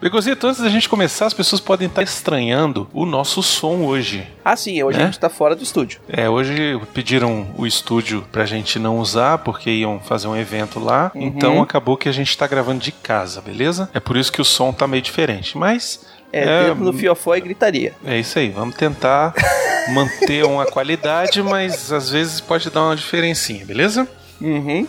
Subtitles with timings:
[0.00, 4.26] Begozito, antes da gente começar, as pessoas podem estar estranhando o nosso som hoje.
[4.42, 5.02] Ah, sim, hoje É?
[5.02, 6.00] a gente tá fora do estúdio.
[6.08, 11.12] É, hoje pediram o estúdio pra gente não usar, porque iam fazer um evento lá.
[11.14, 11.22] Uhum.
[11.26, 13.90] Então acabou que a gente tá gravando de casa, beleza?
[13.92, 15.58] É por isso que o som tá meio diferente.
[15.58, 16.00] Mas
[16.32, 17.92] É, É, tempo do fiofó e gritaria.
[18.04, 19.34] é isso aí, vamos tentar
[19.92, 24.08] manter uma qualidade, mas às vezes pode dar uma diferencinha, beleza?
[24.40, 24.86] Uhum.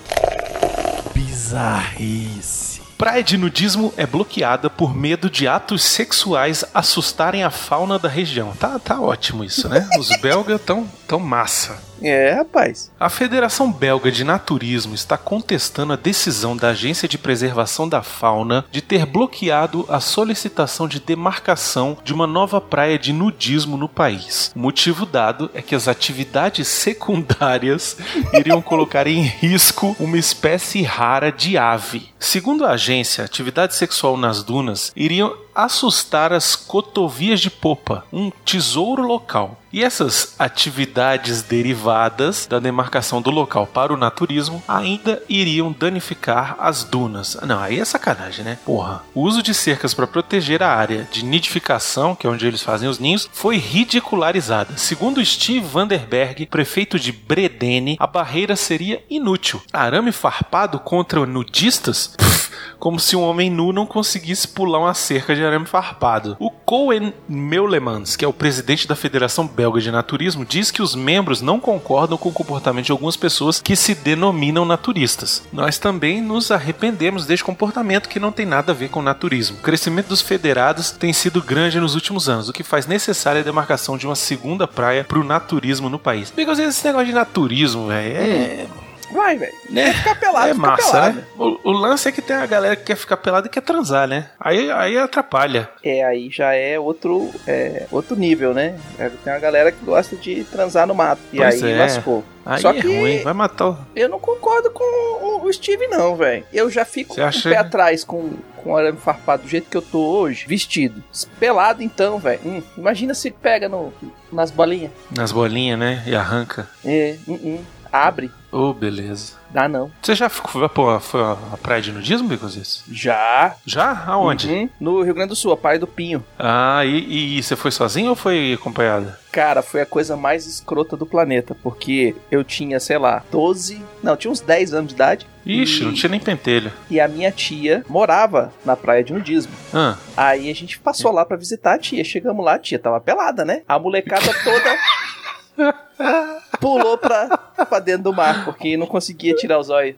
[1.14, 2.71] Bizarrice.
[3.02, 8.54] Praia de nudismo é bloqueada por medo de atos sexuais assustarem a fauna da região.
[8.54, 9.90] Tá, tá ótimo isso, né?
[9.98, 11.82] Os belgas tão, tão massa.
[12.02, 12.92] É, rapaz.
[13.00, 18.66] A Federação Belga de Naturismo está contestando a decisão da Agência de Preservação da Fauna
[18.72, 24.52] de ter bloqueado a solicitação de demarcação de uma nova praia de nudismo no país.
[24.56, 27.98] O motivo dado é que as atividades secundárias
[28.34, 32.10] iriam colocar em risco uma espécie rara de ave.
[32.20, 32.91] Segundo a agência,
[33.22, 39.58] a atividade sexual nas dunas iriam assustar as cotovias de popa, um tesouro local.
[39.74, 46.84] E essas atividades derivadas da demarcação do local para o naturismo ainda iriam danificar as
[46.84, 47.38] dunas.
[47.44, 48.58] Não, aí é sacanagem, né?
[48.66, 49.04] Porra.
[49.16, 52.90] O uso de cercas para proteger a área de nidificação, que é onde eles fazem
[52.90, 54.76] os ninhos, foi ridicularizada.
[54.78, 59.62] Segundo Steve Vanderberg, prefeito de Bredene, a barreira seria inútil.
[59.72, 62.14] Arame farpado contra nudistas?
[62.18, 66.36] Pff, como se um homem nu não conseguisse pular uma cerca de arame farpado.
[66.40, 70.96] O Cohen Meulemans, que é o presidente da Federação Belga de Naturismo, diz que os
[70.96, 75.44] membros não concordam com o comportamento de algumas pessoas que se denominam naturistas.
[75.52, 79.58] Nós também nos arrependemos deste comportamento que não tem nada a ver com naturismo.
[79.58, 83.44] O crescimento dos federados tem sido grande nos últimos anos, o que faz necessária a
[83.44, 86.32] demarcação de uma segunda praia para o naturismo no país.
[86.32, 88.68] Because esse negócio de naturismo, velho, é...
[89.12, 89.54] Vai, velho.
[89.70, 89.94] Né?
[89.94, 91.16] Ficar pelado, É fica massa, pelado.
[91.18, 91.24] né?
[91.38, 94.08] O, o lance é que tem a galera que quer ficar pelada e quer transar,
[94.08, 94.30] né?
[94.40, 95.70] Aí, aí atrapalha.
[95.84, 98.78] É, aí já é outro, é, outro nível, né?
[98.98, 101.22] É, Tem uma galera que gosta de transar no mato.
[101.34, 101.78] E Pois aí é.
[101.78, 102.24] lascou.
[102.46, 103.78] Aí Só é que ruim, vai matar o.
[103.96, 106.46] eu não concordo com o- Steve, não, velho.
[106.54, 109.50] Eu já fico Você com acha- o pé atrás com, com o arame farpado do
[109.50, 111.04] jeito que eu tô hoje, vestido.
[111.40, 112.40] Pelado, então, velho.
[112.46, 113.92] Hum, imagina se pega no,
[114.32, 114.92] nas bolinhas.
[115.14, 116.04] Nas bolinhas, né?
[116.08, 116.70] E arranca.
[116.86, 117.60] É, hum, hum.
[117.92, 118.32] Abre.
[118.52, 119.34] Ô, beleza.
[119.50, 119.92] Dá não.
[120.02, 122.84] Você já ficou, pô, foi a, praia de nudismo, Bicos?
[122.92, 123.56] Já.
[123.66, 124.04] Já?
[124.08, 124.48] Aonde?
[124.48, 124.70] Uhum.
[124.80, 126.24] No Rio Grande do Sul, a Praia do Pinho.
[126.38, 129.20] Ah, e, e você foi sozinho ou foi acompanhada?
[129.32, 134.18] Cara, foi a coisa mais escrota do planeta, porque eu tinha, sei lá, 12, não,
[134.18, 135.28] tinha uns 10 anos de idade.
[135.46, 136.72] Ixi, e, não tinha nem pentelho.
[136.90, 139.54] e a minha tia morava na praia de nudismo.
[139.74, 142.04] Ah, Aí a gente passou lá pra visitar a tia.
[142.04, 143.62] Chegamos lá, a tia tava pelada, né?
[143.68, 145.72] A molecada toda
[146.62, 147.28] pulou pra,
[147.66, 149.98] pra dentro do mar, porque não conseguia tirar os olhos.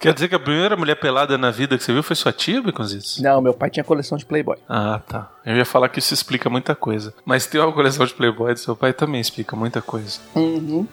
[0.00, 2.60] quer dizer que a primeira mulher pelada na vida que você viu foi sua tia,
[2.60, 3.20] Baconzitos?
[3.20, 4.56] Não, meu pai tinha coleção de Playboy.
[4.68, 5.30] Ah, tá.
[5.44, 7.14] Eu ia falar que isso explica muita coisa.
[7.24, 10.18] Mas ter uma coleção de Playboy do seu pai também explica muita coisa.
[10.34, 10.86] Uhum.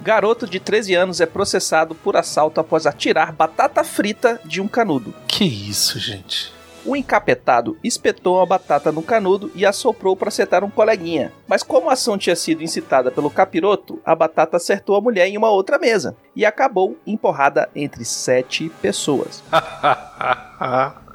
[0.00, 5.12] Garoto de 13 anos é processado por assalto após atirar batata frita de um canudo.
[5.26, 6.57] Que isso, gente?
[6.88, 11.30] O encapetado espetou uma batata no canudo e assoprou para acertar um coleguinha.
[11.46, 15.36] Mas como a ação tinha sido incitada pelo capiroto, a batata acertou a mulher em
[15.36, 19.44] uma outra mesa e acabou empurrada entre sete pessoas.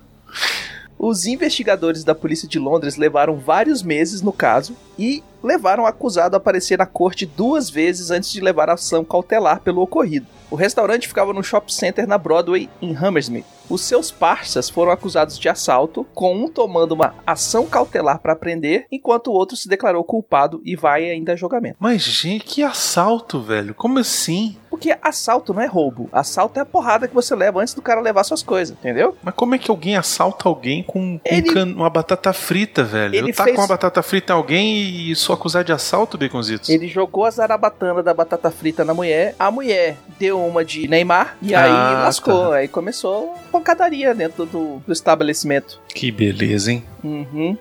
[1.00, 6.36] Os investigadores da polícia de Londres levaram vários meses no caso e levaram o acusado
[6.36, 10.28] a aparecer na corte duas vezes antes de levar a ação cautelar pelo ocorrido.
[10.52, 13.44] O restaurante ficava no shopping center na Broadway, em Hammersmith.
[13.70, 18.86] Os seus parças foram acusados de assalto, com um tomando uma ação cautelar para prender,
[18.92, 21.78] enquanto o outro se declarou culpado e vai ainda a julgamento.
[21.80, 23.74] Mas, gente, que assalto, velho.
[23.74, 24.58] Como assim?
[24.70, 26.10] Porque assalto não é roubo.
[26.12, 29.16] Assalto é a porrada que você leva antes do cara levar suas coisas, entendeu?
[29.24, 33.16] Mas como é que alguém assalta alguém com, com Ele- can- uma batata frita, velho?
[33.16, 34.76] Ele Eu tá fez- com uma batata frita em alguém
[35.12, 36.70] e sou acusado de assalto, Baconzitos?
[36.70, 41.38] Ele jogou a zarabatana da batata frita na mulher, a mulher deu uma de Neymar
[41.42, 42.50] e aí Ah, lascou.
[42.50, 42.56] tá.
[42.56, 45.80] Aí começou pancadaria dentro do, do estabelecimento.
[45.94, 46.84] Que beleza, hein?
[47.04, 47.56] Uhum.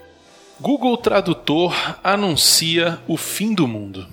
[0.59, 4.07] Google Tradutor anuncia o fim do mundo.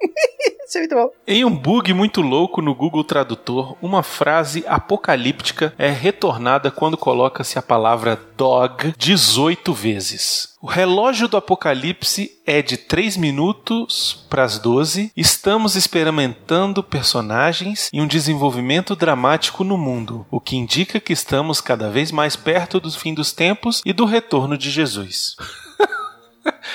[0.74, 1.10] Isso é muito bom.
[1.26, 7.56] Em um bug muito louco no Google Tradutor, uma frase apocalíptica é retornada quando coloca-se
[7.56, 10.52] a palavra dog 18 vezes.
[10.60, 15.12] O relógio do apocalipse é de 3 minutos para as 12.
[15.16, 21.88] Estamos experimentando personagens e um desenvolvimento dramático no mundo, o que indica que estamos cada
[21.88, 25.36] vez mais perto do fim dos tempos e do retorno de Jesus.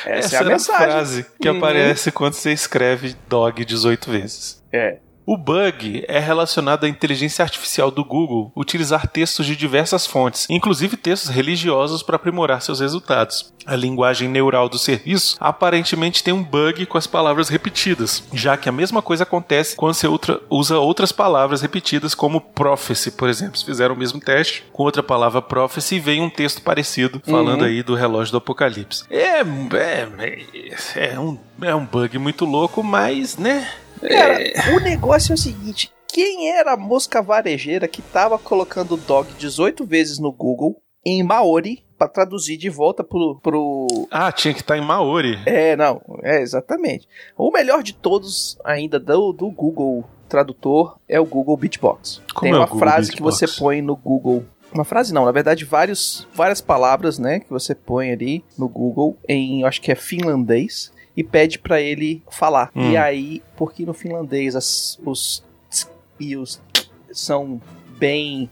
[0.05, 0.87] Essa, Essa é a mensagem.
[0.91, 1.57] frase que Uhum.
[1.57, 4.61] aparece quando você escreve dog 18 vezes.
[4.71, 4.97] É.
[5.29, 10.97] O bug é relacionado à inteligência artificial do Google utilizar textos de diversas fontes, inclusive
[10.97, 13.53] textos religiosos para aprimorar seus resultados.
[13.63, 18.67] A linguagem neural do serviço aparentemente tem um bug com as palavras repetidas, já que
[18.67, 20.07] a mesma coisa acontece quando você
[20.49, 23.59] usa outras palavras repetidas, como prophecy, por exemplo.
[23.59, 27.61] Se fizeram o mesmo teste com outra palavra prophecy e vem um texto parecido falando
[27.61, 27.67] Uhum.
[27.67, 29.03] aí do relógio do apocalipse.
[29.11, 33.71] É, é, é, um, é um bug muito louco, mas, né?
[34.01, 34.39] Cara,
[34.75, 39.85] o negócio é o seguinte: quem era a mosca varejeira que tava colocando dog 18
[39.85, 43.39] vezes no Google em Maori pra traduzir de volta pro.
[43.41, 43.87] pro...
[44.09, 45.37] Ah, tinha que estar em Maori.
[45.45, 47.07] É, não, é exatamente.
[47.37, 52.21] O melhor de todos ainda do, do Google Tradutor é o Google Beatbox.
[52.33, 53.39] Como Tem é uma frase que Beatbox?
[53.39, 54.45] você põe no Google.
[54.71, 59.17] Uma frase não, na verdade, vários, várias palavras, né, que você põe ali no Google
[59.27, 62.71] em, acho que é finlandês, e pede pra ele falar.
[62.73, 62.91] Hum.
[62.91, 67.61] E aí, porque no finlandês as, os ts e os t são
[67.97, 68.49] bem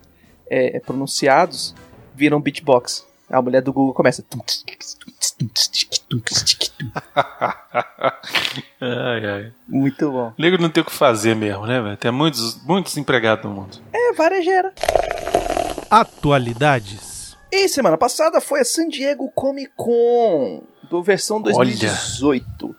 [0.49, 1.73] é, pronunciados,
[2.13, 3.07] viram beatbox.
[3.29, 4.21] A mulher do Google começa.
[8.81, 9.53] ai, ai.
[9.65, 10.33] Muito bom.
[10.37, 11.95] Nego não tem o que fazer mesmo, né, velho?
[11.95, 13.77] Tem muitos, muitos empregados no mundo.
[13.93, 14.73] É varejeira.
[15.89, 17.37] Atualidades.
[17.49, 22.75] E semana passada foi a San Diego Comic Con, do versão 2018.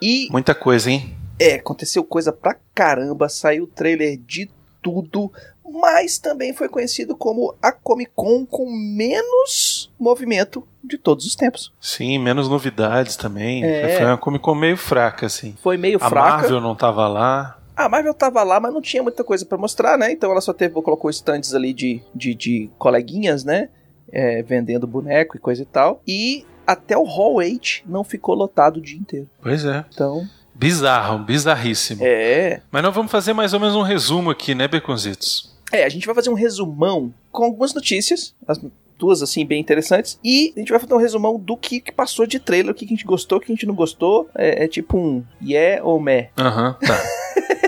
[0.00, 1.16] E Muita coisa, hein?
[1.38, 4.48] é, aconteceu coisa pra caramba, saiu trailer de
[4.80, 5.32] tudo,
[5.64, 11.72] mas também foi conhecido como a Comic Con com menos movimento de todos os tempos.
[11.80, 13.64] Sim, menos novidades também.
[13.64, 13.96] É.
[13.96, 15.56] Foi uma Comic Con meio fraca, assim.
[15.62, 16.36] Foi meio A fraca.
[16.38, 17.58] Marvel não tava lá.
[17.76, 20.12] A Marvel tava lá, mas não tinha muita coisa pra mostrar, né?
[20.12, 23.68] Então ela só teve, colocou stands ali de, de, de coleguinhas, né?
[24.10, 26.02] É, vendendo boneco e coisa e tal.
[26.06, 29.28] E até o Hall 8 não ficou lotado o dia inteiro.
[29.42, 29.84] Pois é.
[29.92, 32.04] Então, Bizarro, bizarríssimo.
[32.04, 32.60] é.
[32.70, 35.52] Mas nós vamos fazer mais ou menos um resumo aqui, né, Beconzitos?
[35.72, 38.60] É, a gente vai fazer um resumão com algumas notícias, as
[38.98, 42.26] duas assim bem interessantes, e a gente vai fazer um resumão do que, que passou
[42.26, 44.28] de trailer, o que, que a gente gostou, o que a gente não gostou.
[44.34, 46.30] É, é tipo um yeah ou meh.
[46.38, 47.02] Aham, tá.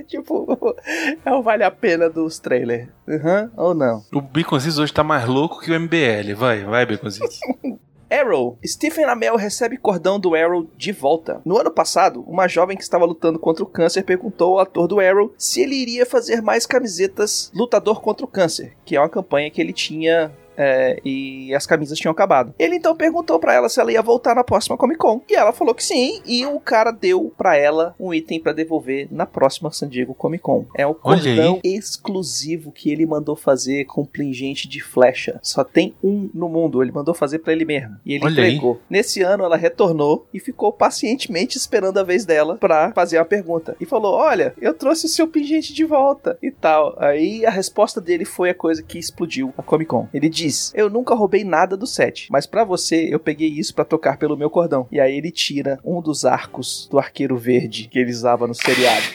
[0.00, 0.46] É tipo,
[1.24, 2.88] é o vale a pena dos trailers.
[3.08, 4.02] Aham ou não.
[4.12, 6.34] O Beconzitos hoje tá mais louco que o MBL.
[6.36, 7.38] Vai, vai, Beconzitos.
[8.10, 8.58] Arrow.
[8.66, 11.40] Stephen Amell recebe cordão do Arrow de volta.
[11.44, 14.98] No ano passado, uma jovem que estava lutando contra o câncer perguntou ao ator do
[14.98, 19.48] Arrow se ele iria fazer mais camisetas Lutador contra o Câncer, que é uma campanha
[19.48, 20.32] que ele tinha.
[20.60, 22.54] É, e as camisas tinham acabado.
[22.58, 25.22] Ele então perguntou pra ela se ela ia voltar na próxima Comic Con.
[25.28, 26.20] E ela falou que sim.
[26.26, 30.42] E o cara deu pra ela um item pra devolver na próxima San Diego Comic
[30.42, 30.66] Con.
[30.76, 35.38] É o cordão exclusivo que ele mandou fazer com plingente de flecha.
[35.42, 36.82] Só tem um no mundo.
[36.82, 37.96] Ele mandou fazer pra ele mesmo.
[38.04, 38.50] E ele Olha aí.
[38.50, 38.80] entregou.
[38.88, 43.76] Nesse ano ela retornou e ficou pacientemente esperando a vez dela pra fazer uma pergunta.
[43.80, 46.94] E falou: Olha, eu trouxe o seu pingente de volta e tal.
[46.98, 50.08] Aí a resposta dele foi a coisa que explodiu a Comic Con.
[50.12, 50.28] Ele
[50.74, 54.36] Eu nunca roubei nada do set, mas pra você eu peguei isso pra tocar pelo
[54.36, 54.86] meu cordão.
[54.90, 59.06] E aí ele tira um dos arcos do arqueiro verde que ele usava no seriado.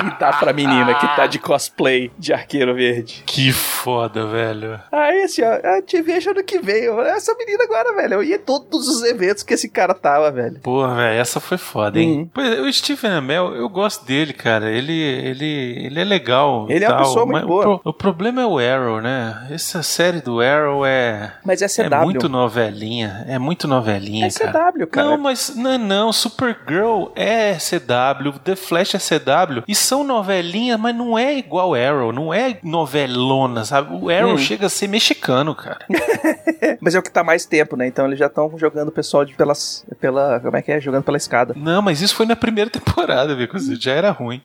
[0.00, 3.22] E dá pra menina que tá de cosplay de arqueiro verde.
[3.26, 4.80] que foda, velho.
[4.90, 6.84] Aí, assim, ó, eu te vejo ano que vem.
[6.84, 8.14] Eu, essa menina agora, velho.
[8.14, 10.60] Eu ia em todos os eventos que esse cara tava, velho.
[10.60, 12.18] Porra, velho, essa foi foda, hein?
[12.18, 12.30] Uhum.
[12.32, 14.70] Pois, o Stephen Amell, eu gosto dele, cara.
[14.70, 16.66] Ele, ele, ele é legal.
[16.68, 17.60] Ele é uma tal, pessoa muito boa.
[17.74, 19.46] O, pro- o problema é o Arrow, né?
[19.50, 22.04] Essa série do Arrow é, Mas é é CW.
[22.04, 23.24] muito novelinha.
[23.28, 24.72] É muito novelinha, é cara.
[24.72, 25.06] CW, cara.
[25.08, 26.12] Não, mas não, não.
[26.12, 29.62] Supergirl é CW, The Flash é CW.
[29.66, 33.94] E são novelinhas, mas não é igual Arrow, não é novelona, sabe?
[33.94, 34.38] O Arrow Hum.
[34.38, 35.86] chega a ser mexicano, cara.
[36.80, 37.86] Mas é o que tá mais tempo, né?
[37.86, 39.84] Então eles já estão jogando o pessoal de pelas.
[40.00, 40.40] pela.
[40.40, 40.80] Como é que é?
[40.80, 41.54] Jogando pela escada.
[41.56, 43.48] Não, mas isso foi na primeira temporada, viu?
[43.78, 44.40] Já era ruim.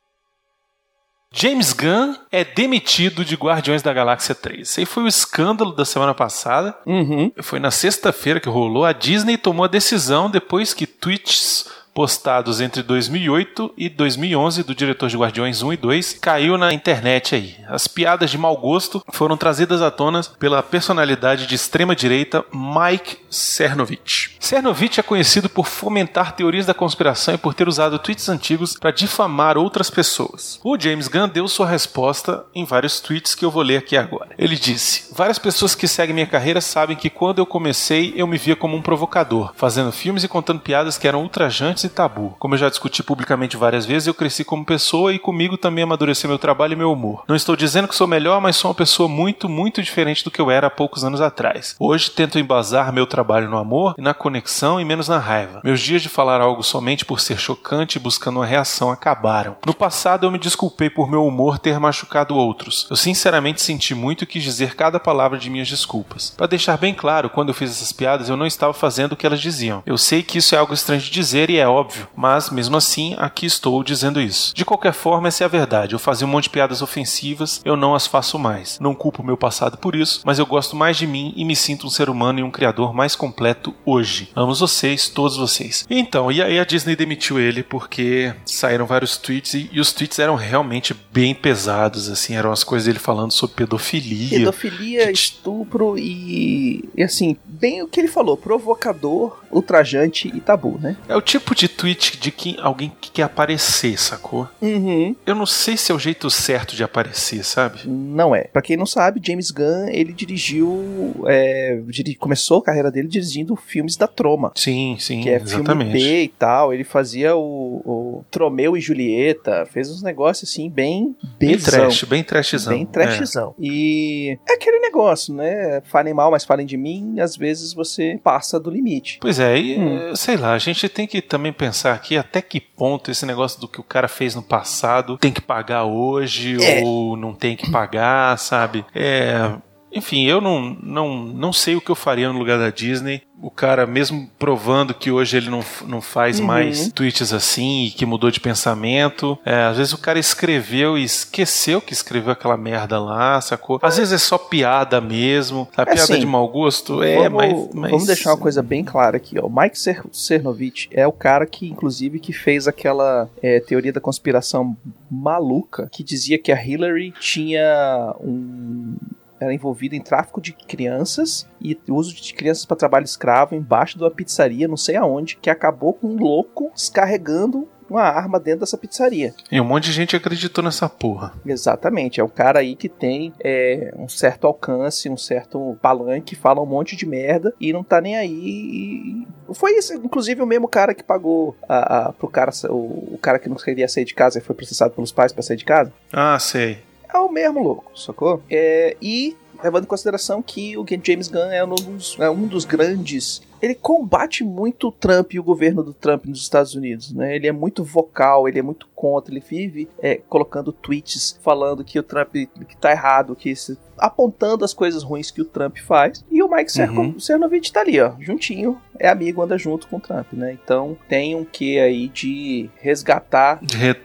[1.32, 4.62] James Gunn é demitido de Guardiões da Galáxia 3.
[4.68, 6.76] Esse aí foi o escândalo da semana passada.
[6.88, 7.32] Uhum.
[7.42, 8.84] Foi na sexta-feira que rolou.
[8.84, 11.70] A Disney tomou a decisão depois que tweets
[12.00, 17.36] postados entre 2008 e 2011 do diretor de Guardiões 1 e 2 caiu na internet
[17.36, 17.58] aí.
[17.68, 23.18] As piadas de mau gosto foram trazidas à tona pela personalidade de extrema direita Mike
[23.30, 24.38] Cernovich.
[24.40, 28.92] Cernovich é conhecido por fomentar teorias da conspiração e por ter usado tweets antigos para
[28.92, 30.58] difamar outras pessoas.
[30.64, 34.30] O James Gunn deu sua resposta em vários tweets que eu vou ler aqui agora.
[34.38, 38.38] Ele disse: Várias pessoas que seguem minha carreira sabem que quando eu comecei eu me
[38.38, 42.36] via como um provocador, fazendo filmes e contando piadas que eram ultrajantes tabu.
[42.40, 46.30] Como eu já discuti publicamente várias vezes, eu cresci como pessoa e comigo também amadureceu
[46.30, 47.24] meu trabalho e meu humor.
[47.28, 50.42] Não estou dizendo que sou melhor, mas sou uma pessoa muito, muito diferente do que
[50.42, 51.76] eu era há poucos anos atrás.
[51.80, 55.62] Hoje tento embasar meu trabalho no amor e na conexão e menos na raiva.
[55.64, 59.58] Meus dias de falar algo somente por ser chocante e buscando uma reação acabaram.
[59.66, 62.88] No passado eu me desculpei por meu humor ter machucado outros.
[62.90, 66.34] Eu sinceramente senti muito e quis dizer cada palavra de minhas desculpas.
[66.36, 69.26] Para deixar bem claro, quando eu fiz essas piadas, eu não estava fazendo o que
[69.26, 69.84] elas diziam.
[69.86, 73.16] Eu sei que isso é algo estranho de dizer e é óbvio, mas mesmo assim,
[73.18, 74.54] aqui estou dizendo isso.
[74.54, 75.94] De qualquer forma, essa é a verdade.
[75.94, 78.80] Eu fazia um monte de piadas ofensivas, eu não as faço mais.
[78.80, 81.88] Não culpo meu passado por isso, mas eu gosto mais de mim e me sinto
[81.88, 84.30] um ser humano e um criador mais completo hoje.
[84.36, 85.86] Amo vocês, todos vocês.
[85.90, 90.20] Então, e aí a Disney demitiu ele porque saíram vários tweets e, e os tweets
[90.20, 94.40] eram realmente bem pesados, assim, eram as coisas dele falando sobre pedofilia.
[94.40, 100.98] Pedofilia, estupro e, e assim, bem o que ele falou, provocador, ultrajante e tabu, né?
[101.08, 104.48] É o tipo de tweet de que alguém que quer aparecer, sacou?
[104.62, 105.14] Uhum.
[105.26, 107.82] Eu não sei se é o jeito certo de aparecer, sabe?
[107.86, 108.46] Não é.
[108.46, 111.82] Para quem não sabe, James Gunn, ele dirigiu, é,
[112.18, 114.54] começou a carreira dele dirigindo filmes da Troma.
[114.56, 115.92] Sim, sim, que é exatamente.
[115.92, 116.74] filme B e tal.
[116.74, 122.24] Ele fazia o, o Tromeu e Julieta, fez uns negócios assim bem bem trash, bem
[122.24, 122.74] trashzão.
[122.74, 123.56] Bem trashzão.
[123.60, 123.66] É.
[123.66, 125.82] E é aquele negócio, né?
[125.86, 129.18] Falem mal, mas falem de mim, às vezes você passa do limite.
[129.22, 130.16] Pois é, e hum.
[130.16, 133.68] sei lá, a gente tem que também pensar aqui até que ponto esse negócio do
[133.68, 136.82] que o cara fez no passado tem que pagar hoje é.
[136.84, 138.86] ou não tem que pagar, sabe?
[138.94, 139.52] É,
[139.92, 143.22] enfim, eu não, não, não sei o que eu faria no lugar da Disney.
[143.42, 146.46] O cara, mesmo provando que hoje ele não, não faz uhum.
[146.46, 151.04] mais tweets assim e que mudou de pensamento, é, às vezes o cara escreveu e
[151.04, 153.80] esqueceu que escreveu aquela merda lá, sacou?
[153.82, 157.02] Às vezes é só piada mesmo, a é piada assim, de mau gosto.
[157.02, 159.46] É, vamos, mas, mas, Vamos deixar uma coisa bem clara aqui, ó.
[159.46, 159.78] O Mike
[160.12, 164.76] Cernovich é o cara que, inclusive, que fez aquela é, teoria da conspiração
[165.10, 168.98] maluca que dizia que a Hillary tinha um
[169.40, 174.04] era envolvido em tráfico de crianças e uso de crianças para trabalho escravo embaixo de
[174.04, 178.78] uma pizzaria, não sei aonde, que acabou com um louco descarregando uma arma dentro dessa
[178.78, 179.34] pizzaria.
[179.52, 181.34] E um monte de gente acreditou nessa porra.
[181.46, 182.20] Exatamente.
[182.20, 186.66] É um cara aí que tem é, um certo alcance, um certo palanque, fala um
[186.66, 189.26] monte de merda e não tá nem aí.
[189.54, 193.40] Foi isso, inclusive, o mesmo cara que pagou a, a, pro cara, o, o cara
[193.40, 195.92] que não queria sair de casa e foi processado pelos pais para sair de casa.
[196.14, 198.42] Ah, sei é o mesmo louco, sacou?
[198.50, 202.66] É, e levando em consideração que o James Gunn é um dos, é um dos
[202.66, 203.42] grandes.
[203.62, 207.36] Ele combate muito o Trump e o governo do Trump nos Estados Unidos, né?
[207.36, 212.00] Ele é muito vocal, ele é muito contra, ele vive é, colocando tweets falando que
[212.00, 213.54] o Trump que tá errado, que
[213.98, 216.24] apontando as coisas ruins que o Trump faz.
[216.32, 217.20] E o Mike uhum.
[217.20, 220.54] Cernovich tá ali, ó, juntinho, é amigo, anda junto com o Trump, né?
[220.54, 223.60] Então tem um que aí de resgatar.
[223.74, 223.96] Re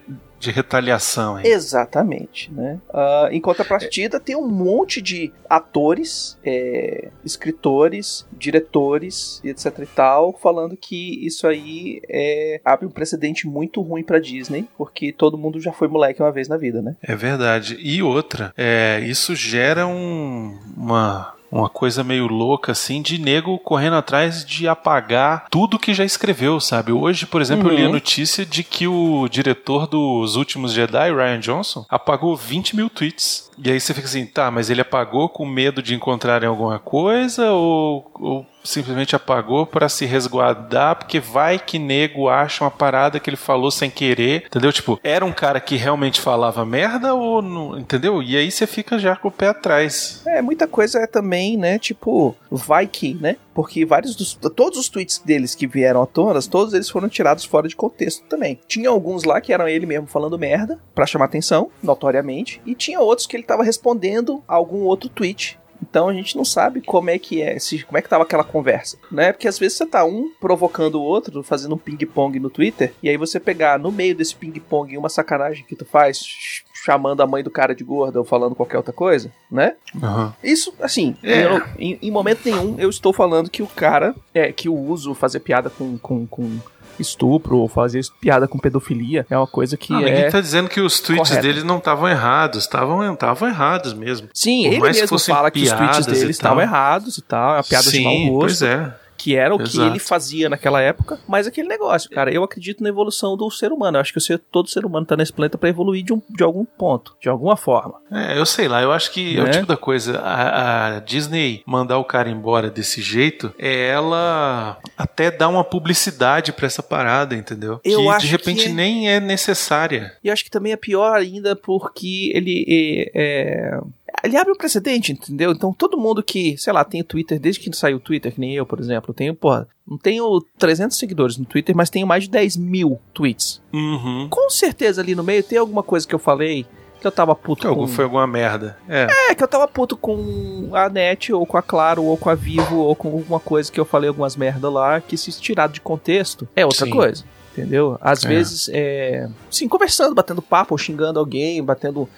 [0.45, 1.39] de retaliação.
[1.39, 1.47] Hein?
[1.47, 2.79] Exatamente, né?
[2.91, 4.21] Uh, em contrapartida, é.
[4.21, 11.47] tem um monte de atores, é, escritores, diretores e etc e tal, falando que isso
[11.47, 16.23] aí é, abre um precedente muito ruim para Disney, porque todo mundo já foi moleque
[16.23, 16.97] uma vez na vida, né?
[17.03, 17.77] É verdade.
[17.81, 23.95] E outra, é, isso gera um, uma uma coisa meio louca, assim, de nego correndo
[23.95, 26.91] atrás de apagar tudo que já escreveu, sabe?
[26.91, 27.73] Hoje, por exemplo, uhum.
[27.73, 27.93] eu li a uhum.
[27.93, 33.51] notícia de que o diretor dos últimos Jedi, Ryan Johnson, apagou 20 mil tweets.
[33.59, 37.53] E aí você fica assim, tá, mas ele apagou com medo de encontrarem alguma coisa
[37.53, 43.29] ou, ou simplesmente apagou para se resguardar, porque vai que nego acha uma parada que
[43.29, 44.73] ele falou sem querer, entendeu?
[44.73, 48.23] Tipo, era um cara que realmente falava merda ou não, entendeu?
[48.23, 50.23] E aí você fica já com o pé atrás.
[50.27, 53.37] É, muita coisa é também, né, tipo, vai que, né?
[53.55, 57.45] Porque vários dos todos os tweets deles que vieram à tona, todos eles foram tirados
[57.45, 58.59] fora de contexto também.
[58.67, 63.01] Tinha alguns lá que eram ele mesmo falando merda para chamar atenção, notoriamente, e tinha
[63.01, 65.59] outros que ele tava respondendo a algum outro tweet
[65.89, 68.43] então a gente não sabe como é que é, se, como é que tava aquela
[68.43, 69.33] conversa, né?
[69.33, 73.09] Porque às vezes você tá um provocando o outro, fazendo um ping-pong no Twitter, e
[73.09, 77.43] aí você pegar no meio desse ping-pong uma sacanagem que tu faz, chamando a mãe
[77.43, 79.75] do cara de gorda ou falando qualquer outra coisa, né?
[79.95, 80.33] Uhum.
[80.43, 81.47] Isso, assim, é.
[81.47, 85.15] eu, em, em, momento nenhum eu estou falando que o cara, é, que o uso,
[85.15, 86.59] fazer piada com, com, com
[86.99, 90.11] estupro ou fazer piada com pedofilia é uma coisa que não, é.
[90.11, 91.47] Ninguém tá dizendo que os tweets correto.
[91.47, 94.29] dele não estavam errados, estavam estavam errados mesmo.
[94.35, 97.63] Sim, Por ele mesmo fala que os tweets dele estavam errados e tal, é a
[97.63, 98.39] piada Sim, de mau gosto.
[98.41, 99.89] Pois é que era o que Exato.
[99.91, 103.97] ele fazia naquela época, mas aquele negócio, cara, eu acredito na evolução do ser humano.
[103.97, 106.21] Eu acho que o ser, todo ser humano tá nesse planeta pra evoluir de, um-
[106.29, 107.95] de algum ponto, de alguma forma.
[108.13, 109.51] É, eu sei lá, eu acho que é o Né?
[109.53, 110.19] tipo da coisa.
[110.19, 116.53] A, a Disney mandar o cara embora desse jeito é ela até dar uma publicidade
[116.53, 117.81] pra essa parada, entendeu?
[117.83, 120.13] Eu que acho de repente que é- nem é necessária.
[120.23, 123.81] E eu acho que também é pior ainda porque ele é, é,
[124.23, 125.53] ele abre um precedente, entendeu?
[125.53, 128.41] Então todo mundo que, sei lá, tem o Twitter desde que saiu o Twitter, que
[128.41, 132.07] nem eu, por exemplo, eu tenho, porra, não tenho 300 seguidores no Twitter, mas tenho
[132.07, 133.61] mais de 10 mil tweets.
[133.73, 134.29] Uhum.
[134.31, 136.67] Com certeza ali no meio tem alguma coisa que eu falei
[137.01, 137.87] que eu tava puto Algo com...
[137.89, 138.79] foi alguma merda.
[138.89, 139.07] É.
[139.29, 142.35] É, que eu tava puto com a NET, ou com a Claro, ou com a
[142.35, 145.83] Vivo, ou com alguma coisa que eu falei algumas merda lá, que se tirado de
[145.83, 146.91] contexto, é outra Sim.
[146.93, 147.23] coisa.
[147.53, 147.99] Entendeu?
[148.01, 148.29] Às É.
[148.29, 149.29] vezes, é.
[149.51, 152.09] Sim, conversando, batendo papo, ou xingando alguém, batendo.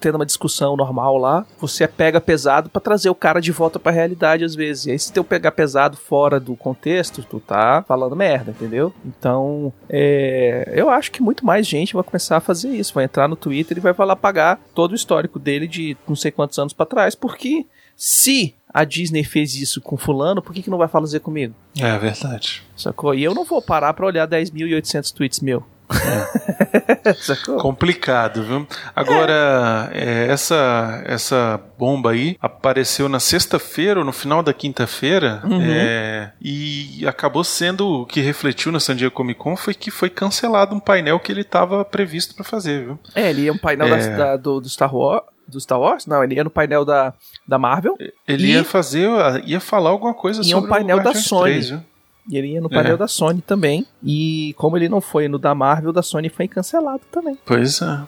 [0.00, 3.92] Tendo uma discussão normal lá, você pega pesado pra trazer o cara de volta pra
[3.92, 4.86] realidade às vezes.
[4.86, 8.92] E aí, se tu pegar pesado fora do contexto, tu tá falando merda, entendeu?
[9.04, 12.94] Então, é, eu acho que muito mais gente vai começar a fazer isso.
[12.94, 16.30] Vai entrar no Twitter e vai falar pagar todo o histórico dele de não sei
[16.30, 17.66] quantos anos pra trás, porque
[17.96, 21.54] se a Disney fez isso com fulano, por que, que não vai fazer comigo?
[21.78, 22.62] É verdade.
[22.76, 23.14] Sacou?
[23.14, 25.64] E eu não vou parar pra olhar 10.800 tweets meu.
[27.16, 27.58] Sacou?
[27.58, 28.66] Complicado, viu?
[28.94, 35.60] Agora, é, essa, essa bomba aí apareceu na sexta-feira ou no final da quinta-feira Uhum.
[35.62, 40.10] é, e acabou sendo o que refletiu na San Diego Comic Con foi que foi
[40.10, 42.98] cancelado um painel que ele estava previsto para fazer, viu?
[43.14, 43.96] É, ele ia no painel É.
[44.10, 45.22] da- da- do, do Star Wars.
[45.48, 46.06] Do Star Wars?
[46.06, 47.14] Não, ele ia no painel da,
[47.46, 47.96] da Marvel.
[48.26, 49.08] Ele ia fazer,
[49.44, 51.42] ia falar alguma coisa um sobre painel o da Guardiões Sony.
[51.52, 51.80] 3, viu?
[52.28, 52.96] E ele ia no painel É.
[52.96, 53.86] da Sony também.
[54.02, 57.38] E como ele não foi no da Marvel, o da Sony foi cancelado também.
[57.44, 58.00] Pois é.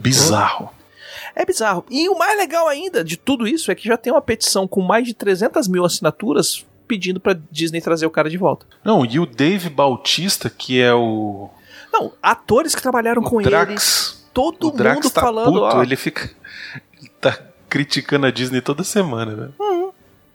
[0.00, 0.70] Bizarro.
[1.34, 1.84] É bizarro.
[1.90, 4.80] E o mais legal ainda de tudo isso é que já tem uma petição com
[4.82, 8.66] mais de 300 mil assinaturas pedindo pra Disney trazer o cara de volta.
[8.84, 11.48] Não, e o Dave Bautista, que é o,
[11.92, 15.60] Não, atores que trabalharam o com ele, Drax, todo o Drax mundo tá falando, puto,
[15.64, 16.30] ó, ele fica
[16.98, 17.38] ele tá
[17.68, 19.54] criticando a Disney toda semana, velho.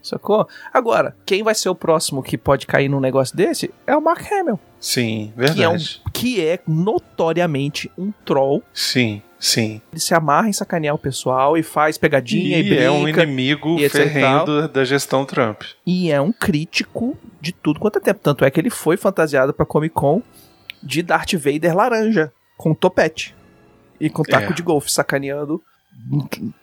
[0.04, 0.48] Sacou?
[0.74, 4.22] Agora, quem vai ser o próximo que pode cair num negócio desse é o Mark
[4.32, 6.02] Hamill, Sim, que é, um, verdade.
[6.14, 8.62] que é notoriamente um troll.
[8.74, 9.82] Sim, sim.
[9.92, 12.82] Ele se amarra em sacanear o pessoal e faz pegadinha e, E brinca.
[12.84, 14.46] é um inimigo e etc e ferrenho tal.
[14.46, 15.62] do- da gestão Trump.
[15.86, 18.20] E é um crítico de tudo quanto é tempo.
[18.22, 20.22] Tanto é que ele foi fantasiado pra Comic Con
[20.82, 23.36] de Darth Vader laranja, com topete.
[24.00, 24.56] E com taco É.
[24.56, 25.62] de golfe, sacaneando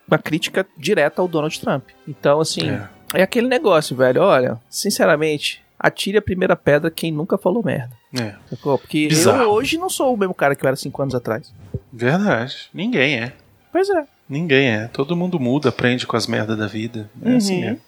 [0.06, 1.84] uma crítica direta ao Donald Trump.
[2.06, 2.88] Então, assim, É.
[3.14, 4.22] é, aquele negócio, velho.
[4.22, 7.90] Olha, sinceramente, atire a primeira pedra quem nunca falou merda.
[8.18, 8.76] É, Sacou?
[8.78, 9.42] Porque Bizarro.
[9.42, 11.52] eu hoje não sou o mesmo cara que eu era cinco anos atrás.
[11.92, 12.68] verdade.
[12.74, 13.32] Ninguém é.
[13.72, 14.04] Pois é.
[14.28, 14.88] Ninguém é.
[14.88, 17.08] Todo mundo muda, aprende com as merdas da vida.
[17.24, 17.36] É Uhum.
[17.36, 17.80] assim mesmo.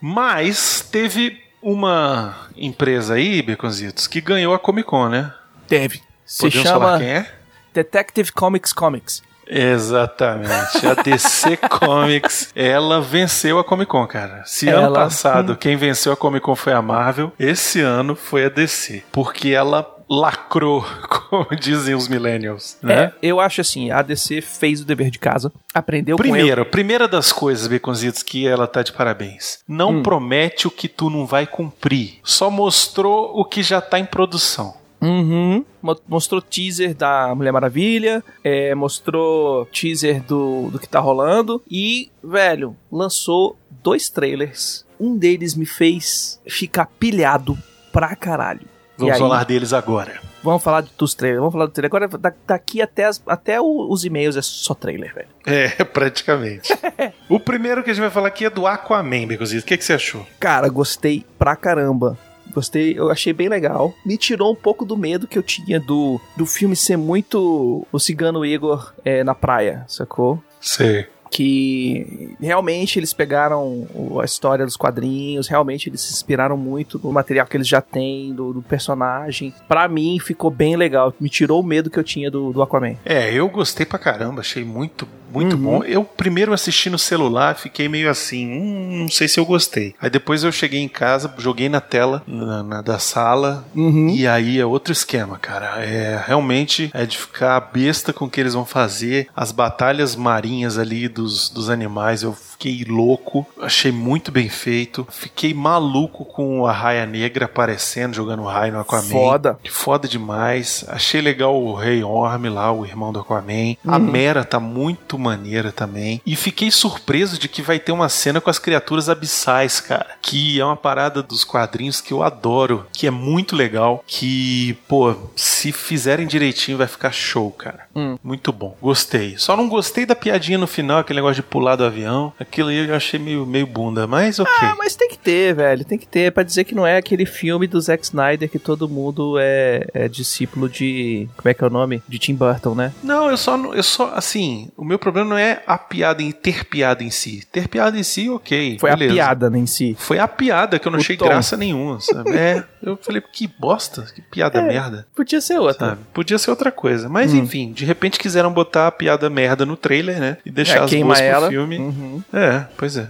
[0.00, 5.32] Mas teve uma empresa aí, Beconzitos, que ganhou a Comic Con, né?
[5.66, 6.00] Teve.
[6.24, 7.32] Se Podemos falar chama quem é?
[7.72, 9.22] Detective Comics Comics.
[9.46, 10.86] Exatamente.
[10.86, 14.42] A DC Comics, ela venceu a Comic Con, cara.
[14.44, 18.44] Se ano Ela- passado quem venceu a Comic Con foi a Marvel, esse ano foi
[18.44, 19.04] a DC.
[19.12, 20.84] Porque ela lacrou,
[21.28, 22.94] como dizem os millennials, né?
[23.06, 26.16] É, eu acho assim, a DC fez o dever de casa, aprendeu.
[26.16, 29.58] Primeiro, primeira das coisas, Beconzitos, que ela tá de parabéns.
[29.66, 30.02] Não Hum.
[30.04, 32.20] promete o que tu não vai cumprir.
[32.22, 34.74] Só mostrou o que já tá em produção.
[35.00, 35.64] Uhum.
[35.82, 42.10] Mo- Mostrou teaser da Mulher Maravilha, é, mostrou teaser do, do que tá rolando e,
[42.22, 44.84] velho, lançou dois trailers.
[44.98, 47.56] Um deles me fez ficar pilhado
[47.92, 48.62] pra caralho.
[48.96, 50.20] Vamos aí- falar deles agora.
[50.42, 51.90] Vamos falar dos trailers, vamos falar do trailer.
[51.90, 55.28] Agora, da- daqui até, as- até os e-mails é só trailer, velho.
[55.44, 56.72] É, praticamente.
[57.28, 59.64] o primeiro que a gente vai falar aqui é do Aquaman, Beconzitos.
[59.64, 60.24] O que, que você achou?
[60.40, 62.16] Cara, gostei pra caramba.
[62.56, 63.94] Gostei, eu achei bem legal.
[64.02, 67.98] Me tirou um pouco do medo que eu tinha do, do filme ser muito o
[67.98, 70.42] cigano Igor é, na praia, sacou?
[70.58, 71.06] Sei.
[71.30, 73.86] que realmente eles pegaram
[74.22, 78.32] a história dos quadrinhos, realmente eles se inspiraram muito no material que eles já têm,
[78.32, 79.52] do, do personagem.
[79.68, 82.96] Pra mim ficou bem legal, me tirou o medo que eu tinha do, do Aquaman.
[83.04, 85.62] É, eu gostei pra caramba, achei muito, muito Uhum.
[85.62, 85.84] bom.
[85.84, 89.94] Eu primeiro assisti no celular, fiquei meio assim, hum, não sei se eu gostei.
[90.00, 93.64] Aí depois eu cheguei em casa, joguei na tela na, na- da sala.
[93.74, 94.08] Uhum.
[94.10, 95.84] E aí é outro esquema, cara.
[95.84, 99.28] É realmente é de ficar besta com o que eles vão fazer.
[99.34, 103.46] As batalhas marinhas ali dos, dos animais, eu fiquei louco.
[103.60, 105.06] Achei muito bem feito.
[105.10, 109.08] Fiquei maluco com a Raia Negra aparecendo, jogando raio no Aquaman.
[109.08, 109.58] Foda.
[109.70, 110.84] Foda demais.
[110.88, 113.76] Achei legal o Rei Orm lá, o irmão do Aquaman.
[113.86, 114.10] A Uhum.
[114.10, 116.20] Mera tá muito muito maneira também.
[116.24, 120.16] E fiquei surpreso de que vai ter uma cena com as criaturas abissais, cara.
[120.22, 124.02] Que é uma parada dos quadrinhos que eu adoro, que é muito legal.
[124.06, 127.86] Que, pô, se fizerem direitinho vai ficar show, cara.
[127.94, 128.18] Hum.
[128.22, 128.76] Muito bom.
[128.80, 129.36] Gostei.
[129.38, 132.32] Só não gostei da piadinha no final, aquele negócio de pular do avião.
[132.38, 134.52] Aquilo aí eu achei meio, meio bunda, mas ok.
[134.60, 135.84] Ah, mas tem que ter, velho.
[135.84, 136.32] Tem que ter.
[136.32, 140.08] Pra dizer que não é aquele filme do Zack Snyder que todo mundo é, é
[140.08, 141.28] discípulo de.
[141.36, 142.02] Como é que é o nome?
[142.08, 142.92] De Tim Burton, né?
[143.02, 146.64] Não, eu só, eu só, assim, o meu problema não é a piada em ter
[146.64, 147.42] piada em si.
[147.50, 148.78] Ter piada em si, ok.
[148.78, 149.12] Foi beleza.
[149.12, 149.96] a piada em si.
[149.98, 151.26] Foi a piada que eu não O achei tom.
[151.26, 152.30] graça nenhuma, sabe?
[152.36, 154.62] é, eu falei, que bosta, que piada É.
[154.66, 155.06] merda.
[155.14, 155.90] Podia ser outra.
[155.90, 156.00] Sabe?
[156.12, 157.08] Podia ser outra coisa.
[157.08, 157.38] Mas Hum.
[157.38, 160.36] enfim, de repente quiseram botar a piada merda no trailer, né?
[160.44, 161.78] E deixar É, as boas pro filme.
[161.78, 162.22] Uhum.
[162.32, 163.06] É, pois é.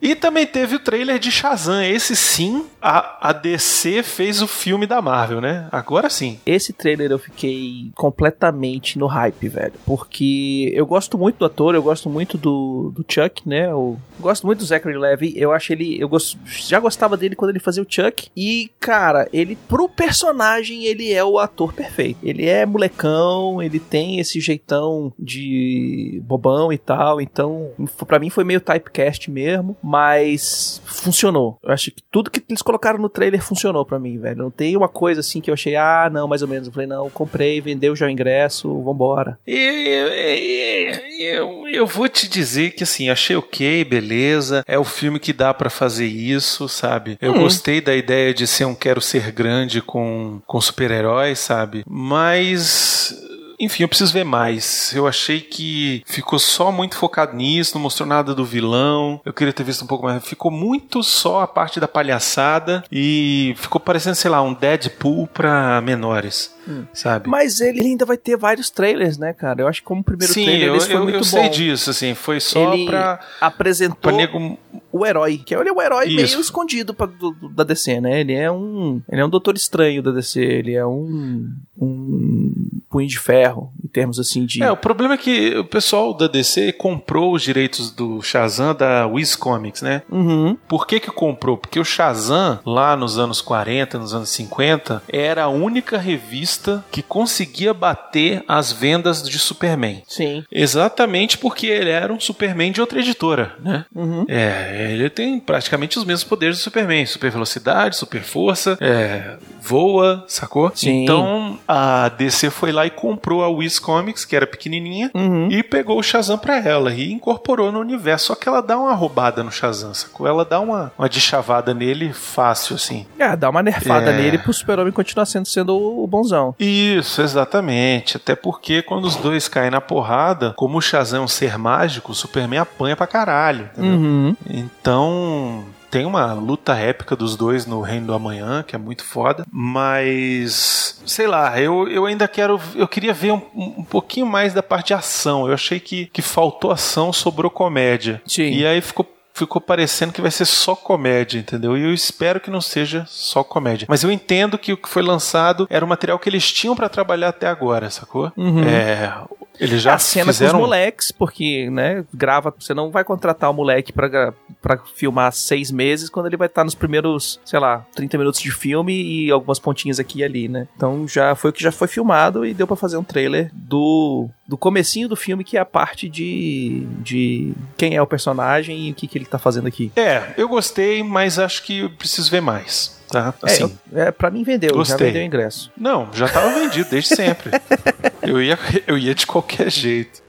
[0.00, 1.82] E também teve o trailer de Shazam.
[1.82, 5.68] Esse sim, a, a DC fez o filme da Marvel, né?
[5.70, 6.38] Agora sim.
[6.46, 9.74] Esse trailer eu fiquei completamente no hype, velho.
[9.84, 13.66] Porque eu gosto muito do ator, eu gosto muito do, do Chuck, né?
[13.70, 15.34] Eu gosto muito do Zachary Levy.
[15.36, 16.00] Eu acho ele.
[16.00, 18.30] Eu gosto, já gostava dele quando ele fazia o Chuck.
[18.36, 22.18] E, cara, ele, pro personagem, ele é o ator perfeito.
[22.22, 27.20] Ele é molecão, ele tem esse jeitão de bobão e tal.
[27.20, 27.70] Então,
[28.06, 29.76] pra mim foi meio typecast mesmo.
[29.90, 31.58] Mas funcionou.
[31.62, 34.36] Eu acho que tudo que eles colocaram no trailer funcionou pra mim, velho.
[34.38, 36.66] Não tem uma coisa assim que eu achei, ah, não, mais ou menos.
[36.68, 39.38] Eu falei, não, comprei, vendeu já o ingresso, vambora.
[39.46, 44.64] E- e- Eu, eu vou te dizer que assim, achei ok, beleza.
[44.66, 47.18] É o filme que dá pra fazer isso, sabe?
[47.20, 47.40] Eu Hum.
[47.40, 51.84] gostei da ideia de ser um quero ser grande com, com super-heróis, sabe?
[51.86, 53.14] Mas.
[53.60, 54.92] Enfim, eu preciso ver mais.
[54.94, 59.20] Eu achei que ficou só muito focado nisso, não mostrou nada do vilão.
[59.24, 60.24] Eu queria ter visto um pouco mais.
[60.24, 65.80] Ficou muito só a parte da palhaçada e ficou parecendo, sei lá, um Deadpool pra
[65.82, 66.84] menores, Hum.
[66.92, 67.28] sabe?
[67.28, 69.62] Mas ele ainda vai ter vários trailers, né, cara?
[69.62, 71.24] Eu acho que como primeiro Sim, trailer eu, esse foi eu, muito eu bom.
[71.26, 74.58] sei disso, assim, foi só ele pra, pra apresentou nego.
[74.92, 76.16] o herói, que ele é um herói Isso.
[76.16, 78.20] meio escondido pra, do- do- da DC, né?
[78.20, 82.52] Ele é um, ele é um doutor estranho da DC, ele é um, um
[82.90, 86.26] punho de ferro em termos assim de É, o problema é que o pessoal da
[86.26, 90.02] DC comprou os direitos do Shazam da Wiz Comics, né?
[90.10, 90.56] Uhum.
[90.68, 91.56] Por que que comprou?
[91.56, 97.02] Porque o Shazam, lá nos anos 40, nos anos 50, era a única revista que
[97.02, 100.02] conseguia bater as vendas de Superman.
[100.08, 100.44] Sim.
[100.50, 103.84] Exatamente porque ele era um Superman de outra editora, né?
[103.94, 104.24] Uhum.
[104.28, 110.24] É, ele tem praticamente os mesmos poderes do Superman: super velocidade, super força, é, voa,
[110.26, 110.72] sacou?
[110.74, 111.04] Sim.
[111.04, 115.48] Então a DC foi lá e comprou a Wiz Comics, que era pequenininha, Uhum.
[115.50, 118.26] e pegou o Shazam pra ela e incorporou no universo.
[118.26, 120.26] Só que ela dá uma roubada no Shazam, sacou?
[120.26, 123.06] Ela dá uma, uma deschavada nele fácil, assim.
[123.18, 124.16] É, dá uma nerfada É.
[124.16, 126.54] nele pro Super-Homem continuar sendo, sendo o bonzão.
[126.58, 128.16] Isso, exatamente.
[128.16, 132.12] Até porque quando os dois caem na porrada, como o Shazam é um ser mágico,
[132.12, 133.70] o Superman apanha pra caralho.
[133.72, 133.92] Entendeu?
[133.98, 134.36] Uhum.
[134.48, 139.44] Então, tem uma luta épica dos dois no Reino do Amanhã, que é muito foda,
[139.50, 144.62] mas sei lá, eu, eu ainda quero, eu queria ver um, um pouquinho mais da
[144.62, 145.46] parte de ação.
[145.46, 148.22] Eu achei que, que faltou ação, sobrou comédia.
[148.26, 148.50] Sim.
[148.50, 151.76] E aí ficou ficou parecendo que vai ser só comédia, entendeu?
[151.76, 153.86] E eu espero que não seja só comédia.
[153.88, 156.90] Mas eu entendo que o que foi lançado era o material que eles tinham pra
[156.90, 158.30] trabalhar até agora, sacou?
[158.36, 158.62] Uhum.
[158.64, 159.14] É,
[159.58, 163.50] eles já a cena com fizeram os moleques, porque, né, grava, você não vai contratar
[163.50, 167.86] o moleque pra, pra filmar seis meses quando ele vai estar nos primeiros, sei lá,
[167.94, 170.66] 30 minutos de filme e algumas pontinhas aqui e ali, né?
[170.76, 174.28] Então já foi o que já foi filmado e deu pra fazer um trailer do,
[174.46, 178.90] do comecinho do filme, que é a parte de, de quem é o personagem e
[178.92, 179.92] o que, que ele tá fazendo aqui.
[179.96, 182.99] É, eu gostei, mas acho que eu preciso ver mais.
[183.10, 183.34] Tá?
[183.42, 185.06] Assim, é, eu, é, pra mim vendeu, já Gostei.
[185.08, 185.72] vendeu o ingresso.
[185.76, 187.50] Não, já estava vendido desde sempre.
[188.22, 190.22] eu, ia, eu ia de qualquer jeito.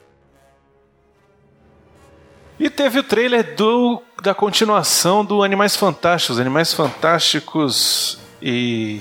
[2.58, 6.38] E teve o trailer do, da continuação do Animais Fantásticos.
[6.38, 9.00] Animais Fantásticos e.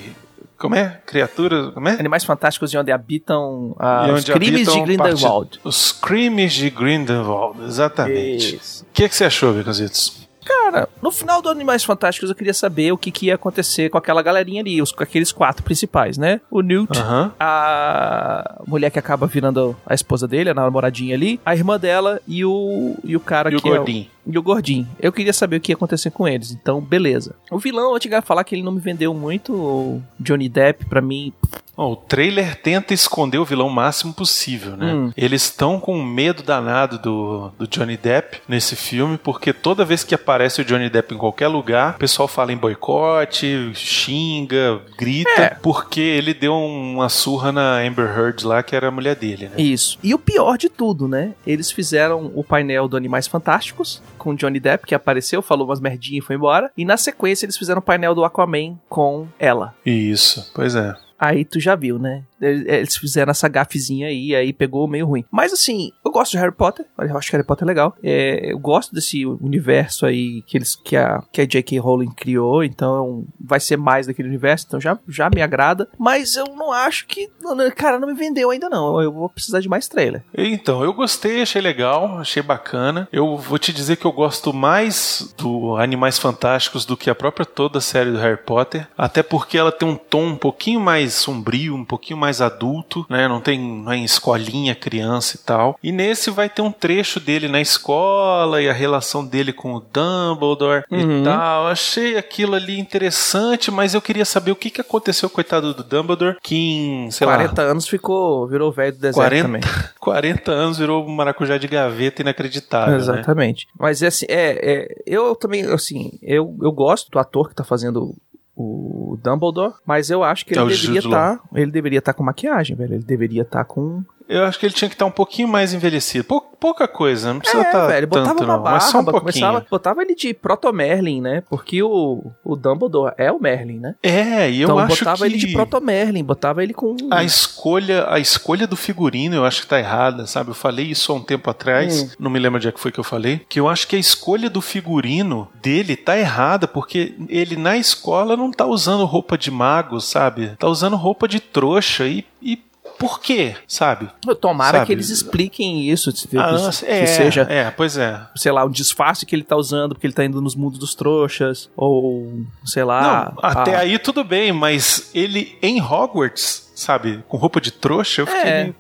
[0.58, 1.00] Como é?
[1.06, 1.74] Criaturas.
[1.74, 1.94] Como é?
[1.94, 5.50] Animais Fantásticos de onde habitam ah, E os onde crimes habitam de Grindelwald.
[5.58, 8.56] parte- Os crimes de Grindelwald, exatamente.
[8.82, 10.21] O que, que você achou, Becositos?
[10.46, 13.98] Cara, no final do Animais Fantásticos eu queria saber o que, que ia acontecer com
[13.98, 16.42] aquela galerinha ali, os, com aqueles quatro principais, né?
[16.50, 16.98] O Newt,
[17.40, 22.44] a mulher que acaba virando a esposa dele, a namoradinha ali, a irmã dela e
[22.46, 24.08] o, e o cara E o que é o- Gordinho.
[24.26, 24.88] E o Gordinho.
[25.00, 27.36] Eu queria saber o que ia acontecer com eles, então beleza.
[27.50, 29.54] O vilão, eu tinha que falar que ele não me vendeu muito.
[29.54, 31.34] O Johnny Depp, pra mim.
[31.76, 34.94] o trailer tenta esconder o vilão o máximo possível, né?
[34.94, 35.12] Hum.
[35.18, 40.14] Eles estão com medo danado do, do Johnny Depp nesse filme, porque toda vez que
[40.14, 45.50] aparece o Johnny Depp em qualquer lugar, o pessoal fala em boicote, xinga, grita, É.
[45.62, 49.56] porque ele deu uma surra na Amber Heard lá, que era a mulher dele, né?
[49.62, 49.98] Isso.
[50.04, 51.34] E o pior de tudo, né?
[51.48, 56.24] Eles fizeram o painel do Animais Fantásticos com Johnny Depp, que apareceu, falou umas merdinhas
[56.24, 56.72] e foi embora.
[56.78, 59.74] E na sequência eles fizeram o painel do Aquaman com ela.
[59.86, 60.96] Isso, pois é.
[61.22, 62.24] Aí tu já viu, né?
[62.42, 65.24] Eles fizeram essa gafezinha aí, aí pegou meio ruim.
[65.30, 66.84] Mas assim, eu gosto de Harry Potter.
[66.98, 67.96] Eu acho que Harry Potter é legal.
[68.02, 71.78] É, eu gosto desse universo aí que, eles, que, a, que a J.K.
[71.78, 72.64] Rowling criou.
[72.64, 74.66] Então vai ser mais daquele universo.
[74.68, 75.88] Então já, já me agrada.
[76.00, 77.30] Mas eu não acho que.
[77.76, 79.00] Cara, não me vendeu ainda não.
[79.00, 80.24] Eu vou precisar de mais trailer.
[80.36, 83.08] Então, eu gostei, achei legal, achei bacana.
[83.12, 87.46] Eu vou te dizer que eu gosto mais do Animais Fantásticos do que a própria
[87.46, 88.88] toda a série do Harry Potter.
[88.98, 93.28] Até porque ela tem um tom um pouquinho mais sombrio, um pouquinho mais adulto, né?
[93.28, 95.78] Não tem não é em escolinha, criança e tal.
[95.84, 99.80] E nesse vai ter um trecho dele na escola e a relação dele com o
[99.80, 101.21] Dumbledore Uhum.
[101.21, 101.67] e tal.
[101.67, 106.38] Achei aquilo ali interessante, mas eu queria saber o que, que aconteceu, coitado do Dumbledore,
[106.41, 109.62] que em, sei lá, 40 anos ficou, virou velho do deserto 40, também.
[110.00, 112.97] 40 anos virou um maracujá de gaveta inacreditável, né?
[113.00, 113.67] Exatamente.
[113.80, 117.63] Mas é assim, é, é, eu também, assim, eu, eu gosto do ator que tá
[117.63, 118.15] fazendo
[118.62, 122.24] o Dumbledore, mas eu acho que É ele o deveria estar, ele deveria estar com
[122.24, 122.93] maquiagem, velho.
[122.95, 126.24] Ele deveria estar com Eu acho que ele tinha que estar um pouquinho mais envelhecido.
[126.26, 129.04] Pou- pouca coisa, não precisa é, estar velho, botava tanto uma não, mas só um
[129.04, 129.65] barba, pouquinho.
[129.67, 131.43] botava ele de proto-Merlin, né?
[131.50, 133.95] Porque o, o Dumbledore é o Merlin, né?
[134.04, 138.06] É, e eu então acho botava que ele de proto-Merlin, botava ele com a escolha,
[138.08, 140.52] a escolha do figurino eu acho que tá errada, sabe?
[140.52, 142.10] Eu falei isso há um tempo atrás, Hum.
[142.19, 144.00] não me lembro onde é que foi que eu falei, que eu acho que a
[144.00, 149.50] escolha do figurino dele tá errada, porque ele na escola não tá usando roupa de
[149.50, 150.56] mago, sabe?
[150.60, 152.60] Tá usando roupa de trouxa e, e
[152.98, 154.10] por quê, sabe?
[154.39, 154.88] Tomara Sabe?
[154.88, 158.20] que eles expliquem isso, que, Ah, que é, seja é, pois é.
[158.36, 160.94] sei lá, um disfarce que ele tá usando porque ele tá indo nos mundos dos
[160.96, 163.34] trouxas, ou, sei lá...
[163.36, 168.22] Não, até a- aí tudo bem, mas ele em Hogwarts, sabe, com roupa de trouxa,
[168.22, 168.41] eu fiquei.
[168.41, 168.70] É.
[168.70, 168.74] é.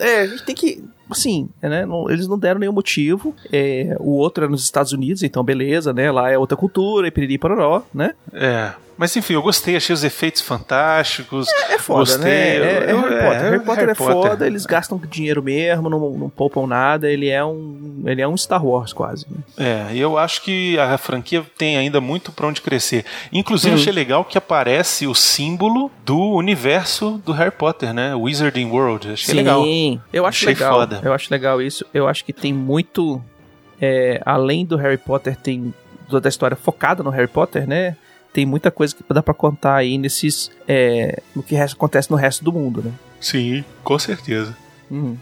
[0.00, 0.82] É, a gente tem que.
[1.10, 1.84] Assim, né?
[1.84, 3.34] não- eles não deram nenhum motivo.
[3.52, 6.10] É, o outro é nos Estados Unidos, então beleza, né?
[6.10, 8.14] Lá é outra cultura, e piriri pororó, né?
[8.32, 8.72] É.
[9.02, 11.48] Mas enfim, eu gostei, achei os efeitos fantásticos.
[11.68, 12.54] É foda, Gostei, né?
[12.54, 13.32] É, eu- é Harry eu- Potter.
[13.32, 14.14] é, Harry Potter Harry é Potter.
[14.30, 17.10] foda, eles gastam dinheiro mesmo, não, não poupam nada.
[17.10, 18.04] Ele é um.
[18.06, 19.26] Ele é um Star Wars quase.
[19.28, 19.38] né?
[19.90, 23.04] É, e eu acho que a franquia tem ainda muito pra onde crescer.
[23.32, 23.78] Inclusive, Hum.
[23.78, 28.14] achei legal que aparece o símbolo do universo do Harry Potter, né?
[28.14, 29.10] Wizarding World.
[29.14, 29.64] Achei legal.
[30.12, 30.74] eu acho Achei legal.
[30.74, 31.00] foda.
[31.02, 31.84] Eu acho legal isso.
[31.92, 33.20] Eu acho que tem muito.
[33.80, 35.74] é, além do Harry Potter, tem
[36.08, 37.96] toda a história focada no Harry Potter, né?
[38.32, 40.50] Tem muita coisa que dá pra contar aí nesses.
[40.66, 42.92] é, no que acontece no resto do mundo, né?
[43.20, 44.56] Sim, com certeza.
[44.90, 45.16] Uhum.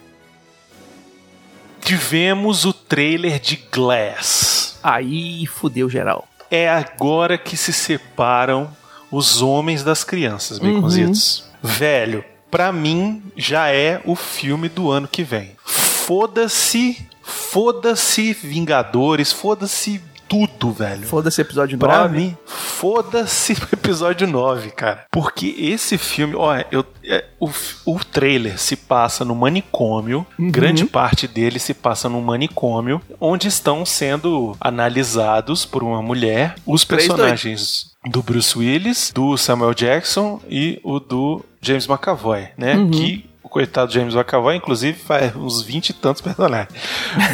[1.80, 4.78] Tivemos o trailer de Glass.
[4.82, 6.26] Aí fudeu geral.
[6.50, 8.68] é agora que se separam
[9.10, 10.74] os homens das crianças, Uhum.
[10.76, 11.44] baconzitos.
[11.62, 15.52] Velho, pra mim já é o filme do ano que vem.
[15.64, 21.06] Foda-se, foda-se Vingadores, foda-se tudo, velho.
[21.06, 22.16] Foda-se episódio Pra 9.
[22.18, 22.36] mim,
[22.80, 25.04] foda-se o episódio 9, cara.
[25.10, 27.50] Porque esse filme, olha, eu, é, o,
[27.84, 30.50] o trailer se passa no manicômio, Uhum.
[30.50, 36.82] grande parte dele se passa no manicômio, onde estão sendo analisados por uma mulher os
[36.84, 42.76] personagens do Bruce Willis, do Samuel Jackson e o do James McAvoy, né?
[42.76, 42.90] Uhum.
[42.90, 46.68] Que o coitado James McAvoy, inclusive, faz uns 20 e tantos personagens.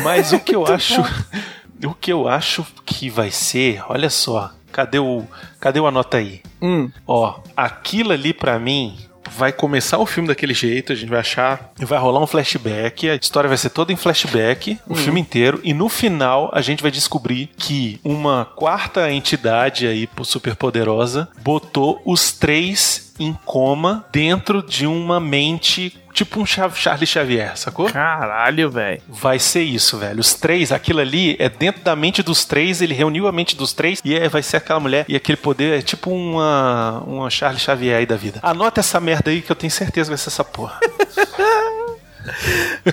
[0.02, 1.02] Mas o que eu acho.
[1.84, 5.24] O que eu acho que vai ser, olha só, cadê o,
[5.60, 6.40] cadê o anota aí?
[6.60, 8.96] Hum, Ó, aquilo ali pra mim
[9.30, 13.14] vai começar o filme daquele jeito, a gente vai achar, vai rolar um flashback, a
[13.16, 16.90] história vai ser toda em flashback, o filme inteiro, e no final a gente vai
[16.90, 24.86] descobrir que uma quarta entidade aí super poderosa botou os três em coma dentro de
[24.86, 27.90] uma mente tipo um Cha- Charlie Xavier, sacou?
[27.90, 29.00] caralho, velho.
[29.08, 30.18] Vai ser isso, velho.
[30.18, 33.72] Os três, aquilo ali é dentro da mente dos três, ele reuniu a mente dos
[33.72, 37.60] três e é, vai ser aquela mulher e aquele poder é tipo uma, uma Charles
[37.62, 38.40] Xavier aí da vida.
[38.42, 40.80] Anota essa merda aí que eu tenho certeza que vai ser essa porra.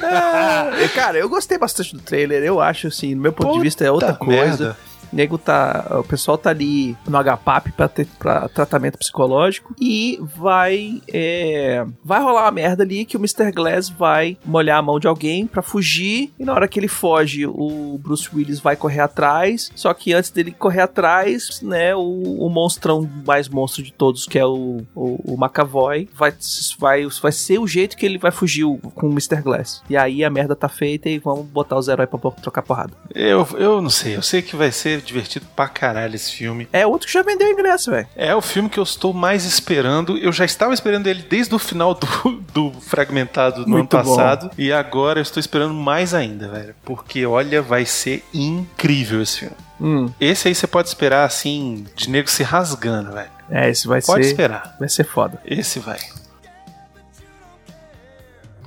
[0.01, 2.43] Ah, cara, eu gostei bastante do trailer.
[2.43, 4.41] Eu acho, assim, no meu ponto de vista, é outra Puta coisa.
[4.65, 4.77] merda.
[5.13, 5.85] Nego tá.
[5.99, 9.75] O pessoal tá ali no HPAP pra, ter, pra tratamento psicológico.
[9.79, 11.01] E vai.
[11.07, 13.51] É, vai rolar uma merda ali que o Mr.
[13.51, 16.33] Glass vai molhar a mão de alguém pra fugir.
[16.39, 19.71] E na hora que ele foge, o Bruce Willis vai correr atrás.
[19.75, 21.95] Só que antes dele correr atrás, né?
[21.95, 26.33] O, o monstrão mais monstro de todos, que é o, o, o McAvoy, vai,
[26.79, 29.41] vai, vai ser o jeito que ele vai fugir com o Mr.
[29.41, 29.81] Glass.
[29.89, 32.93] E aí a merda tá feita e vamos botar os heróis pra trocar porrada.
[33.13, 36.67] Eu, eu não sei, eu sei que vai ser divertido pra caralho esse filme.
[36.73, 38.07] É outro que já vendeu ingresso, velho.
[38.15, 40.17] É o filme que eu estou mais esperando.
[40.17, 42.07] Eu já estava esperando ele desde o final do,
[42.53, 44.15] do Fragmentado do Muito ano bom.
[44.15, 44.51] passado.
[44.57, 46.75] E agora eu estou esperando mais ainda, velho.
[46.83, 49.55] Porque, olha, vai ser incrível esse filme.
[49.81, 53.29] Hum, Esse aí você pode esperar, assim, de nego se rasgando, velho.
[53.49, 54.29] é, esse vai Pode ser.
[54.31, 54.75] esperar.
[54.79, 55.41] Vai ser foda.
[55.45, 55.99] Esse vai.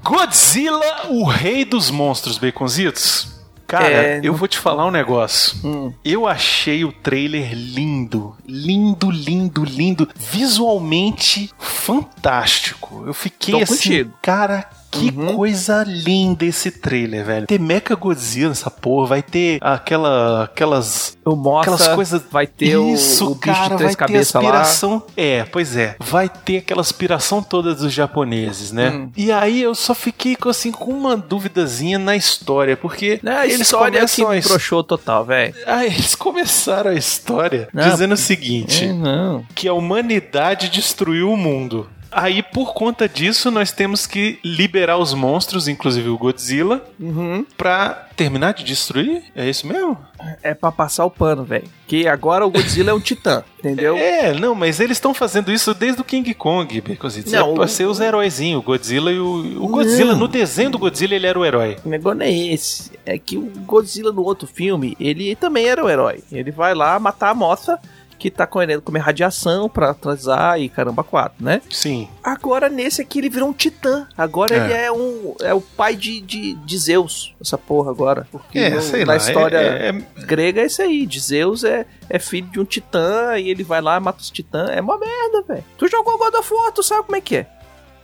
[0.02, 3.28] Godzilla, o rei dos monstros baconzitos.
[3.66, 5.58] Cara, É, eu vou te falar um negócio.
[5.64, 5.92] Hum.
[6.04, 13.04] Eu achei o trailer lindo, lindo, lindo, lindo, visualmente fantástico.
[13.06, 14.12] Eu fiquei Tô assim, contigo.
[14.22, 15.36] cara, que Uhum.
[15.36, 17.46] coisa linda esse trailer, velho.
[17.46, 22.22] Ter Mecha Godzilla nessa porra, vai ter aquela, aquelas O Mossa aquelas coisas.
[22.30, 24.40] vai ter o- Isso, o, bicho cara, de três vai ter cabeças lá.
[24.40, 25.02] aspiração.
[25.16, 25.96] É, pois é.
[26.00, 28.90] Vai ter aquela aspiração toda dos japoneses, né?
[28.90, 29.10] Hum.
[29.16, 33.60] E aí eu só fiquei com, assim, com uma duvidazinha na história, porque a eles
[33.62, 35.54] história que começam his- broxou total, velho.
[35.66, 39.44] ah, eles começaram a história Não, dizendo o seguinte: É, não.
[39.54, 41.88] que a humanidade destruiu o mundo.
[42.18, 47.44] Aí, por conta disso, nós temos que liberar os monstros, inclusive o Godzilla, Uhum.
[47.58, 49.22] pra terminar de destruir?
[49.34, 49.98] É isso mesmo?
[50.42, 51.68] É pra passar o pano, velho.
[51.86, 53.94] Que agora o Godzilla é um titã, entendeu?
[53.98, 57.30] É, não, mas eles estão fazendo isso desde o King Kong, Baconzitos.
[57.30, 59.62] Não, é pra o- ser os heróizinhos, o Godzilla e o.
[59.62, 60.20] O Godzilla, Não.
[60.20, 61.76] no desenho do Godzilla, ele era o herói.
[61.84, 62.92] O negócio não é esse.
[63.04, 66.20] É que o Godzilla no outro filme, ele também era o herói.
[66.32, 67.78] Ele vai lá matar a moça
[68.18, 71.60] que tá querendo comer radiação pra transar e caramba quatro, né?
[71.70, 72.08] Sim.
[72.22, 74.06] Agora nesse aqui ele virou um titã.
[74.16, 74.58] Agora É.
[74.64, 78.26] ele é um é o pai de, de, de Zeus, essa porra agora.
[78.32, 79.16] Porque É, no- sei na lá.
[79.16, 81.06] história é- é- grega é isso aí.
[81.06, 84.30] De Zeus é, é filho de um titã e ele vai lá e mata os
[84.30, 84.70] titãs.
[84.70, 85.64] É uma merda, velho.
[85.78, 87.46] Tu jogou God of War, tu sabe como é que é.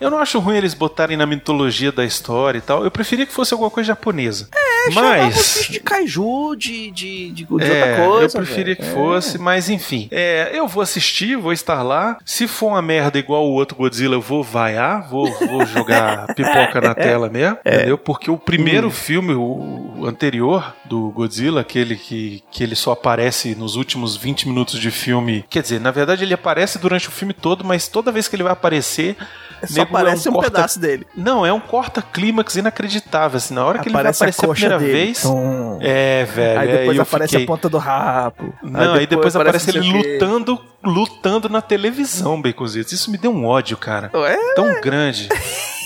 [0.02, 2.84] Eu não acho ruim eles botarem na mitologia da história e tal.
[2.84, 4.48] Eu preferia que fosse alguma coisa japonesa.
[4.88, 5.34] Os mas.
[5.36, 8.38] bichos de kaiju, de, de, de, de É, outra coisa.
[8.38, 8.76] eu preferia velho.
[8.76, 8.94] que É.
[8.94, 10.08] fosse, mas enfim.
[10.10, 12.18] É, eu vou assistir, vou estar lá.
[12.24, 16.80] Se for uma merda igual o outro Godzilla, eu vou vaiar, vou, vou jogar pipoca
[16.80, 17.96] na tela mesmo, entendeu?
[17.96, 23.54] Porque o primeiro filme, o o anterior do Godzilla, aquele que, que ele só aparece
[23.54, 25.44] nos últimos 20 minutos de filme.
[25.48, 28.42] Quer dizer, na verdade ele aparece durante o filme todo, mas toda vez que ele
[28.42, 29.16] vai aparecer.
[29.66, 31.06] Só nego é parece um, corta- pedaço dele.
[31.16, 33.36] Não, é um corta-clímax inacreditável.
[33.36, 34.92] Assim, na hora que Aparece ele vai aparecer a, coxa primeira dele.
[35.06, 35.22] vez.
[35.22, 35.78] Tom.
[35.80, 36.60] É, velho.
[36.60, 38.54] Aí é, depois eu aparece fiquei- a ponta do rabo.
[38.62, 40.12] não, aí depois, aparece ele não sei o quê.
[40.14, 42.92] lutando, lutando na televisão, Baconzitos.
[42.92, 44.10] Isso me deu um ódio, cara.
[44.14, 44.36] Ué?
[44.54, 45.28] Tão grande.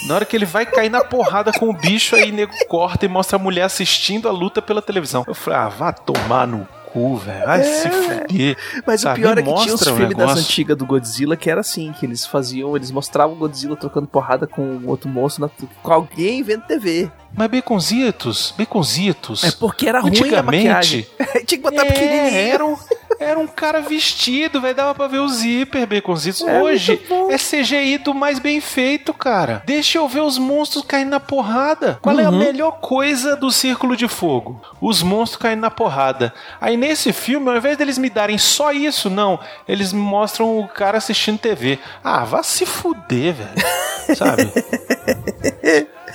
[0.09, 3.09] Na hora que ele vai cair na porrada com o bicho, aí nego corta e
[3.09, 5.25] mostra a mulher assistindo a luta pela televisão.
[5.27, 7.45] Eu falei, ah, vá tomar no cu, velho.
[7.45, 8.57] Vai se fuder.
[8.87, 11.61] Mas Sabe, o pior é que tinha os filmes das antigas do Godzilla que era
[11.61, 15.93] assim, que eles faziam, eles mostravam o Godzilla trocando porrada com outro monstro na, com
[15.93, 17.11] alguém vendo TV.
[17.35, 19.45] Mas Baconzitos, Baconzitos.
[19.45, 21.07] É porque era ruim a maquiagem.
[21.45, 22.35] Tinha que botar é, pequenininho.
[22.35, 22.77] era um,
[23.19, 24.75] era um cara vestido, velho.
[24.75, 26.43] Dava pra ver o zíper, Baconzitos.
[26.43, 27.01] É Hoje
[27.31, 29.63] é CGI do mais bem feito, cara.
[29.67, 31.99] Deixa eu ver os monstros caindo na porrada.
[32.03, 32.39] Qual é a Uhum.
[32.39, 34.61] melhor coisa do Círculo de Fogo?
[34.81, 36.33] Os monstros caindo na porrada.
[36.61, 39.39] Aí nesse filme, ao invés deles me darem só isso, não.
[39.69, 41.79] Eles me mostram o cara assistindo TV.
[42.03, 43.67] Ah, vá se fuder, velho.
[44.17, 44.53] Sabe?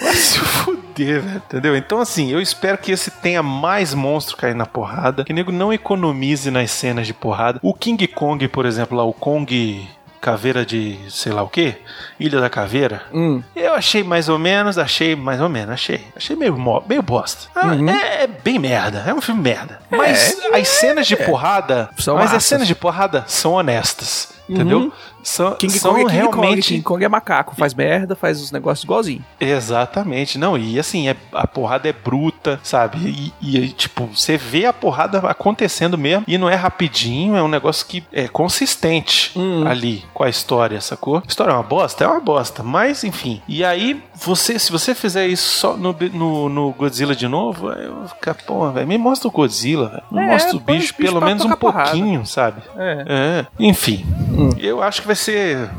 [0.02, 1.36] Vai se fuder, velho.
[1.38, 1.76] Entendeu?
[1.76, 5.24] Então, assim, eu espero que esse tenha mais monstro caindo na porrada.
[5.24, 7.60] Que o nego não economize nas cenas de porrada.
[7.62, 9.88] O King Kong, por exemplo, lá, o Kong.
[10.20, 11.74] Caveira de sei lá o que,
[12.20, 13.02] Ilha da Caveira.
[13.12, 13.42] Hum.
[13.56, 16.00] Eu achei mais ou menos, achei mais ou menos, achei.
[16.16, 16.56] Achei meio,
[16.88, 17.50] meio bosta.
[17.56, 17.90] Ah, Uhum.
[17.90, 19.80] é, é bem merda, é um filme merda.
[19.90, 24.80] Mas as cenas de porrada, São mas as cenas de porrada são honestas, entendeu?
[24.80, 24.92] Uhum.
[25.24, 26.38] São, King são Kong é King Kong.
[26.42, 29.24] realmente King Kong é macaco, faz merda, faz os negócios igualzinho.
[29.40, 33.32] Exatamente, não, e assim, é- a porrada é bruta, sabe?
[33.42, 37.48] E, e, tipo, você vê a porrada acontecendo mesmo, e não é rapidinho, é um
[37.48, 39.66] negócio que é consistente Hum.
[39.68, 41.18] ali com a história, sacou?
[41.18, 42.04] A história é uma bosta?
[42.04, 43.42] É uma bosta, mas enfim.
[43.48, 47.96] E aí, você, se você fizer isso só no, no, no Godzilla de novo, eu
[47.96, 50.04] vou ficar, pô, velho, me mostra o Godzilla, velho.
[50.12, 51.92] Me É, mostra o bicho, bichos pelo menos um tocar porrada.
[51.92, 52.62] pouquinho, sabe?
[52.76, 53.06] É.
[53.08, 54.06] É, enfim.
[54.42, 54.50] Hum.
[54.60, 55.70] Eu acho que vai ser.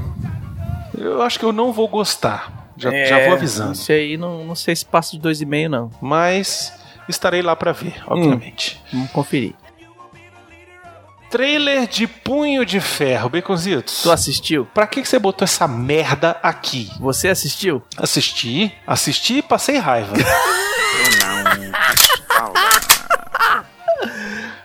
[0.96, 2.70] Eu acho que eu não vou gostar.
[2.76, 3.72] Já, É, já vou avisando.
[3.72, 5.90] Isso aí não, não sei se passa de 2,5 não.
[6.00, 6.72] Mas
[7.08, 8.80] estarei lá pra ver, obviamente.
[8.92, 9.54] Vamos conferir.
[11.30, 14.02] Trailer de Punho de Ferro, Baconzitos.
[14.02, 14.66] Tu assistiu?
[14.74, 16.90] Pra que, que você botou essa merda aqui?
[17.00, 17.82] Você assistiu?
[17.96, 20.12] Assisti, assisti e passei raiva.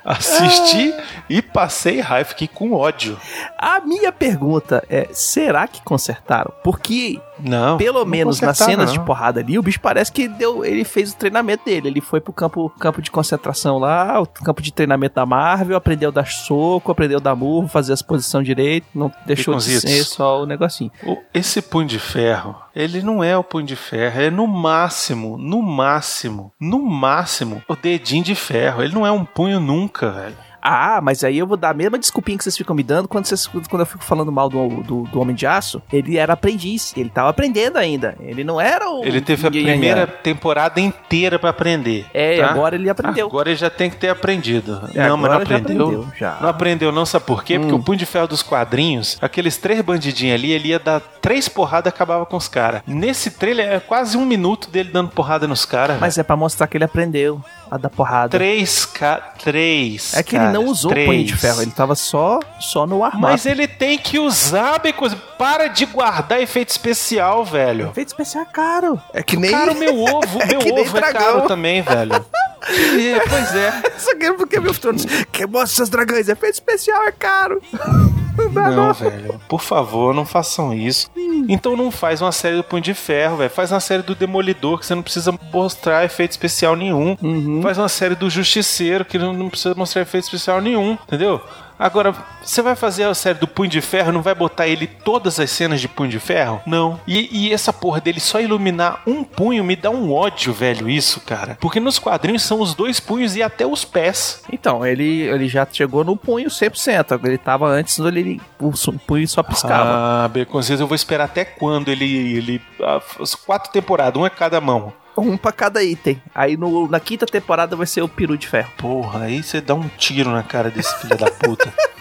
[0.07, 0.93] Assisti
[1.29, 3.19] e passei raiva, fiquei com ódio.
[3.57, 6.53] A minha pergunta é: será que consertaram?
[6.63, 7.77] Porque Não.
[7.77, 8.93] pelo não menos nas cenas não.
[8.93, 11.87] de porrada ali, o bicho parece que deu, ele fez o treinamento dele.
[11.87, 16.09] Ele foi pro campo, campo de concentração lá, o campo de treinamento da Marvel, aprendeu
[16.09, 20.03] a dar soco, aprendeu a dar murro, fazer as posições direito, não deixou de ser
[20.03, 20.91] só o negocinho.
[21.33, 25.61] Esse punho de ferro, ele não é o punho de ferro, é no máximo, no
[25.61, 28.83] máximo, no máximo, o dedinho de ferro.
[28.83, 30.47] Ele não é um punho nunca, velho.
[30.61, 33.25] Ah, mas aí eu vou dar a mesma desculpinha que vocês ficam me dando quando,
[33.25, 35.81] vocês, quando eu fico falando mal do, do, do Homem de Aço.
[35.91, 38.15] Ele era aprendiz, ele tava aprendendo ainda.
[38.19, 39.03] Ele não era o.
[39.03, 42.05] Ele teve a primeira temporada inteira pra aprender.
[42.13, 42.49] É, tá?
[42.49, 43.27] agora ele aprendeu.
[43.27, 44.81] Agora ele já tem que ter aprendido.
[44.93, 45.85] É, não, mas não agora já aprendeu.
[45.87, 46.37] aprendeu, já.
[46.41, 47.57] Não aprendeu, não, sabe por quê?
[47.59, 47.77] Porque Hum.
[47.77, 51.91] o punho de ferro dos quadrinhos, aqueles três bandidinhos ali, ele ia dar três porradas
[51.91, 52.81] e acabava com os caras.
[52.87, 55.99] Nesse trailer é quase um minuto dele dando porrada nos caras.
[55.99, 58.29] Mas é pra mostrar que ele aprendeu a dar porrada.
[58.29, 59.17] Três, ca...
[59.37, 60.13] três.
[60.13, 61.07] É que ele não usou três.
[61.07, 63.29] punho de ferro, ele tava só, só no armário.
[63.29, 65.15] Mas ele tem que usar, Becos.
[65.37, 67.89] Para de guardar efeito especial, velho.
[67.89, 69.01] Efeito especial é caro.
[69.13, 69.51] É que nem.
[69.51, 72.25] Cara, o meu ovo, meu que nem ovo é caro também, velho.
[72.69, 73.71] E, pois é.
[73.97, 75.05] Só que porque meus tronos.
[75.31, 76.27] Que mostra seus dragões.
[76.27, 77.61] Efeito especial é caro.
[78.37, 78.93] Não dá, Não, não.
[78.93, 79.41] velho.
[79.47, 81.09] Por favor, não façam isso.
[81.49, 83.49] Então não faz uma série do Punho de Ferro, velho.
[83.49, 87.17] Faz uma série do Demolidor, que você não precisa mostrar efeito especial nenhum.
[87.21, 87.61] Uhum.
[87.61, 91.41] Faz uma série do Justiceiro, que não, não precisa mostrar efeito especial nenhum, entendeu?
[91.79, 95.39] Agora, você vai fazer a série do Punho de Ferro, não vai botar ele todas
[95.39, 96.61] as cenas de Punho de Ferro?
[96.65, 96.99] Não.
[97.07, 101.21] E, e essa porra dele só iluminar um punho me dá um ódio, velho, isso,
[101.21, 101.57] cara.
[101.61, 104.41] Porque nos quadrinhos são os dois punhos e até os pés.
[104.51, 107.19] Então, ele, ele já chegou no punho 100%.
[107.23, 108.71] Ele tava antes, ele, o
[109.05, 110.23] punho só piscava.
[110.25, 112.37] Ah, Beconzitos, eu vou esperar até quando ele.
[112.37, 114.93] ele ah, as quatro temporadas, um é cada mão.
[115.17, 116.21] Um pra cada item.
[116.33, 118.71] Aí no, na quinta temporada vai ser o peru de ferro.
[118.77, 121.73] Porra, aí você dá um tiro na cara desse filho da puta.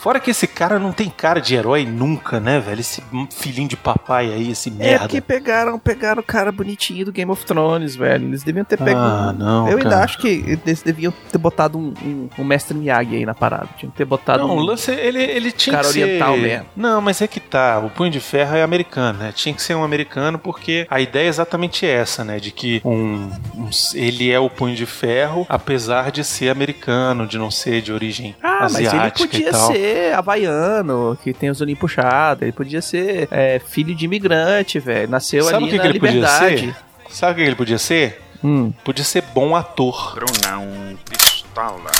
[0.00, 2.80] Fora que esse cara não tem cara de herói nunca, né, velho?
[2.80, 3.02] Esse
[3.36, 5.00] filhinho de papai aí, esse É merda.
[5.00, 8.26] porque pegaram, pegaram o cara bonitinho do Game of Thrones, velho.
[8.28, 8.98] Eles deviam ter pego.
[8.98, 10.04] Ah, não, Eu ainda cara.
[10.04, 10.28] acho que
[10.66, 13.68] eles deviam ter botado um, um, um mestre Miyagi aí na parada.
[13.76, 14.60] Tinha que ter botado Não, o um.
[14.60, 16.02] lance, ele, ele tinha Cara que ser...
[16.04, 16.66] oriental mesmo.
[16.74, 19.32] Não, mas é que tá, o Punho de Ferro é americano, né?
[19.34, 22.38] Tinha que ser um americano porque a ideia é exatamente essa, né?
[22.40, 27.36] De que um, um- ele é o Punho de Ferro, apesar de ser americano, de
[27.36, 29.66] não ser de origem Ah, mas ele asiática e podia tal.
[29.66, 32.42] ser havaiano, que tem os olhinhos puxados.
[32.42, 35.08] Ele podia ser é, filho de imigrante, velho.
[35.08, 36.60] Nasceu Sabe ali que, na que ele podia liberdade.
[36.66, 36.76] ser?
[37.14, 38.22] Sabe o que ele podia ser?
[38.42, 40.14] Hum, Podia ser bom ator.
[40.14, 41.90] Brunão Pistola.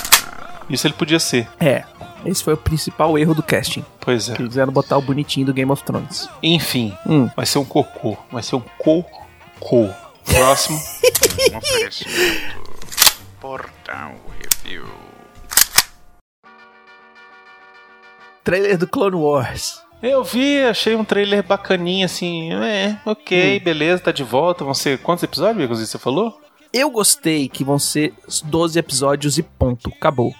[0.70, 1.46] Isso ele podia ser.
[1.58, 1.84] é.
[2.24, 3.82] Esse foi o principal erro do casting.
[3.98, 4.34] Pois é.
[4.34, 6.28] Que quiseram botar o bonitinho do Game of Thrones.
[6.42, 7.30] Enfim, Hum.
[7.34, 8.14] vai ser um cocô.
[8.30, 9.88] Vai ser um cocô.
[10.26, 10.78] Próximo.
[11.52, 12.60] Um oferecimento.
[13.40, 14.84] Portal Review.
[18.50, 19.80] Trailer do Clone Wars.
[20.02, 22.52] Eu vi, achei um trailer bacaninha, assim.
[22.52, 23.64] É, ok, Hum.
[23.64, 24.64] beleza, tá de volta.
[24.64, 25.78] Vão ser quantos episódios, amigos?
[25.78, 26.36] Você falou?
[26.72, 28.12] Eu gostei que vão ser
[28.46, 29.88] 12 episódios e ponto.
[29.96, 30.34] Acabou.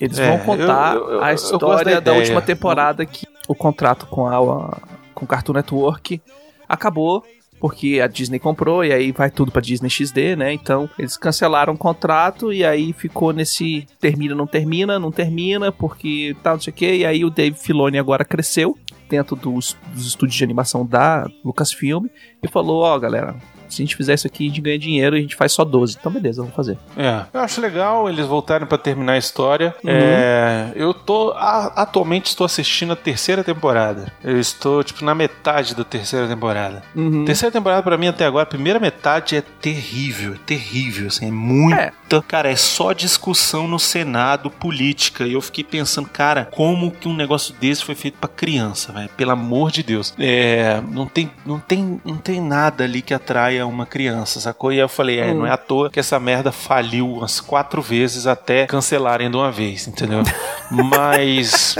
[0.00, 4.06] Eles É, vão contar eu- eu- a história da da, última temporada que o contrato
[4.06, 4.78] com a, a-
[5.14, 6.20] com o Cartoon Network
[6.68, 7.22] acabou.
[7.64, 10.52] Porque a Disney comprou e aí vai tudo pra Disney XD, né?
[10.52, 16.36] Então eles cancelaram o contrato e aí ficou nesse termina, não termina, não termina, porque
[16.42, 16.96] tal, não sei o que.
[16.96, 18.76] E aí o Dave Filoni agora cresceu
[19.08, 22.04] dentro dos, dos estúdios de animação da Lucasfilm
[22.42, 23.34] e falou: Ó, galera,
[23.68, 25.64] se a gente fizer isso aqui, a gente ganha dinheiro e a gente faz só
[25.64, 25.96] 12.
[25.98, 26.76] Então beleza, vamos fazer.
[26.96, 29.74] É, eu acho legal eles voltarem pra terminar a história.
[29.84, 29.90] Uhum.
[29.90, 34.12] É, eu tô a- atualmente estou assistindo a terceira temporada.
[34.22, 36.82] Eu estou tipo na metade da terceira temporada.
[36.94, 37.24] Uhum.
[37.24, 41.30] Terceira temporada pra mim até agora, a primeira metade é terrível, é terrível, assim, é
[41.30, 41.92] muita, É.
[42.26, 45.26] cara, é só discussão no Senado política.
[45.26, 49.08] E eu fiquei pensando, cara, como que um negócio desse foi feito pra criança, velho?
[49.16, 50.14] Pelo amor de Deus.
[50.18, 54.72] É, não tem, não tem, não tem nada ali que atraia uma criança, sacou?
[54.72, 55.38] E aí eu falei, é, Hum.
[55.38, 59.50] não é à toa que essa merda faliu umas quatro vezes até cancelarem de uma
[59.50, 60.22] vez, entendeu?
[60.70, 61.76] Mas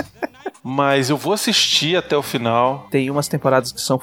[0.66, 2.88] Mas eu vou assistir até o final.
[2.90, 4.00] Tem umas temporadas que são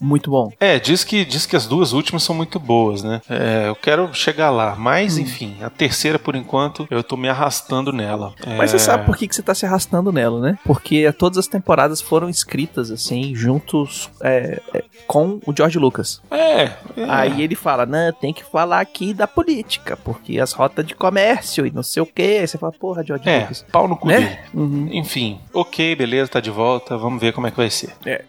[0.00, 0.52] muito bom.
[0.60, 3.20] É, diz que, diz que as duas últimas são muito boas, né?
[3.28, 4.74] É, eu quero chegar lá.
[4.76, 5.22] Mas, Hum.
[5.22, 8.32] enfim, a terceira, por enquanto, eu tô me arrastando nela.
[8.58, 10.58] Mas É, você sabe por que, que você tá se arrastando nela, né?
[10.64, 16.20] Porque todas as temporadas foram escritas, assim, juntos é, é, com o George Lucas.
[16.30, 16.72] É, é.
[17.08, 21.66] Aí ele fala, não, tem que falar aqui da política, porque as rotas de comércio
[21.66, 22.38] e não sei o quê.
[22.40, 23.64] Aí você fala, porra, George É, Lucas.
[23.70, 24.44] pau no cu Né?
[24.54, 24.88] Uhum.
[24.92, 26.96] Enfim, ok, beleza, tá de volta.
[26.96, 27.92] Vamos ver como é que vai ser.
[28.04, 28.24] É.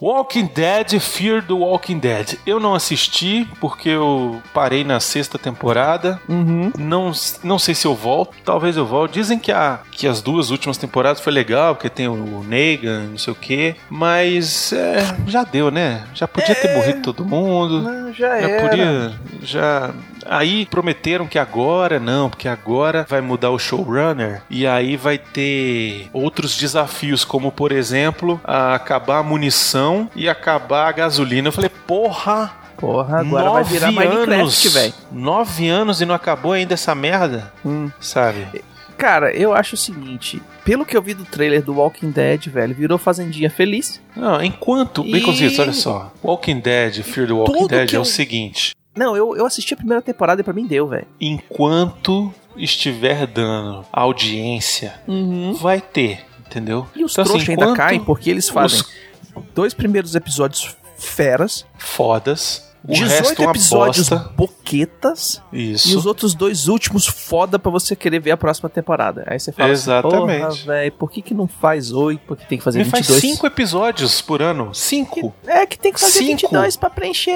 [0.00, 2.36] Walking Dead, Fear do Walking Dead.
[2.46, 6.20] Eu não assisti porque eu parei na sexta temporada.
[6.28, 6.72] Uhum.
[6.78, 7.12] Não,
[7.44, 9.14] não sei se eu volto, talvez eu volte.
[9.14, 13.18] Dizem que, a, que as duas últimas temporadas foi legal, porque tem o Negan, não
[13.18, 13.76] sei o quê.
[13.90, 16.04] Mas é, já deu, né?
[16.14, 17.82] Já podia ter morrido todo mundo.
[17.82, 18.68] Não, já Já era.
[18.68, 19.12] podia.
[19.42, 19.90] Já.
[20.26, 26.08] Aí prometeram que agora não, porque agora vai mudar o showrunner e aí vai ter
[26.12, 31.48] outros desafios, como por exemplo, a acabar a munição e acabar a gasolina.
[31.48, 32.52] Eu falei, porra!
[32.76, 34.94] Porra, agora vai virar nove Minecraft, velho.
[35.12, 37.90] Nove anos e não acabou ainda essa merda, Hum.
[38.00, 38.62] sabe?
[38.96, 40.42] Cara, eu acho o seguinte.
[40.64, 44.00] Pelo que eu vi do trailer do Walking Dead, velho, virou Fazendinha Feliz.
[44.16, 45.02] Não, enquanto.
[45.06, 46.12] E- Baconzitos, olha só.
[46.22, 48.72] Walking Dead, Fear the Walking Tudo Dead é eu- o seguinte.
[49.00, 51.06] Não, eu, eu assisti a primeira temporada e pra mim deu, velho.
[51.18, 55.54] Enquanto estiver dando audiência, Uhum.
[55.54, 56.86] vai ter, entendeu?
[56.94, 58.80] E os Então, assim, ainda caem porque eles fazem
[59.34, 64.30] os dois primeiros episódios feras, fodas, o 18 resto é episódios bosta.
[64.36, 65.90] boquetas Isso.
[65.90, 69.24] e os outros dois últimos foda pra você querer ver a próxima temporada.
[69.26, 70.42] Aí você fala Exatamente.
[70.44, 72.20] assim, porra, velho, por que que não faz oito?
[72.26, 73.20] Por que tem que fazer Me faz 22?
[73.34, 74.74] cinco episódios por ano.
[74.74, 75.34] Cinco.
[75.46, 76.30] É que tem que fazer Cinco.
[76.48, 77.30] 22 pra preencher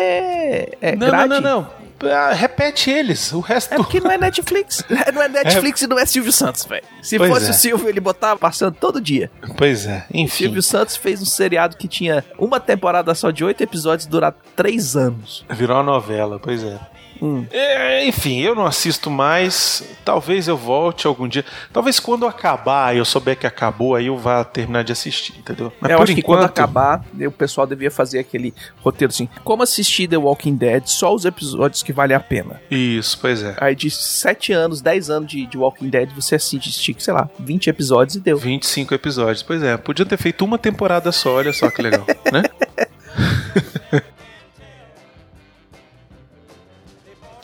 [0.80, 1.28] é, não, grade.
[1.28, 1.83] não, não, não.
[2.10, 3.32] Ah, Repete eles.
[3.32, 3.72] O resto.
[3.74, 4.84] É porque não é Netflix.
[5.14, 6.84] Não é Netflix e não é Silvio Santos, velho.
[7.02, 7.50] Se Pois fosse é.
[7.50, 9.30] o Silvio, ele botava passando todo dia.
[9.56, 10.04] Pois é.
[10.12, 10.44] Enfim.
[10.44, 14.96] Silvio Santos fez um seriado que tinha uma temporada só de oito episódios durar três
[14.96, 15.44] anos.
[15.50, 16.78] Virou uma novela, pois é.
[17.24, 17.46] Hum.
[17.50, 19.82] É, Enfim, eu não assisto mais.
[20.04, 21.42] Talvez eu volte algum dia.
[21.72, 25.72] Talvez quando acabar, eu souber que acabou, aí eu vá terminar de assistir, entendeu?
[25.80, 28.52] Mas eu por acho que enquanto, quando acabar, o pessoal devia fazer aquele
[28.82, 32.60] roteiro assim: como assistir The Walking Dead, só os episódios que valem a pena.
[32.70, 33.56] Isso, pois é.
[33.58, 37.68] Aí de 7 anos, 10 anos de, de Walking Dead, você assiste, sei lá, 20
[37.68, 38.36] episódios e deu.
[38.36, 39.78] 25 episódios, pois é.
[39.78, 42.42] Podia ter feito uma temporada só, olha só que legal, né?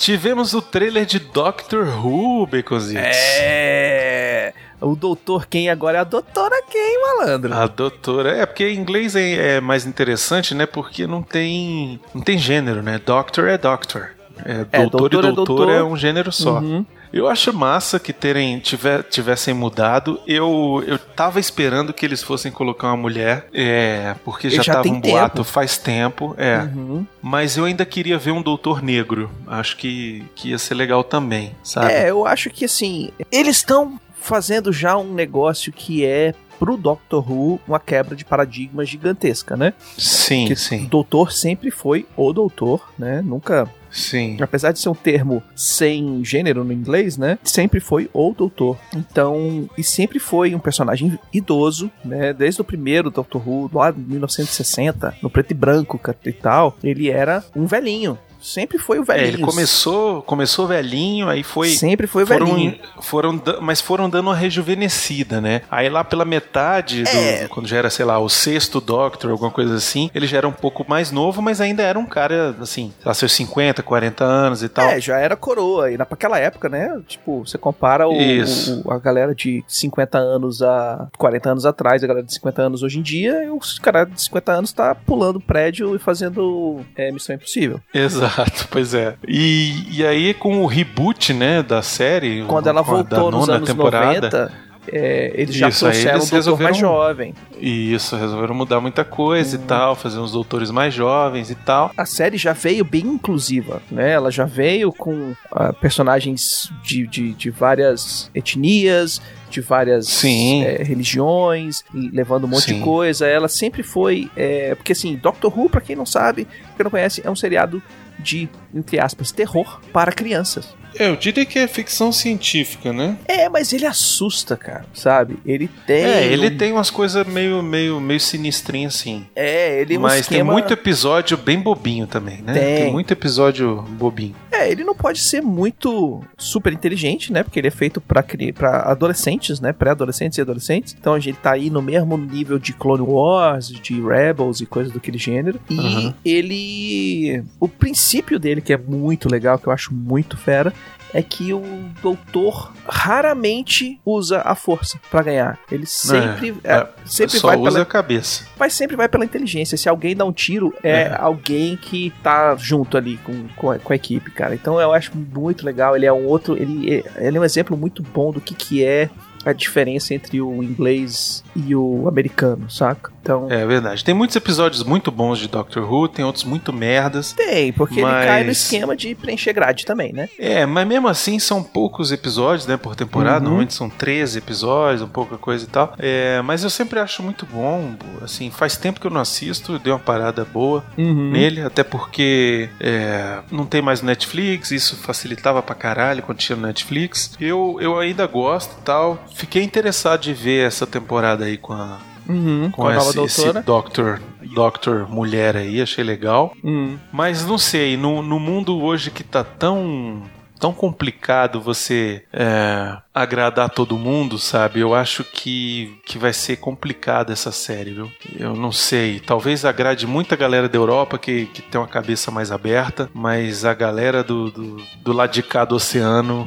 [0.00, 3.04] Tivemos o trailer de Doctor Who, Baconzitos.
[3.04, 4.54] É.
[4.80, 7.52] O doutor quem agora é a doutora quem, malandro?
[7.52, 8.34] A doutora.
[8.34, 10.64] É, porque em inglês é, é mais interessante, né?
[10.64, 12.00] Porque não tem.
[12.14, 12.98] Não tem gênero, né?
[13.04, 14.12] Doctor é doctor.
[14.42, 15.70] É, É, doutor, doutor é e doutor doutor.
[15.74, 16.60] é um gênero só.
[16.60, 16.86] Uhum.
[17.12, 20.20] Eu acho massa que terem tiver, tivessem mudado.
[20.26, 24.84] Eu, eu tava esperando que eles fossem colocar uma mulher, é, porque já, já tava
[24.84, 25.44] tem um boato tempo.
[25.44, 26.58] faz tempo, é.
[26.74, 27.06] Uhum.
[27.20, 29.30] Mas eu ainda queria ver um doutor negro.
[29.46, 31.92] Acho que, que ia ser legal também, sabe?
[31.92, 37.28] É, eu acho que assim, eles estão fazendo já um negócio que é pro Doctor
[37.28, 39.72] Who uma quebra de paradigma gigantesca, né?
[39.96, 43.22] sim, que sim, o doutor sempre foi o doutor, né?
[43.22, 44.36] Nunca, sim.
[44.40, 47.38] apesar de ser um termo sem gênero no inglês, né?
[47.42, 48.78] Sempre foi o doutor.
[48.94, 52.32] Então, e sempre foi um personagem idoso, né?
[52.32, 57.10] Desde o primeiro Doctor Who, lá em 1960, no preto e branco e tal, ele
[57.10, 58.18] era um velhinho.
[58.40, 59.28] Sempre foi o É, velhinho.
[59.34, 62.78] ele começou, começou velhinho, aí foi Sempre foi foram, velhinho.
[63.02, 65.62] foram, mas foram dando uma rejuvenescida, né?
[65.70, 67.48] Aí lá pela metade, do- É.
[67.48, 70.52] quando já era, sei lá, o sexto Doctor, alguma coisa assim, ele já era um
[70.52, 74.62] pouco mais novo, mas ainda era um cara, assim, sei lá, seus 50, 40 anos
[74.62, 74.88] e tal.
[74.88, 75.90] É, já era coroa.
[75.90, 77.00] E na, aquela época, né?
[77.06, 82.06] Tipo, você compara o, o- a galera de 50 anos a 40 anos atrás, a
[82.06, 85.40] galera de 50 anos hoje em dia, e os caras de 50 anos tá pulando
[85.40, 87.80] prédio e fazendo é, Missão Impossível.
[87.92, 88.29] Exato,
[88.70, 89.14] pois é.
[89.26, 94.20] E, e aí com o reboot, né, da série, Quando ela voltou nos anos temporada,
[94.20, 97.34] 90, é, eles já Isso, trouxeram eles um doutor mais jovem.
[97.60, 99.60] Isso, resolveram mudar muita coisa Hum.
[99.62, 101.92] e tal, fazer uns doutores mais jovens e tal.
[101.96, 104.12] A série já veio bem inclusiva, né?
[104.12, 109.20] Ela já veio com ah, personagens de, de, de várias etnias,
[109.50, 112.78] de várias eh, religiões, levando um monte Sim.
[112.78, 113.26] de coisa.
[113.26, 114.30] Ela sempre foi.
[114.36, 117.82] eh, porque assim, Doctor Who, pra quem não sabe, quem não conhece, é um seriado
[118.20, 120.74] de, entre aspas, terror para crianças.
[120.94, 123.16] Eu diria que é ficção científica, né?
[123.26, 125.38] É, mas ele assusta, cara, sabe?
[125.46, 126.04] Ele tem.
[126.04, 129.26] É, ele um- tem umas coisas meio, meio, meio sinistrinhas assim.
[129.34, 130.44] É, ele é um Mas esquema...
[130.44, 132.52] tem muito episódio bem bobinho também, né?
[132.54, 132.92] Tem.
[132.92, 134.34] muito episódio bobinho.
[134.52, 137.42] É, É, ele não pode ser muito super inteligente, né?
[137.42, 139.72] Porque ele é feito pra, cri- pra adolescentes, né?
[139.72, 140.94] Pré-adolescentes e adolescentes.
[141.00, 144.92] Então a gente tá aí no mesmo nível de Clone Wars, de Rebels e coisas
[144.92, 145.58] do aquele gênero.
[145.70, 146.14] E Uhum.
[146.22, 147.42] ele.
[147.58, 150.72] O princípio dele, que é muito legal, que eu acho muito fera.
[151.12, 151.62] É que o
[152.02, 155.58] doutor raramente usa a força pra ganhar.
[155.70, 158.44] Ele sempre, é, é, sempre Só vai usa pela a cabeça.
[158.58, 159.76] mas sempre vai pela inteligência.
[159.76, 161.16] Se alguém dá um tiro, é, É.
[161.18, 164.54] alguém que tá junto ali com, com, a, com a equipe, cara.
[164.54, 165.96] Então eu acho muito legal.
[165.96, 166.56] Ele é um outro.
[166.56, 169.10] Ele, ele é um exemplo muito bom do que, que é
[169.44, 173.10] a diferença entre o inglês e o americano, saca?
[173.22, 173.46] Então.
[173.50, 174.02] É verdade.
[174.04, 177.32] Tem muitos episódios muito bons de Doctor Who, tem outros muito merdas.
[177.32, 180.28] Tem, porque Mas- ele cai no esquema de preencher grade também, né?
[180.38, 183.36] É, mas mesmo assim são poucos episódios, né, por temporada.
[183.38, 183.42] Uhum.
[183.44, 185.94] Normalmente são 13 episódios, um pouca coisa e tal.
[185.98, 187.94] É, mas eu sempre acho muito bom.
[188.22, 191.30] Assim, faz tempo que eu não assisto, deu uma parada boa Uhum.
[191.30, 196.66] nele, até porque é, não tem mais Netflix, isso facilitava pra caralho quando tinha no
[196.66, 197.32] Netflix.
[197.40, 199.22] Eu, eu ainda gosto e tal.
[199.34, 201.98] Fiquei interessado de ver essa temporada aí com a,
[202.30, 202.70] Uhum.
[202.70, 203.62] com, Com esse, esse doutora.
[203.62, 204.22] Doctor,
[204.54, 206.54] Doctor mulher aí, achei legal.
[206.62, 206.98] Uhum.
[207.12, 210.22] Mas não sei, no, no mundo hoje que tá tão
[210.60, 214.80] tão complicado você é, agradar todo mundo, sabe?
[214.80, 218.12] Eu acho que, que vai ser complicado essa série, viu?
[218.38, 219.18] Eu não sei.
[219.20, 223.72] Talvez agrade muita galera da Europa que, que tem uma cabeça mais aberta, mas a
[223.72, 226.46] galera do, do, do lado de cá do oceano,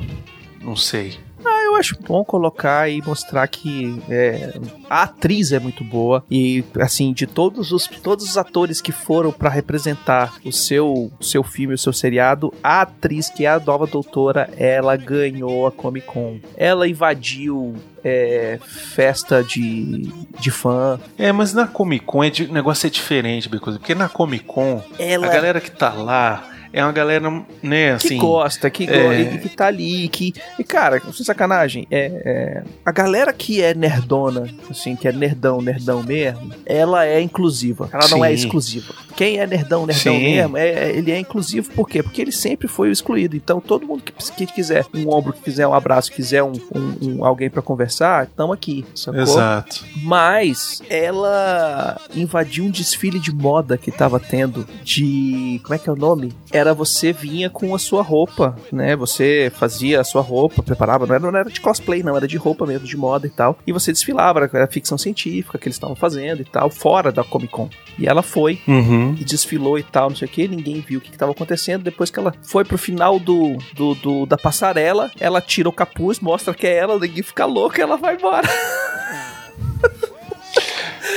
[0.62, 1.18] não sei.
[1.74, 4.54] Eu acho bom colocar e mostrar que é,
[4.88, 9.32] a atriz é muito boa e assim de todos os todos os atores que foram
[9.32, 13.60] pra representar o seu o seu filme, o seu seriado, a atriz que é a
[13.60, 16.40] nova doutora, ela ganhou a Comic Con.
[16.56, 21.00] Ela invadiu é, festa de, de fã.
[21.18, 25.26] É, mas na Comic Con é o negócio é diferente, porque na Comic Con Ela
[25.26, 27.30] a galera que tá lá é uma galera,
[27.62, 28.18] né, que assim.
[28.18, 29.22] gosta, que, é.
[29.22, 30.34] e que tá ali, que.
[30.58, 35.62] E, cara, sem sacanagem, é, é, a galera que é nerdona, assim, que é nerdão,
[35.62, 37.90] nerdão mesmo, ela é inclusiva.
[37.94, 38.34] Ela não é Sim.
[38.46, 38.94] exclusiva.
[39.16, 40.20] Quem é nerdão, nerdão Sim.
[40.24, 42.02] mesmo, é, é- ele é inclusivo por quê?
[42.02, 43.36] Porque ele sempre foi o excluído.
[43.36, 46.98] Então, todo mundo que, que quiser um ombro, que quiser um abraço, quiser um, um-
[47.20, 49.22] um- alguém pra conversar, estamos aqui, sacou?
[49.22, 49.86] Exato.
[50.04, 55.60] Mas ela invadiu um desfile de moda que tava tendo de.
[55.64, 56.34] Como é que é o nome?
[56.64, 58.96] Era você vinha com a sua roupa, né?
[58.96, 62.38] Você fazia a sua roupa, preparava, não era, não era de cosplay, não, era de
[62.38, 63.58] roupa mesmo, de moda e tal.
[63.68, 67.52] E você desfilava, era, ficção científica que eles estavam fazendo e tal, fora da Comic
[67.52, 67.70] Con.
[68.00, 69.14] E ela foi Uhum.
[69.20, 71.84] e desfilou e tal, não sei o que, ninguém viu o que estava acontecendo.
[71.84, 76.22] Depois que ela foi pro final do, do, do- da passarela, ela tira o capuz,
[76.22, 78.48] mostra que é ela, ninguém fica louco e ela vai embora.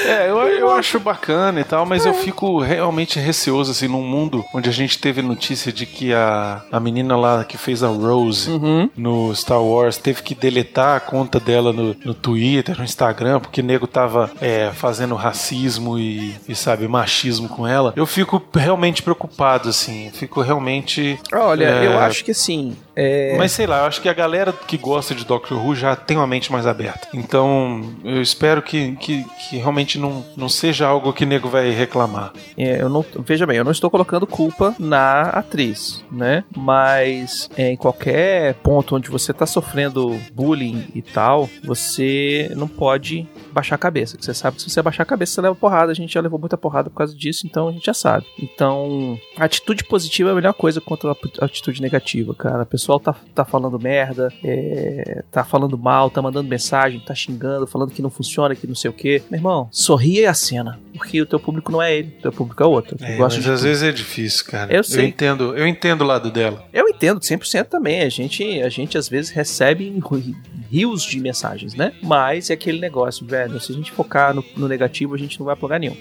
[0.04, 4.44] É, eu, eu acho bacana e tal, mas eu fico realmente receoso, assim, num mundo
[4.54, 8.50] onde a gente teve notícia de que a, a menina lá que fez a Rose
[8.50, 8.90] Uhum.
[8.96, 13.60] no Star Wars teve que deletar a conta dela no, no Twitter, no Instagram, porque
[13.60, 17.92] o nego tava é, fazendo racismo e, e, sabe, machismo com ela.
[17.96, 21.18] Eu fico realmente preocupado, assim, fico realmente.
[21.32, 21.86] Olha, É.
[21.86, 22.76] eu acho que assim.
[22.96, 23.36] É...
[23.36, 26.16] Mas sei lá, eu acho que a galera que gosta de Doctor Who já tem
[26.16, 27.06] uma mente mais aberta.
[27.12, 31.70] Então, eu espero que, que, que realmente não, não seja algo que o nego vai
[31.70, 32.32] reclamar.
[32.56, 36.42] É, eu não, veja bem, eu não estou colocando culpa na atriz, né?
[36.56, 43.28] Mas é, em qualquer ponto onde você está sofrendo bullying e tal, você não pode
[43.52, 44.16] baixar a cabeça.
[44.18, 45.92] Você sabe que se você baixar a cabeça, você leva porrada.
[45.92, 48.26] A gente já levou muita porrada por causa disso, então a gente já sabe.
[48.38, 52.62] Então, a atitude positiva é a melhor coisa contra a atitude negativa, cara.
[52.62, 57.66] O pessoal tá, tá falando merda, é, tá falando mal, tá mandando mensagem, tá xingando,
[57.66, 59.20] falando que não funciona, que não sei o que.
[59.28, 60.78] Meu irmão, sorria e acena.
[60.94, 62.96] Porque o teu público não é ele, o teu público é outro.
[63.00, 63.58] É, Eu mas de às tudo.
[63.58, 64.72] vezes é difícil, cara.
[64.72, 65.06] Eu sei.
[65.06, 66.64] entendo, eu entendo o lado dela.
[66.72, 68.02] Eu entendo 100% também.
[68.02, 70.36] A gente, a gente às vezes recebe ri-
[70.70, 71.92] rios de mensagens, né?
[72.02, 73.58] Mas é aquele negócio, velho.
[73.60, 75.96] Se a gente focar no, no negativo, a gente não vai pra lugar nenhum.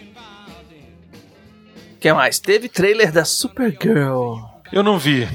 [1.95, 2.37] O que mais?
[2.37, 4.35] Teve trailer da Supergirl.
[4.71, 5.27] Eu não vi.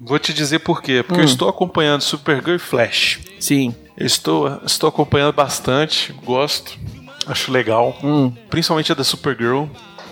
[0.00, 1.02] Vou te dizer por quê.
[1.02, 1.24] Porque Hum.
[1.24, 3.20] eu estou acompanhando Supergirl e Flash.
[3.40, 3.74] Sim.
[3.96, 6.78] Eu estou, estou acompanhando bastante, gosto,
[7.26, 7.96] acho legal.
[8.04, 8.30] Hum.
[8.50, 9.64] Principalmente a da Supergirl.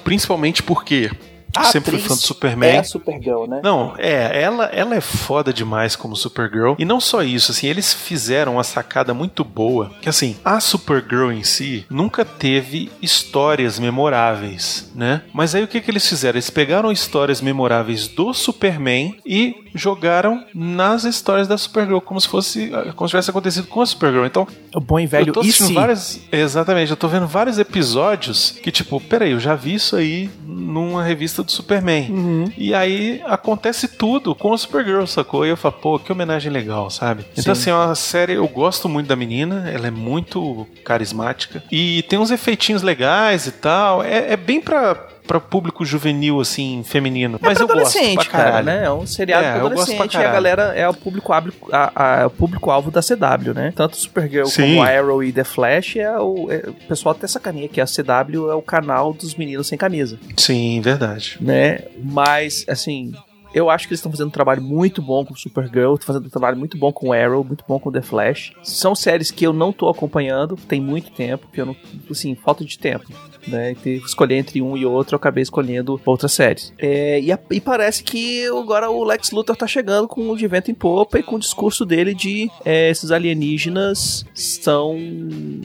[0.03, 1.11] Principalmente porque
[1.57, 2.71] A sempre fui fã do Superman.
[2.71, 3.61] É a Supergirl, né?
[3.63, 6.75] Não, é, ela, ela é foda demais como Supergirl.
[6.79, 9.91] E não só isso, assim, eles fizeram uma sacada muito boa.
[10.01, 15.23] Que assim, a Supergirl em si nunca teve histórias memoráveis, né?
[15.33, 16.37] Mas aí o que, que eles fizeram?
[16.37, 22.71] Eles pegaram histórias memoráveis do Superman e jogaram nas histórias da Supergirl, como se fosse.
[22.97, 24.25] como se tivesse acontecido com a Supergirl.
[24.25, 25.73] Então, O bom e velho eu tô e assistindo se?
[25.75, 26.21] várias.
[26.31, 31.03] Exatamente, eu tô vendo vários episódios que, tipo, peraí, eu já vi isso aí numa
[31.03, 32.11] revista do Superman.
[32.11, 32.53] Uhum.
[32.57, 35.47] E aí acontece tudo com o Supergirl, sacou?
[35.47, 37.25] E eu falo, pô, que homenagem legal, sabe?
[37.33, 37.61] Então, Sim.
[37.61, 41.63] assim, é uma série, eu gosto muito da menina, ela é muito carismática.
[41.71, 44.03] E tem uns efeitinhos legais e tal.
[44.03, 45.09] É, é bem pra.
[45.27, 47.39] Pra público juvenil, assim, feminino.
[47.43, 48.85] É Mas eu gosto adolescente, pra cara, né?
[48.85, 51.43] É um seriado É, pra gosto pra adolescente e a galera é o público a,
[51.73, 53.73] a, é o público alvo da CW, né?
[53.75, 54.77] Tanto Supergirl Sim.
[54.77, 58.51] como Arrow e The Flash é o, é- o pessoal até sacaneia que a CW
[58.51, 61.39] é o canal dos meninos sem camisa, Sim, verdade.
[61.41, 61.81] né?
[62.03, 63.13] Mas assim,
[63.55, 66.31] eu acho que eles estão fazendo um trabalho muito bom com Supergirl, estão fazendo um
[66.31, 68.53] trabalho muito bom com Arrow, muito bom com The Flash.
[68.63, 71.77] São séries que eu não tô acompanhando, tem muito tempo, que eu não,
[72.11, 73.05] assim, falta de tempo.
[73.47, 76.73] Né, e que escolher entre um e outro, eu acabei escolhendo outras séries.
[76.79, 80.47] É, e, a- e parece que agora o Lex Luthor tá chegando com o de
[80.47, 84.97] vento em popa e com o discurso dele de é, esses alienígenas são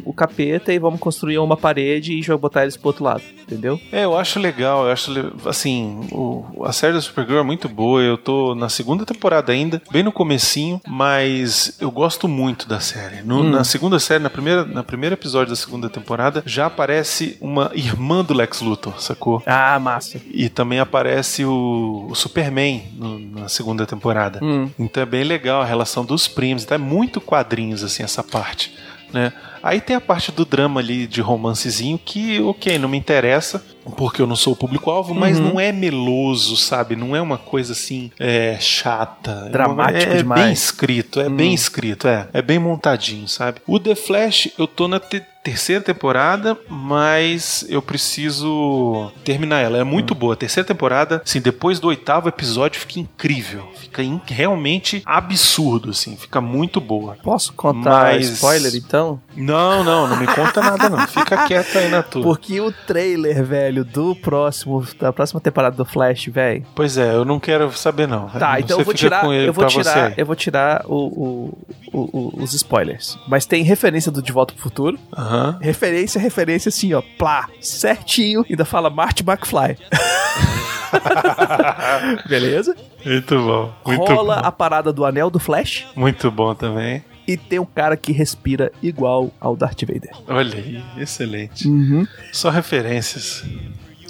[0.04, 3.80] o capeta e vamos construir uma parede e já botar eles pro outro lado, entendeu?
[3.94, 5.12] É, eu acho legal, eu acho,
[5.46, 9.82] assim, o- a série da Supergirl é muito boa, eu tô na segunda temporada ainda,
[9.90, 13.22] bem no comecinho, mas eu gosto muito da série.
[13.24, 13.50] No- Hum.
[13.52, 18.22] Na segunda série, na primeira, na primeiro episódio da segunda temporada, já aparece uma irmã
[18.22, 19.42] do Lex Luthor, sacou?
[19.46, 20.20] Ah, massa.
[20.32, 24.40] E também aparece o, o Superman no- na segunda temporada.
[24.44, 24.70] Hum.
[24.78, 28.76] Então é bem legal a relação dos primos, então é muito quadrinhos assim essa parte,
[29.14, 29.32] né?
[29.64, 33.64] Aí tem a parte do drama ali de romancezinho que, ok, não me interessa,
[33.96, 35.50] porque eu não sou o público-alvo, mas Uhum.
[35.54, 36.96] não é meloso, sabe?
[36.96, 39.50] Não é uma coisa assim é, chata.
[39.52, 40.44] Dramático é, é demais.
[40.44, 41.36] bem escrito, é Hum.
[41.36, 42.28] bem escrito, é.
[42.34, 43.62] É bem montadinho, sabe?
[43.68, 49.78] O The Flash, eu tô na te- terceira temporada, mas eu preciso terminar ela.
[49.78, 50.34] É muito boa.
[50.34, 53.68] A terceira temporada, assim, depois do oitavo episódio, fica incrível.
[53.78, 56.16] Fica in- realmente absurdo, assim.
[56.18, 57.18] Fica muito boa.
[57.24, 59.20] Posso contar Mas- spoiler então?
[59.36, 61.08] Não, não, não me conta nada, não.
[61.08, 62.22] Fica quieto aí na tua.
[62.22, 66.66] Porque o trailer, velho, do próximo, da próxima temporada do Flash, velho.
[66.76, 68.28] Pois é, eu não quero saber, não.
[68.30, 70.14] Tá, então Você eu vou tirar, com ele eu vou você tirar, aí.
[70.18, 71.54] eu vou tirar o,
[71.94, 73.18] o- o- os spoilers.
[73.28, 74.98] Mas tem referência do De Volta pro Futuro.
[75.16, 75.58] Aham.
[75.62, 78.46] Referência, referência assim, ó, plá, certinho.
[78.50, 79.78] Ainda fala Marty McFly.
[82.28, 82.76] Beleza?
[83.06, 83.72] Muito bom.
[83.86, 84.48] Muito Rola bom.
[84.48, 87.04] a parada do anel do Flash Muito bom também.
[87.30, 90.10] E tem um cara que respira igual ao Darth Vader.
[90.28, 91.68] Olha aí, excelente.
[91.68, 92.08] Uhum.
[92.32, 93.44] Só referências.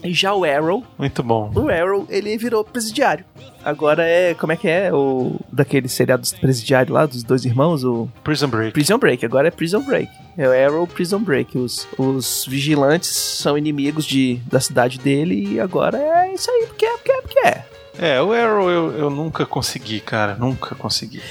[0.02, 1.52] E já o Arrow, Muito bom.
[1.54, 3.26] o Arrow, ele virou presidiário.
[3.66, 4.94] Agora é, como é que é?
[4.94, 8.72] O daquele seriado dos presidiários lá, dos dois irmãos, o Prison Break.
[8.72, 10.10] Prison Break, agora é Prison Break.
[10.38, 11.58] É o Arrow Prison Break.
[11.58, 16.86] Os, os vigilantes são inimigos de, da cidade dele e agora é isso aí, porque
[16.86, 17.66] é, porque é, porque é.
[18.02, 20.36] É, o Arrow eu, eu nunca consegui, cara.
[20.36, 21.22] Nunca consegui.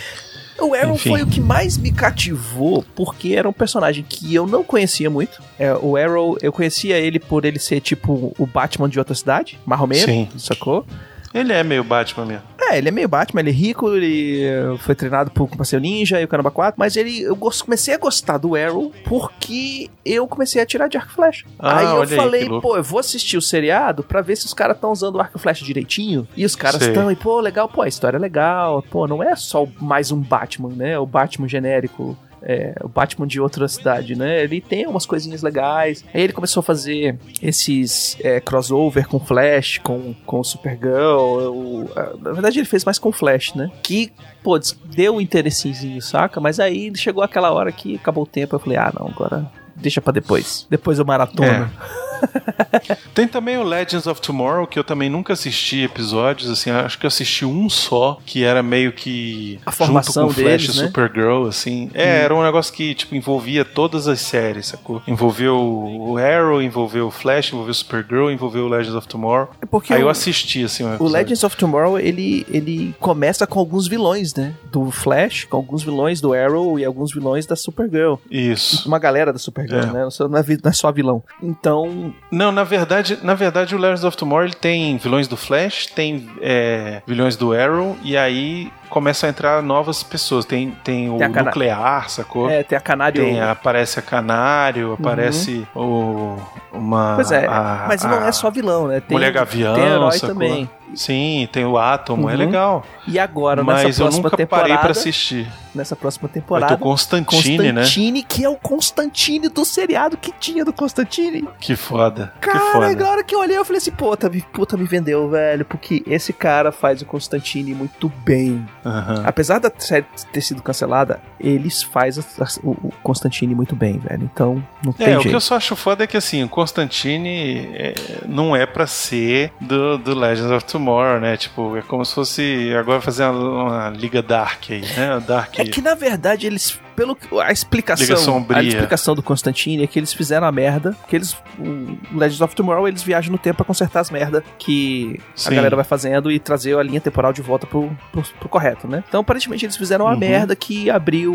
[0.60, 1.10] O Arrow Enfim.
[1.10, 5.40] foi o que mais me cativou, porque era um personagem que eu não conhecia muito.
[5.58, 9.58] É, o Arrow, eu conhecia ele por ele ser tipo o Batman de outra cidade,
[9.64, 10.28] marromeiro, Sim.
[10.36, 10.84] sacou?
[11.32, 12.42] Ele é meio Batman mesmo.
[12.70, 14.44] É, ele é meio Batman, ele é rico, ele
[14.80, 17.98] foi treinado por parceiro ninja e o caramba 4, mas ele, eu gos- comecei a
[17.98, 21.46] gostar do Arrow porque eu comecei a tirar de arco e flecha.
[21.58, 22.68] Ah, aí eu aí, falei, louco.
[22.68, 25.36] pô, eu vou assistir o seriado pra ver se os caras estão usando o arco
[25.38, 26.26] e flecha direitinho.
[26.36, 29.34] E os caras estão, e pô, legal, pô, a história é legal, pô, não é
[29.36, 30.98] só mais um Batman, né?
[30.98, 32.16] O Batman genérico.
[32.42, 34.42] É, o Batman de outra cidade, né?
[34.44, 36.04] Ele tem umas coisinhas legais.
[36.14, 41.50] Aí ele começou a fazer esses é, crossover com Flash, com, com Supergirl.
[41.50, 43.70] o- a- na verdade, ele fez mais com Flash, né?
[43.82, 44.12] Que,
[44.42, 46.40] pô, deu um interessezinho, saca?
[46.40, 48.54] Mas aí chegou aquela hora que acabou o tempo.
[48.54, 50.66] Eu falei, ah, não, agora deixa pra depois.
[50.70, 51.70] Depois eu maratona.
[53.14, 57.06] Tem também o Legends of Tomorrow, que eu também nunca assisti episódios, assim, acho que
[57.06, 60.80] eu assisti um só, que era meio que A formação junto com Flash deles, e
[60.80, 60.86] né?
[60.86, 61.90] Supergirl, assim.
[61.94, 65.02] É, era um negócio que, tipo, envolvia todas as séries, sacou?
[65.06, 69.50] Envolveu o Arrow, envolveu o Flash, envolveu o Supergirl, envolveu o Legends of Tomorrow.
[69.60, 71.08] É porque Aí o, eu assisti, assim, um o.
[71.08, 74.54] Legends of Tomorrow, ele, ele começa com alguns vilões, né?
[74.70, 78.14] Do Flash, com alguns vilões do Arrow e alguns vilões da Supergirl.
[78.30, 78.86] Isso.
[78.88, 79.86] Uma galera da Supergirl, É.
[79.86, 80.08] né?
[80.28, 81.22] Não é não é só vilão.
[81.42, 85.86] Então, Não, na verdade, na verdade o Legends of Tomorrow ele tem vilões do Flash,
[85.86, 90.44] tem é, vilões do Arrow, e aí começam a entrar novas pessoas.
[90.44, 92.50] Tem, tem o Tem a cana- Nuclear, sacou?
[92.50, 93.22] é, tem a Canário...
[93.24, 96.36] Tem, aparece a Canário, aparece o
[96.72, 99.00] uma Pois é, a- mas não a é só vilão, né?
[99.00, 100.28] Tem, Mulher Gavião, tem herói sacou?
[100.28, 100.70] também.
[100.94, 102.38] Sim, tem o Átomo, é Uhum.
[102.38, 102.84] legal.
[103.06, 105.46] E agora, Mas nessa eu próxima nunca temporada, parei pra assistir.
[105.74, 107.82] nessa próxima Vai temporada, o Constantine, né?
[107.82, 111.46] Constantine, que é o Constantine do seriado que tinha do Constantine.
[111.60, 112.32] Que foda.
[112.40, 112.94] Cara, que foda.
[112.96, 116.02] na hora que eu olhei, eu falei assim, puta, me, puta, me vendeu, velho, porque
[116.06, 118.66] esse cara faz o Constantine muito bem.
[118.84, 119.22] Aham.
[119.26, 122.22] Apesar da série ter sido cancelada, eles fazem
[122.62, 124.22] o o Constantine muito bem, velho.
[124.32, 125.36] Então, não tem É, o que jeito.
[125.36, 127.94] eu só acho foda é que assim, o Constantine é,
[128.26, 131.36] não é pra ser do, do Legends of Tomorrow, né?
[131.36, 135.20] Tipo, é como se fosse agora fazer uma, uma liga Dark aí, né?
[135.26, 135.58] Dark.
[135.58, 139.98] É que na verdade eles, pelo que- a explicação, a explicação do Constantine é que
[140.00, 143.64] eles fizeram a merda, que eles, o Legends of Tomorrow, eles viajam no tempo pra
[143.64, 145.50] consertar as merda que Sim.
[145.52, 148.88] a galera vai fazendo e trazer a linha temporal de volta pro, pro, pro correto,
[148.88, 149.04] né?
[149.08, 150.18] Então aparentemente eles fizeram uma Uhum.
[150.18, 151.32] merda que abriu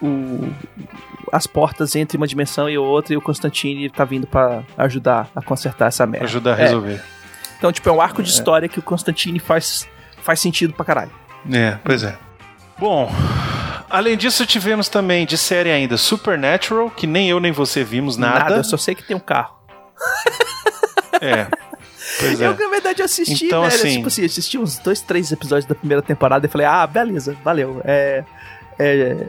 [0.00, 0.50] o-
[1.30, 5.42] as portas entre uma dimensão e outra e o Constantine tá vindo pra ajudar a
[5.42, 6.24] consertar essa merda.
[6.26, 6.62] Ajudar a É.
[6.62, 7.02] resolver.
[7.58, 9.86] Então, tipo, é um arco de história que o Constantine faz,
[10.22, 11.10] faz sentido pra caralho.
[11.52, 12.16] É, pois é.
[12.78, 13.10] Bom,
[13.90, 18.56] além disso, tivemos também de série ainda Supernatural, que nem eu nem você vimos nada.
[18.56, 19.56] eu só sei que tem um carro.
[21.20, 21.46] É.
[22.20, 22.56] Pois Eu, é.
[22.56, 23.74] na verdade, assisti, Então, velho.
[23.74, 27.36] assim- Tipo assim, assisti uns dois, três episódios da primeira temporada e falei, ah, beleza,
[27.44, 27.80] valeu.
[27.84, 28.24] É.
[28.78, 29.26] É,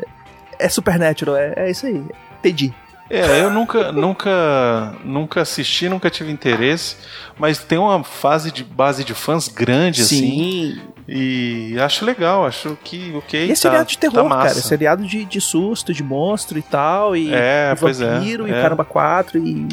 [0.59, 2.03] é Supernatural, é, é isso aí.
[2.39, 2.73] Entendi.
[3.09, 6.97] É, eu nunca, nunca, nunca assisti, nunca tive interesse,
[7.39, 10.81] mas tem uma fase de base de fãs grande assim, Sim.
[11.07, 13.41] E acho legal, acho que ok.
[13.41, 14.47] E é tá- seriado de tá terror, massa.
[14.47, 14.59] cara.
[14.59, 17.15] É seriado de, de susto, de monstro e tal.
[17.15, 18.61] E, É, e é, vampiro, e é.
[18.61, 19.67] caramba, quatro, e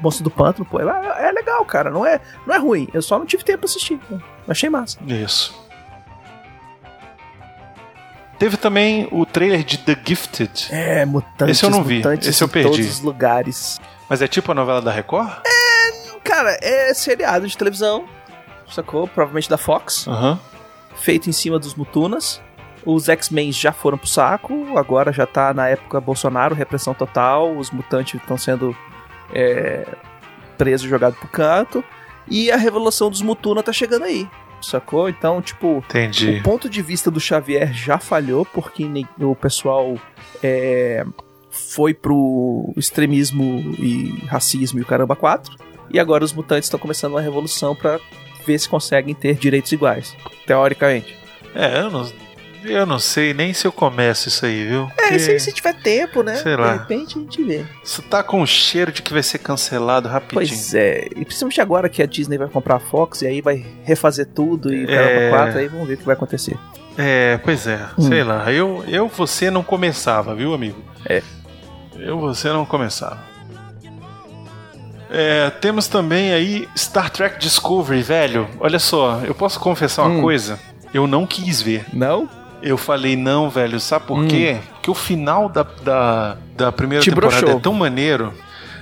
[0.00, 0.80] monstro do pântano, pô.
[0.80, 1.90] É, é legal, cara.
[1.90, 2.88] Não é, não é ruim.
[2.94, 4.00] Eu só não tive tempo pra assistir.
[4.48, 4.98] Achei massa.
[5.06, 5.54] Isso.
[8.38, 11.56] Teve também o trailer de The Gifted, É, mutantes.
[11.56, 12.00] Esse eu não vi.
[12.22, 12.70] Esse eu em perdi.
[12.70, 13.80] todos os lugares.
[14.08, 15.28] mas é tipo a novela da Record?
[16.22, 18.04] Cara, é seriado de televisão,
[18.70, 19.08] sacou?
[19.08, 20.38] Provavelmente da Fox, Aham.
[20.98, 22.40] Feito em cima dos Mutunas.
[22.84, 27.70] Os X-Men já foram pro saco, agora já tá na época Bolsonaro, repressão total, os
[27.70, 28.74] mutantes estão sendo
[29.34, 29.86] é,
[30.56, 31.84] presos, jogados pro canto,
[32.28, 34.28] e a revolução dos Mutuna tá chegando aí,
[34.62, 35.08] sacou?
[35.08, 36.38] Então, tipo, Entendi.
[36.38, 38.88] o ponto de vista do Xavier já falhou, porque
[39.18, 39.96] o pessoal
[40.42, 41.04] é,
[41.50, 45.56] foi pro extremismo e racismo e o caramba 4.
[45.90, 47.98] E agora os mutantes estão começando uma revolução pra
[48.46, 50.14] ver se conseguem ter direitos iguais.
[50.46, 51.16] Teoricamente.
[51.54, 52.12] É, eu não,
[52.64, 54.84] eu não sei nem se eu começo isso aí, viu?
[54.96, 56.36] É, Porque isso aí se tiver tempo, né?
[56.36, 56.72] Sei lá.
[56.74, 57.64] De repente a gente vê.
[57.82, 60.34] Isso tá com cheiro de que vai ser cancelado rapidinho.
[60.48, 63.64] Pois é, e principalmente agora que a Disney vai comprar a Fox e aí vai
[63.84, 65.30] refazer tudo e o É.
[65.30, 66.56] 4, aí vamos ver o que vai acontecer.
[66.96, 68.02] É, pois é, Hum.
[68.08, 68.52] sei lá.
[68.52, 70.82] Eu, eu você não começava, viu, amigo?
[71.06, 71.22] É.
[71.96, 73.27] Eu você não começava.
[75.10, 78.48] É, temos também aí Star Trek Discovery, velho.
[78.60, 80.20] Olha só, eu posso confessar uma Hum.
[80.22, 80.58] coisa?
[80.92, 81.84] Eu não quis ver.
[81.92, 82.28] Não?
[82.62, 84.56] Eu falei, não, velho, sabe por quê?
[84.74, 87.04] Porque o final da, da, da primeira Hum.
[87.04, 87.58] Te temporada broxou.
[87.58, 88.32] é tão maneiro.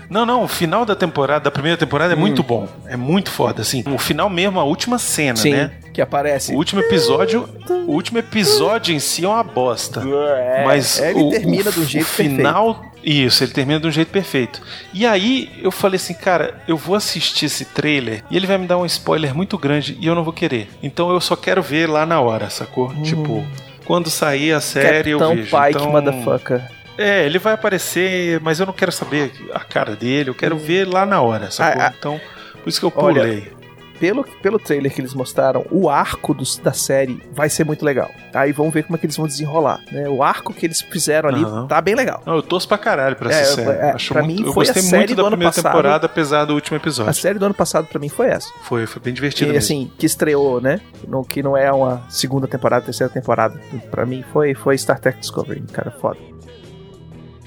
[0.09, 2.21] Não, não, o final da temporada, da primeira temporada é Hum.
[2.21, 2.69] muito bom.
[2.87, 3.83] É muito foda, assim.
[3.93, 5.73] O final mesmo, a última cena, Sim, né?
[5.93, 6.53] que aparece.
[6.53, 10.01] O último episódio, o último episódio em si é uma bosta.
[10.07, 14.11] É, Mas ele o, termina do jeito o final, isso, ele termina de um jeito
[14.11, 14.61] perfeito.
[14.93, 18.67] E aí eu falei assim, cara, eu vou assistir esse trailer e ele vai me
[18.67, 20.69] dar um spoiler muito grande e eu não vou querer.
[20.83, 22.93] Então eu só quero ver lá na hora, sacou?
[23.03, 23.47] Tipo,
[23.85, 25.57] quando sair a série eu Capitão vejo.
[25.57, 26.63] Pike, então, motherfucker.
[26.99, 30.87] é, ele vai aparecer, mas eu não quero saber a cara dele, eu quero ver
[30.89, 31.81] lá na hora, sacou?
[31.83, 31.95] Ah, ah.
[31.97, 32.21] Então,
[32.63, 33.53] por isso que eu Olha, pulei.
[33.99, 38.11] Pelo, pelo trailer que eles mostraram, o arco dos- da série vai ser muito legal.
[38.35, 39.81] Aí vamos ver como é que eles vão desenrolar.
[39.91, 40.09] Né?
[40.09, 41.67] O arco que eles fizeram ali Aham.
[41.67, 42.23] tá bem legal.
[42.27, 43.71] Não, eu torço pra caralho pra É, essa série.
[43.79, 45.73] é, Acho pra muito, mim eu a gostei muito da primeira passado.
[45.73, 47.15] temporada, apesar do último A episódio.
[47.15, 48.49] série do ano passado pra mim foi essa.
[48.63, 49.65] Foi, foi bem divertido Que, mesmo.
[49.65, 50.81] assim, que estreou, né?
[51.07, 53.59] No, que não é uma segunda temporada, terceira temporada.
[53.91, 56.19] Pra mim foi, foi Star Trek Discovery, cara, foda.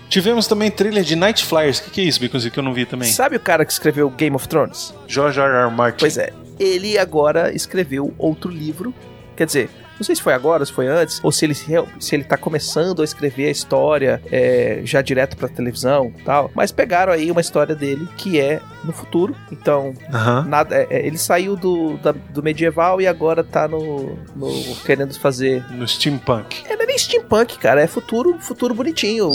[0.09, 1.79] Tivemos também trailer de Night Flyers.
[1.79, 3.09] O que, que é isso, Biconzinho, que eu não vi também?
[3.11, 4.93] Sabe o cara que escreveu Game of Thrones?
[5.07, 5.47] George R.
[5.67, 5.71] R.
[5.71, 5.99] Martin.
[5.99, 8.93] Pois é, ele agora escreveu outro livro.
[9.37, 12.23] Quer dizer, não sei se foi agora, se foi antes, ou se ele, se ele
[12.23, 16.49] tá começando a escrever a história é, já direto pra televisão e tal.
[16.55, 19.35] Mas pegaram aí uma história dele que é no futuro.
[19.51, 19.93] Então,
[20.45, 25.17] nada, é- é, ele saiu do, da- do medieval e agora tá no, no- querendo
[25.19, 25.63] fazer.
[25.71, 26.63] No Steampunk.
[26.65, 29.31] É, não é nem steampunk, cara, é futuro, futuro bonitinho.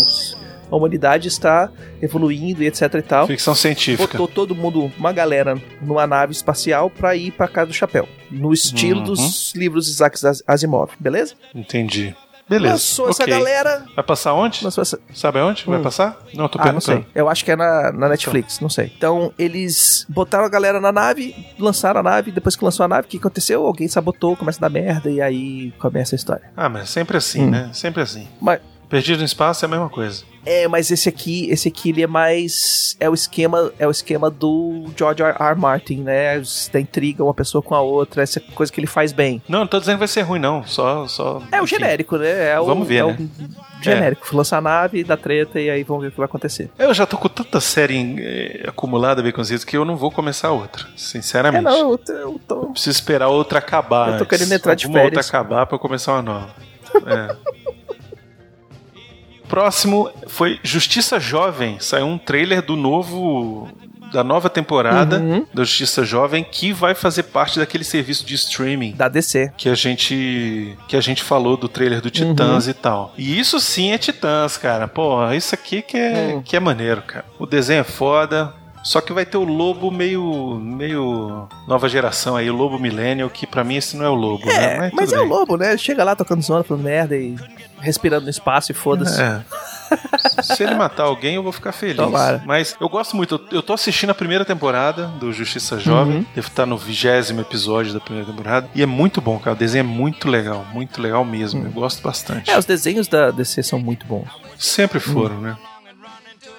[0.75, 1.71] A humanidade está
[2.03, 4.19] evoluindo e etc e tal Ficção científica.
[4.19, 8.09] botou todo mundo, uma galera, numa nave espacial pra ir pra casa do chapéu.
[8.31, 9.05] No estilo Uhum.
[9.07, 11.35] dos livros de Isaac As- Asimov, beleza?
[11.55, 12.15] Entendi.
[12.47, 12.75] Beleza.
[12.75, 13.33] Lançou essa ok.
[13.33, 13.87] galera.
[13.97, 14.67] Vai passar onde?
[14.67, 14.99] Essa...
[15.15, 15.65] Sabe aonde?
[15.65, 15.83] Vai Hum.
[15.83, 16.19] passar?
[16.35, 17.03] Não, tô Ah, não perguntando.
[17.03, 17.07] sei.
[17.15, 18.93] Eu acho que é na, na Netflix, não sei.
[18.99, 23.07] Então, eles botaram a galera na nave, lançaram a nave, depois que lançou a nave,
[23.07, 23.65] o que aconteceu?
[23.65, 26.51] Alguém sabotou, começa a dar merda, e aí começa a história.
[26.55, 27.51] Ah, mas sempre assim, Hum.
[27.51, 27.71] né?
[27.73, 28.29] Sempre assim.
[28.39, 30.23] Mas, Perdido no espaço é a mesma coisa.
[30.47, 32.97] é, mas esse aqui, esse aqui, ele é mais...
[33.01, 35.35] É o esquema, é o esquema do George R.
[35.39, 35.59] R.
[35.59, 36.41] Martin, né?
[36.73, 39.43] Da intriga uma pessoa com a outra, essa coisa que ele faz bem.
[39.49, 40.63] Não, não tô dizendo que vai ser ruim, não.
[40.67, 41.07] Só.
[41.09, 41.77] só É o enfim.
[41.77, 42.51] genérico, né?
[42.53, 43.17] É o, Vamos ver, é né?
[43.81, 44.37] o genérico.
[44.37, 46.71] Lança a nave, dá treta, e aí vamos ver o que vai acontecer.
[46.79, 50.85] Eu já tô com tanta série eh, acumulada, Baconzitos, que eu não vou começar outra.
[50.85, 51.63] É, Sinceramente.
[51.65, 52.57] não, eu, tô- eu tô...
[52.71, 54.13] Preciso esperar outra acabar.
[54.13, 55.29] Eu tô querendo entrar de Alguma outra férias.
[55.29, 56.55] acabar pra eu começar uma nova.
[57.07, 57.37] É.
[59.49, 61.77] Próximo foi Justiça Jovem.
[61.81, 63.69] Saiu um trailer do novo.
[64.13, 65.45] Da nova temporada Uhum.
[65.53, 69.51] da Justiça Jovem que vai fazer parte daquele serviço de streaming Da DC.
[69.57, 73.13] que a gente que a gente falou do trailer do Titãs e tal.
[73.19, 74.87] E isso sim é Titãs, cara.
[74.87, 76.43] Pô, isso aqui que é Hum.
[76.43, 77.25] que é maneiro, cara.
[77.41, 78.55] O desenho é foda.
[78.85, 83.47] Só que vai ter o lobo meio meio nova geração aí, o lobo millennial, que
[83.47, 84.89] pra mim esse não é o lobo, né?
[84.89, 85.31] É, mas tudo é o bem.
[85.31, 85.77] lobo, né?
[85.79, 87.35] Chega lá tocando zona, falando merda e
[87.81, 89.21] respirando no espaço e foda-se.
[89.21, 89.43] É.
[90.43, 91.97] Se ele matar alguém, eu vou ficar feliz.
[91.97, 92.43] Tomara.
[92.45, 93.41] Mas eu gosto muito.
[93.51, 96.19] Eu tô assistindo a primeira temporada do Justiça Jovem.
[96.19, 96.27] Uhum.
[96.35, 98.69] Devo estar no vigésimo episódio da primeira temporada.
[98.75, 99.55] E é muito bom, cara.
[99.55, 100.67] O desenho é muito legal.
[100.73, 101.65] Muito legal mesmo.
[101.65, 102.51] Eu gosto bastante.
[102.51, 104.29] É, os desenhos da DC são muito bons.
[104.59, 105.57] Sempre foram, né?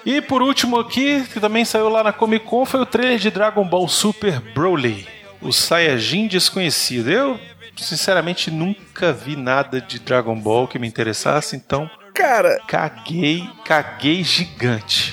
[0.06, 3.28] E por último aqui, que também saiu lá na Comic Con, foi o trailer de
[3.28, 5.04] Dragon Ball Super Broly,
[5.42, 7.10] o Saiyajin desconhecido.
[7.10, 7.40] Eu,
[7.76, 15.12] sinceramente, nunca vi nada de Dragon Ball que me interessasse, então Cara, caguei, caguei gigante.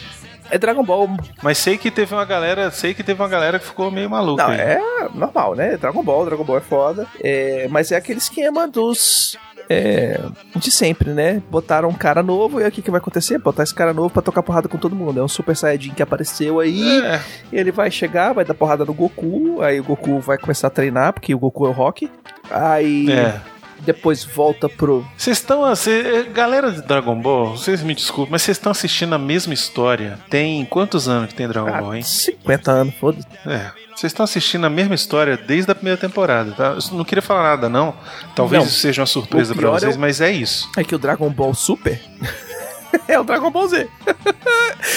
[0.54, 1.10] É Dragon Ball.
[1.42, 4.44] Mas sei que teve uma galera, sei que teve uma galera que ficou meio maluca.
[4.44, 4.60] Não, aí.
[4.60, 4.80] é
[5.16, 5.78] normal, né?
[5.78, 7.08] Dragon Ball, Dragon Ball é foda.
[7.24, 9.36] É, mas é aquele esquema dos.
[9.68, 10.20] É,
[10.56, 11.42] de sempre, né?
[11.50, 13.40] Botaram um cara novo e aí o que, que vai acontecer?
[13.40, 15.20] Botar esse cara novo pra tocar porrada com todo mundo.
[15.20, 17.02] É um Super Saiyajin que apareceu aí.
[17.02, 17.20] É,
[17.52, 19.62] Ele vai chegar, vai dar porrada no Goku.
[19.62, 22.12] Aí o Goku vai começar a treinar, porque o Goku é o Rock.
[22.52, 23.42] Aí é.
[23.84, 25.06] Depois volta pro.
[25.18, 25.64] Vocês estão.
[25.66, 25.92] assim,
[26.34, 30.20] Galera de Dragon Ball, vocês me desculpem, mas vocês estão assistindo a mesma história.
[30.30, 32.04] Tem quantos anos que tem Dragon Ball, Ah, hein?
[32.04, 33.28] 50 anos, foda-se.
[33.46, 33.72] É.
[33.96, 36.76] Vocês estão assistindo a mesma história desde a primeira temporada, tá?
[36.92, 37.94] Eu não queria falar nada, não.
[38.36, 38.68] Talvez Não.
[38.68, 40.68] isso seja uma surpresa pra pior vocês, é o- mas é isso.
[40.76, 42.02] É que o Dragon Ball Super
[43.08, 43.88] é o Dragon Ball Z.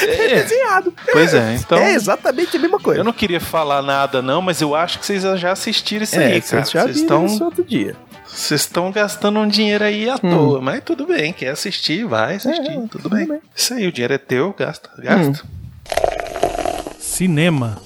[0.02, 0.92] É desenhado.
[1.12, 1.78] Pois é, então.
[1.78, 3.00] é exatamente a mesma coisa.
[3.00, 6.24] Eu não queria falar nada, não, mas eu acho que vocês já assistiram isso é,
[6.26, 6.64] aí, cara.
[6.64, 7.26] vocês já Vocês viram estão.
[7.26, 7.94] isso outro dia.
[8.36, 10.18] Vocês estão gastando um dinheiro aí à Hum.
[10.30, 13.26] toa, mas tudo bem, quer assistir, vai assistir, É, tudo, bem.
[13.26, 13.38] bem.
[13.38, 13.40] Hum.
[13.54, 15.42] Isso aí, o dinheiro é teu, gasta, gasta.
[16.98, 17.78] Cinema.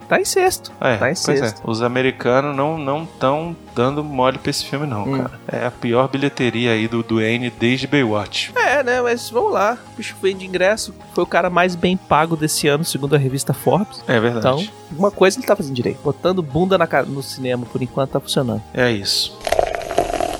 [0.08, 0.72] Tá em sexto.
[0.80, 1.14] É, Tá em é.
[1.14, 1.60] sexto.
[1.64, 5.18] Os americanos não não estão dando mole pra esse filme, não, Hum.
[5.18, 5.30] cara.
[5.46, 8.52] É a pior bilheteria aí do Duane desde Baywatch.
[8.56, 9.02] É, né?
[9.02, 9.76] Mas vamos lá.
[9.92, 10.94] O bicho vende ingresso.
[11.14, 14.02] Foi o cara mais bem pago desse ano, segundo a revista Forbes.
[14.08, 14.38] É verdade.
[14.64, 16.00] Então, uma coisa ele tá fazendo direito.
[16.02, 18.62] Botando bunda na cara no cinema, por enquanto, tá funcionando.
[18.72, 19.36] É isso.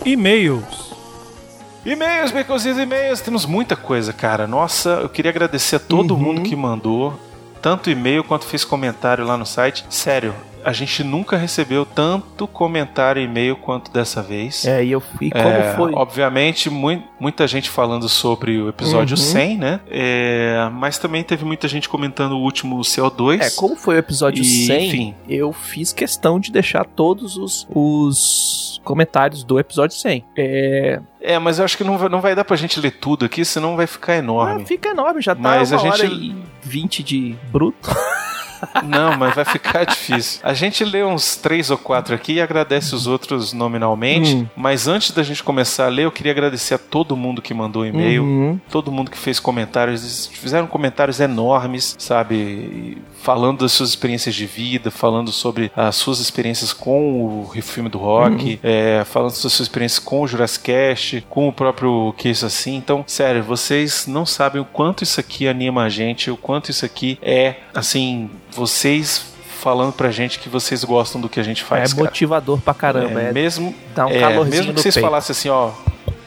[0.05, 0.89] E-mails.
[1.85, 3.21] E-mails, Baconzitos, e-mails.
[3.21, 4.47] Temos muita coisa, cara.
[4.47, 6.21] Nossa, eu queria agradecer a todo Uhum.
[6.21, 7.19] mundo que mandou.
[7.61, 9.85] Tanto e-mail quanto fez comentário lá no site.
[9.91, 10.35] Sério,
[10.69, 14.65] a gente nunca recebeu tanto comentário e e-mail quanto dessa vez.
[14.67, 15.93] É, e eu e como É, foi?
[15.95, 19.23] Obviamente, mui- muita gente falando sobre o episódio Uhum.
[19.23, 19.81] 100, né?
[19.91, 23.41] É, mas também teve muita gente comentando o último CO2.
[23.41, 25.15] É, como foi o episódio E, 100, enfim.
[25.29, 30.25] eu fiz questão de deixar todos os, os comentários do episódio 100.
[30.37, 33.25] É, É, mas eu acho que não vai, não vai dar pra gente ler tudo
[33.25, 34.63] aqui, senão vai ficar enorme.
[34.63, 37.89] ah, fica enorme, já tá Mas a uma hora gente- e 20 de bruto.
[38.85, 40.41] Não, mas vai ficar difícil.
[40.43, 44.35] A gente lê uns três ou quatro aqui e agradece os outros nominalmente.
[44.35, 44.47] Hum.
[44.57, 47.87] Mas antes da gente começar a ler, eu queria agradecer a todo mundo que mandou
[47.87, 48.23] e-mail.
[48.23, 48.61] Uhum.
[48.71, 52.99] todo mundo que fez comentários, eles fizeram comentários enormes, sabe?
[53.23, 57.99] Falando das suas experiências de vida, falando sobre as suas experiências com o filme do
[57.99, 62.47] rock, é, falando das suas experiências com o Jurassic Cast, com o próprio Que Isso
[62.47, 62.77] Assim.
[62.77, 66.85] Então, sério, vocês não sabem o quanto isso aqui anima a gente, o quanto isso
[66.85, 69.27] aqui é, assim, vocês
[69.61, 72.05] falando pra gente que vocês gostam do que a gente faz, é cara.
[72.09, 73.21] motivador pra caramba.
[73.21, 75.05] É, É, mesmo dá um é, mesmo que vocês peito.
[75.05, 75.71] falassem assim, ó.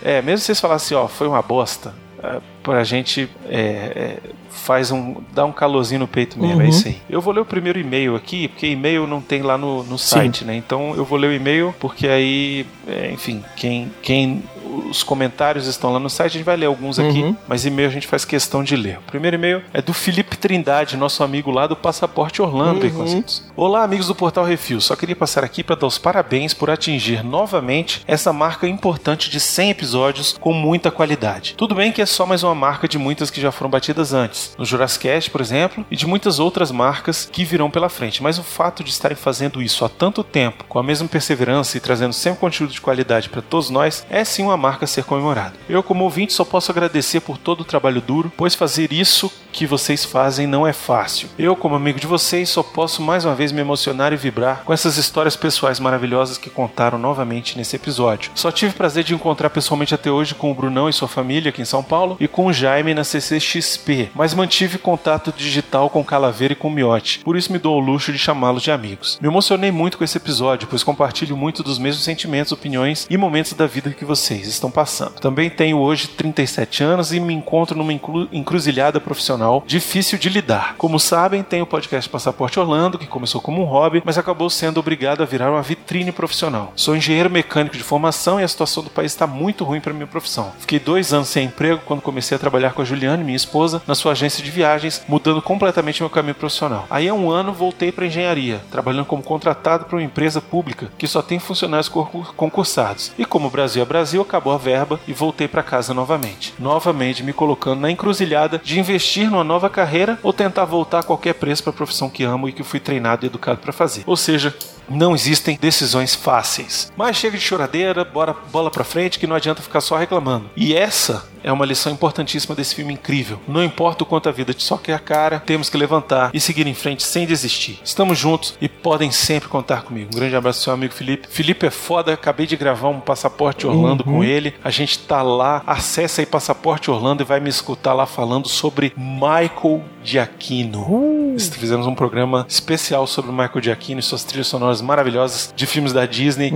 [0.04, 1.94] É, mesmo que vocês falassem, ó, foi uma bosta.
[2.24, 4.18] É, pra gente é, é,
[4.50, 5.16] faz um.
[5.34, 6.62] dá um calorzinho no peito mesmo, Uhum.
[6.62, 7.02] é isso aí.
[7.10, 10.44] Eu vou ler o primeiro e-mail aqui, porque e-mail não tem lá no, no site,
[10.46, 10.56] né?
[10.56, 13.92] Então eu vou ler o e-mail, porque aí, é, enfim, quem.
[14.02, 14.44] quem
[14.90, 17.36] os comentários estão lá no site, a gente vai ler alguns aqui, Uhum.
[17.48, 18.98] mas e-mail a gente faz questão de ler.
[19.00, 23.24] O primeiro e-mail é do Felipe Trindade, nosso amigo lá do Passaporte Orlando, Uhum.
[23.56, 24.80] Olá, amigos do Portal Refil.
[24.82, 29.40] Só queria passar aqui para dar os parabéns por atingir novamente essa marca importante de
[29.40, 31.54] 100 episódios com muita qualidade.
[31.58, 34.56] Tudo bem que é só mais uma marca de muitas que já foram batidas antes,
[34.58, 35.02] no Jurassic
[35.32, 38.92] por exemplo, e de muitas outras marcas que virão pela frente, mas o fato de
[38.92, 42.82] estarem fazendo isso há tanto tempo, com a mesma perseverança e trazendo sempre conteúdo de
[42.82, 45.56] qualidade para todos nós, é sim uma marca a ser comemorada.
[45.68, 49.66] Eu, como ouvinte, só posso agradecer por todo o trabalho duro, pois fazer isso que
[49.66, 51.28] vocês fazem não é fácil.
[51.38, 54.72] Eu, como amigo de vocês, só posso mais uma vez me emocionar e vibrar com
[54.72, 58.32] essas histórias pessoais maravilhosas que contaram novamente nesse episódio.
[58.36, 61.62] Só tive prazer de encontrar pessoalmente até hoje com o Brunão e sua família aqui
[61.62, 66.54] em São Paulo e com o Jaime na CCXP, mas mantive contato digital com Calaveira
[66.54, 69.18] e com Miotti, por isso me dou o luxo de chamá-los de amigos.
[69.22, 73.54] Me emocionei muito com esse episódio, pois compartilho muito dos mesmos sentimentos, opiniões e momentos
[73.54, 74.51] da vida que vocês.
[74.56, 75.20] Estão passando.
[75.20, 80.76] Também tenho hoje 37 anos e me encontro numa encru- encruzilhada profissional difícil de lidar.
[80.78, 84.80] Como sabem, tenho o podcast Passaporte Orlando, que começou como um hobby, mas acabou sendo
[84.80, 86.74] obrigado a virar uma vitrine profissional.
[86.76, 90.08] Sou engenheiro mecânico de formação e a situação do país está muito ruim para minha
[90.08, 90.52] profissão.
[90.60, 93.96] Fiquei dois anos sem emprego quando comecei a trabalhar com a Juliane, minha esposa, na
[93.96, 96.86] sua agência de viagens, mudando completamente meu caminho profissional.
[96.90, 101.08] Aí há um ano voltei para engenharia, trabalhando como contratado para uma empresa pública que
[101.08, 103.12] só tem funcionários concur- concursados.
[103.18, 106.54] E como o Brasil é Brasil, acabou a verba e voltei para casa novamente.
[106.58, 111.34] Novamente me colocando na encruzilhada de investir numa nova carreira ou tentar voltar a qualquer
[111.34, 114.04] preço para a profissão que amo e que fui treinado e educado para fazer.
[114.08, 114.56] Ou seja,
[114.92, 116.92] não existem decisões fáceis.
[116.96, 120.50] Mas chega de choradeira, bora bola pra frente que não adianta ficar só reclamando.
[120.56, 123.40] E essa é uma lição importantíssima desse filme incrível.
[123.48, 126.68] Não importa o quanto a vida te soque a cara, temos que levantar e seguir
[126.68, 127.80] em frente sem desistir.
[127.84, 130.12] Estamos juntos e podem sempre contar comigo.
[130.14, 131.28] Um grande abraço seu amigo Felipe.
[131.30, 134.54] Felipe é foda, acabei de gravar um Passaporte Orlando com ele.
[134.64, 138.94] A gente tá lá, acessa aí Passaporte Orlando e vai me escutar lá falando sobre
[138.98, 141.36] Michael Giacchino.
[141.38, 146.06] Fizemos um programa especial sobre Michael Giacchino e suas trilhas sonoras maravilhosas de filmes da
[146.06, 146.52] Disney,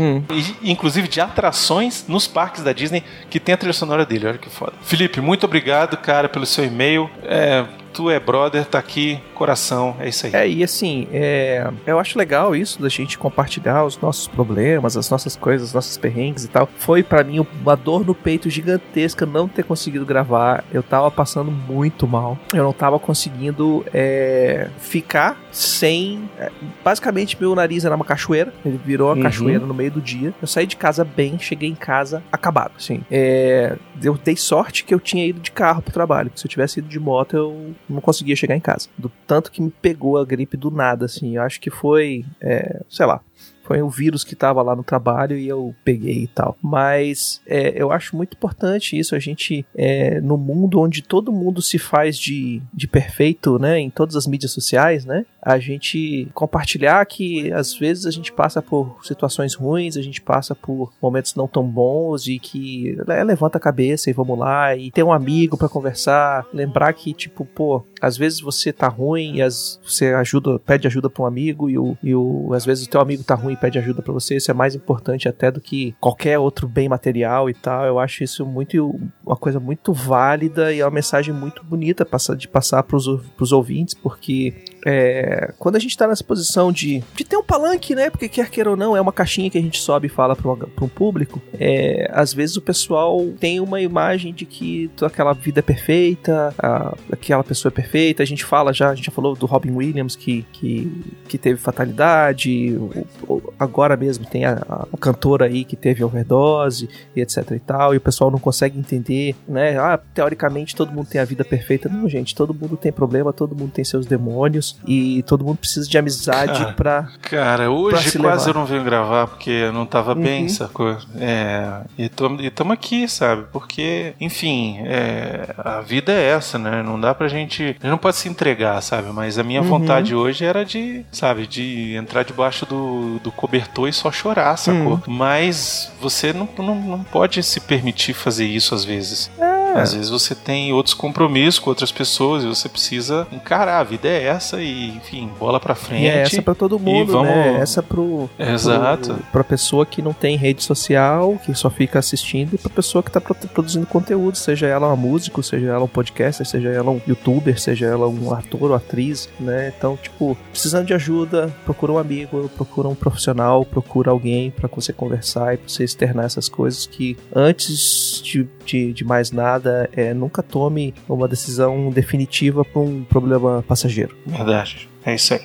[0.61, 4.27] e, inclusive de atrações nos parques da Disney que tem a trilha sonora dele.
[4.27, 4.73] Olha que foda.
[4.81, 7.09] Felipe, muito obrigado, cara, pelo seu e-mail.
[7.23, 7.65] É,
[7.95, 10.33] tu é brother, tá aqui, coração, é isso aí.
[10.35, 15.09] É, e assim, é, eu acho legal isso da gente compartilhar os nossos problemas, as
[15.09, 16.67] nossas coisas, os nossos perrengues e tal.
[16.77, 20.63] Foi pra mim uma dor no peito gigantesca não ter conseguido gravar.
[20.73, 22.37] Eu tava passando muito mal.
[22.53, 26.29] Eu não tava conseguindo é, ficar sem.
[26.37, 26.51] é,
[26.83, 28.53] basicamente, meu nariz era uma cachoeira.
[28.65, 29.21] Ele virou uma Uhum.
[29.23, 30.33] cachoeira no meio do dia.
[30.41, 32.71] Eu saí de casa bem, cheguei em casa acabado.
[32.77, 36.31] Assim, é, eu dei sorte que eu tinha ido de carro pro trabalho.
[36.35, 38.89] Se eu tivesse ido de moto, eu não conseguia chegar em casa.
[38.97, 41.35] Do tanto que me pegou a gripe do nada, assim.
[41.35, 43.21] Eu acho que foi, é, sei lá.
[43.65, 46.55] Foi o vírus que tava lá no trabalho e eu peguei e tal.
[46.61, 49.15] Mas é, eu acho muito importante isso.
[49.15, 53.79] A gente, é, no mundo onde todo mundo se faz de, de perfeito, né?
[53.79, 55.25] Em todas as mídias sociais, né?
[55.41, 60.53] A gente compartilhar que às vezes a gente passa por situações ruins, a gente passa
[60.53, 64.75] por momentos não tão bons e que é, levanta a cabeça e vamos lá.
[64.75, 66.45] E ter um amigo pra conversar.
[66.53, 71.09] Lembrar que, tipo, pô, às vezes você tá ruim e as, você ajuda, pede ajuda
[71.09, 73.59] pra um amigo e, o, e o, às vezes o teu amigo tá ruim e
[73.59, 74.35] pede ajuda pra você.
[74.35, 77.85] Isso é mais importante até do que qualquer outro bem material e tal.
[77.85, 82.05] Eu acho isso muito uma coisa muito válida e é uma mensagem muito bonita
[82.37, 84.53] de passar pros, pros ouvintes, porque
[84.85, 88.09] é, quando a gente tá nessa posição de, de ter um palanque, né?
[88.11, 90.51] Porque quer queira ou não, é uma caixinha que a gente sobe e fala pra
[90.51, 91.41] um público.
[91.59, 96.95] É, às vezes o pessoal tem uma imagem de que aquela vida é perfeita, a-
[97.11, 98.21] aquela pessoa é perfeita.
[98.21, 100.91] A gente fala já, a gente já falou do Robin Williams que, que,
[101.27, 102.75] que teve fatalidade.
[102.77, 104.53] o- o- agora mesmo tem a,
[104.93, 107.93] a cantora aí que teve overdose e etc e tal.
[107.93, 109.77] E o pessoal não consegue entender, né?
[109.79, 111.89] Ah, teoricamente todo mundo tem a vida perfeita.
[111.89, 115.87] Não, gente, todo mundo tem problema, todo mundo tem seus demônios e todo mundo precisa
[115.87, 117.07] de amizade Cara, pra.
[117.21, 118.49] Cara, pra hoje se quase levar.
[118.49, 120.49] eu não venho gravar porque eu não tava bem, Uhum.
[120.49, 120.97] sacou?
[121.17, 123.45] É, e estamos aqui, sabe?
[123.51, 126.81] Porque, enfim, é, a vida é essa, né?
[126.83, 127.63] Não dá pra gente.
[127.63, 129.09] A gente não pode se entregar, sabe?
[129.11, 129.67] Mas a minha Uhum.
[129.67, 134.93] vontade hoje era de, sabe, de entrar debaixo do, do cobertor e só chorar, sacou?
[134.93, 135.01] Uhum.
[135.07, 139.29] Mas você não, não, não pode se permitir fazer isso às vezes.
[139.39, 139.54] É.
[139.81, 143.79] Às vezes você tem outros compromissos com outras pessoas e você precisa encarar.
[143.79, 146.03] A vida é essa e, enfim, bola pra frente.
[146.03, 147.59] E é essa pra todo mundo, vamos- né?
[147.59, 149.13] Essa pro, Exato.
[149.13, 153.03] pro, pra pessoa que não tem rede social, que só fica assistindo, e pra pessoa
[153.03, 156.89] que tá pro- produzindo conteúdo, seja ela um músico, seja ela um podcaster, seja ela
[156.91, 159.73] um youtuber, seja ela um ator ou atriz, né?
[159.77, 164.93] Então, tipo, precisando de ajuda, procura um amigo, procura um profissional, procura alguém pra você
[164.93, 170.13] conversar e pra você externar essas coisas que antes de, de, de mais nada, é,
[170.13, 174.15] nunca tome uma decisão definitiva pra um problema passageiro.
[174.25, 174.89] Verdade.
[175.05, 175.41] É isso aí.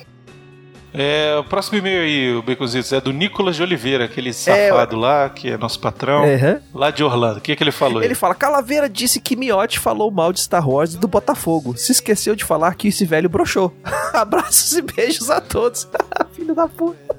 [0.93, 5.29] É, o próximo e-mail aí, o Baconzitos, é do Nicolas de Oliveira, aquele safado lá,
[5.29, 6.59] que é nosso patrão, Uhum.
[6.73, 7.37] lá de Orlando.
[7.37, 8.05] O que, que ele falou aí?
[8.07, 11.77] Ele fala: Calaveira disse que Miotti falou mal de Star Wars e do Botafogo.
[11.77, 13.73] Se esqueceu de falar que esse velho broxou.
[14.13, 15.87] Abraços e beijos a todos.
[16.35, 17.15] Filho da puta.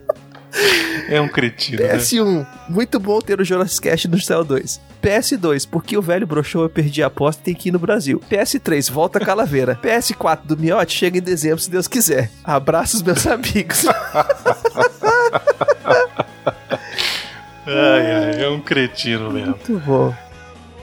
[1.09, 1.97] É um cretino, né?
[1.97, 4.79] PS1, muito bom ter o Jonas Cast no Cell 2.
[5.03, 8.21] PS2, porque o velho broxou eu perdi a aposta e tem que ir no Brasil.
[8.31, 9.79] PS3, volta a Calaveira.
[9.83, 12.31] PS4 do Miotti chega em dezembro se Deus quiser.
[12.45, 13.85] Abraços, meus amigos.
[17.65, 19.51] Ai, ai, é um cretino mesmo.
[19.51, 20.13] muito bom.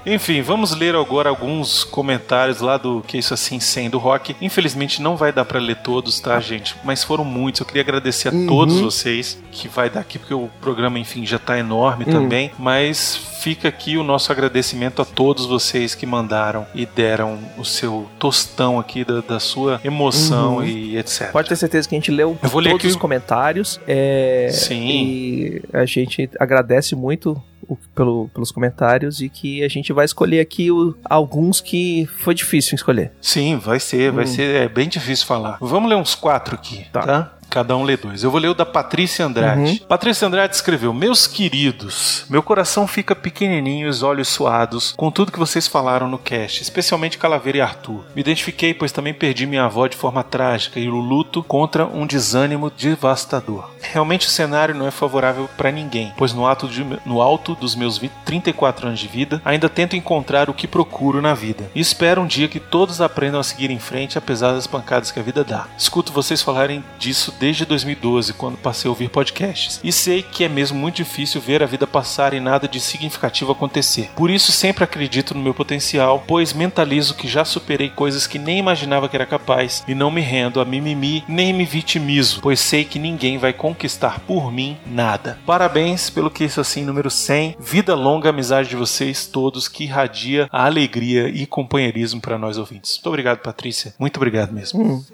[0.06, 4.36] Enfim, vamos ler agora alguns comentários lá do Que Isso Assim Sem do Rock.
[4.42, 6.76] Infelizmente não vai dar pra ler todos, tá, gente?
[6.84, 7.62] Mas foram muitos.
[7.62, 8.48] Eu queria agradecer a Uhum.
[8.48, 12.12] todos vocês que vai dar aqui, porque o programa, enfim, já tá enorme Uhum.
[12.12, 12.52] também.
[12.58, 18.08] Mas fica aqui o nosso agradecimento a todos vocês que mandaram e deram o seu
[18.20, 20.66] tostão aqui da, da sua emoção Uhum.
[20.66, 21.32] e etc.
[21.32, 23.80] Pode ter certeza que a gente leu Eu vou ler todos aqui os comentários.
[23.88, 24.88] é, Sim.
[24.88, 30.40] E a gente agradece muito o- pelo- pelos comentários e que a gente vai escolher
[30.40, 33.12] aqui o- alguns que foi difícil escolher.
[33.22, 34.28] Sim, vai ser, vai Hum.
[34.28, 35.58] ser, é bem difícil falar.
[35.62, 37.02] Vamos ler uns quatro aqui, tá?
[37.02, 37.39] Tá.
[37.50, 38.24] Cada um lê dois.
[38.24, 39.62] Eu vou ler o da Patrícia Andrade.
[39.62, 39.78] Uhum.
[39.88, 45.32] Patrícia Andrade escreveu: Meus queridos, meu coração fica pequenininho e os olhos suados com tudo
[45.32, 48.04] que vocês falaram no cast, especialmente Calaveira e Arthur.
[48.16, 52.06] Me identifiquei, pois também perdi minha avó de forma trágica e o luto contra um
[52.06, 53.70] desânimo devastador.
[53.82, 57.76] Realmente o cenário não é favorável para ninguém, pois no, ato de- no alto dos
[57.76, 61.70] meus 20 34 anos de vida, ainda tento encontrar o que procuro na vida.
[61.74, 65.20] E espero um dia que todos aprendam a seguir em frente apesar das pancadas que
[65.20, 65.66] a vida dá.
[65.78, 69.80] Escuto vocês falarem disso desde 2012, quando passei a ouvir podcasts.
[69.84, 73.52] E sei que é mesmo muito difícil ver a vida passar e nada de significativo
[73.52, 74.10] acontecer.
[74.16, 78.60] Por isso sempre acredito no meu potencial, pois mentalizo que já superei coisas que nem
[78.60, 82.84] imaginava que era capaz e não me rendo a mimimi nem me vitimizo, pois sei
[82.84, 85.40] que ninguém vai conquistar por mim nada.
[85.46, 87.56] Parabéns pelo que isso assim número 100.
[87.60, 92.98] Vida longa amizade de vocês todos que irradia a alegria e companheirismo para nós ouvintes.
[92.98, 93.94] Muito obrigado, Patrícia.
[94.00, 95.06] Muito obrigado mesmo.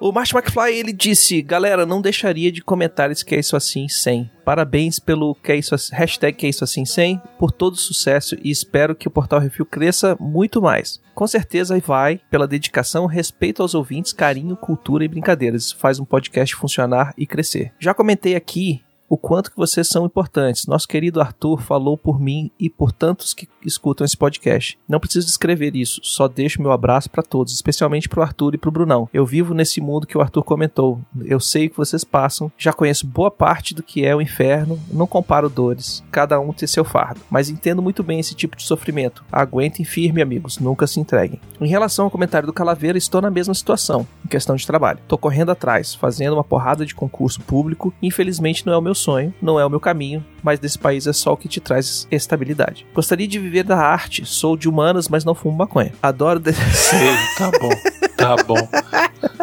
[0.00, 3.86] O Martin McFly, ele disse, galera, não deixaria de comentar esse que é isso assim
[3.86, 4.30] 100.
[4.42, 7.78] Parabéns pelo que é isso assim, hashtag que é isso assim 100, por todo o
[7.78, 10.98] sucesso e espero que o Portal Refil cresça muito mais.
[11.14, 15.70] Com certeza vai pela dedicação, respeito aos ouvintes, carinho, cultura e brincadeiras.
[15.70, 17.70] Faz um podcast funcionar e crescer.
[17.78, 20.68] Já comentei aqui o quanto que vocês são importantes.
[20.68, 24.78] Nosso querido Arthur falou por mim e por tantos que escutam esse podcast.
[24.88, 28.70] Não preciso descrever isso, só deixo meu abraço para todos, especialmente pro Arthur e pro
[28.70, 29.08] Brunão.
[29.12, 31.00] Eu vivo nesse mundo que o Arthur comentou.
[31.24, 34.78] Eu sei o que vocês passam, já conheço boa parte do que é o inferno,
[34.92, 36.04] não comparo dores.
[36.12, 39.24] Cada um tem seu fardo, mas entendo muito bem esse tipo de sofrimento.
[39.32, 41.40] Aguentem firme, amigos, nunca se entreguem.
[41.60, 45.00] Em relação ao comentário do Calaveira, estou na mesma situação, em questão de trabalho.
[45.08, 47.92] Tô correndo atrás, fazendo uma porrada de concurso público.
[48.00, 51.12] Infelizmente não é o meu sonho, não é o meu caminho, mas desse país é
[51.12, 52.86] só o que te traz estabilidade.
[52.94, 55.92] Gostaria de viver da arte, sou de humanas, mas não fumo maconha.
[56.02, 56.38] Adoro.
[56.40, 57.70] de- Sei, tá bom.
[58.16, 58.68] Tá bom.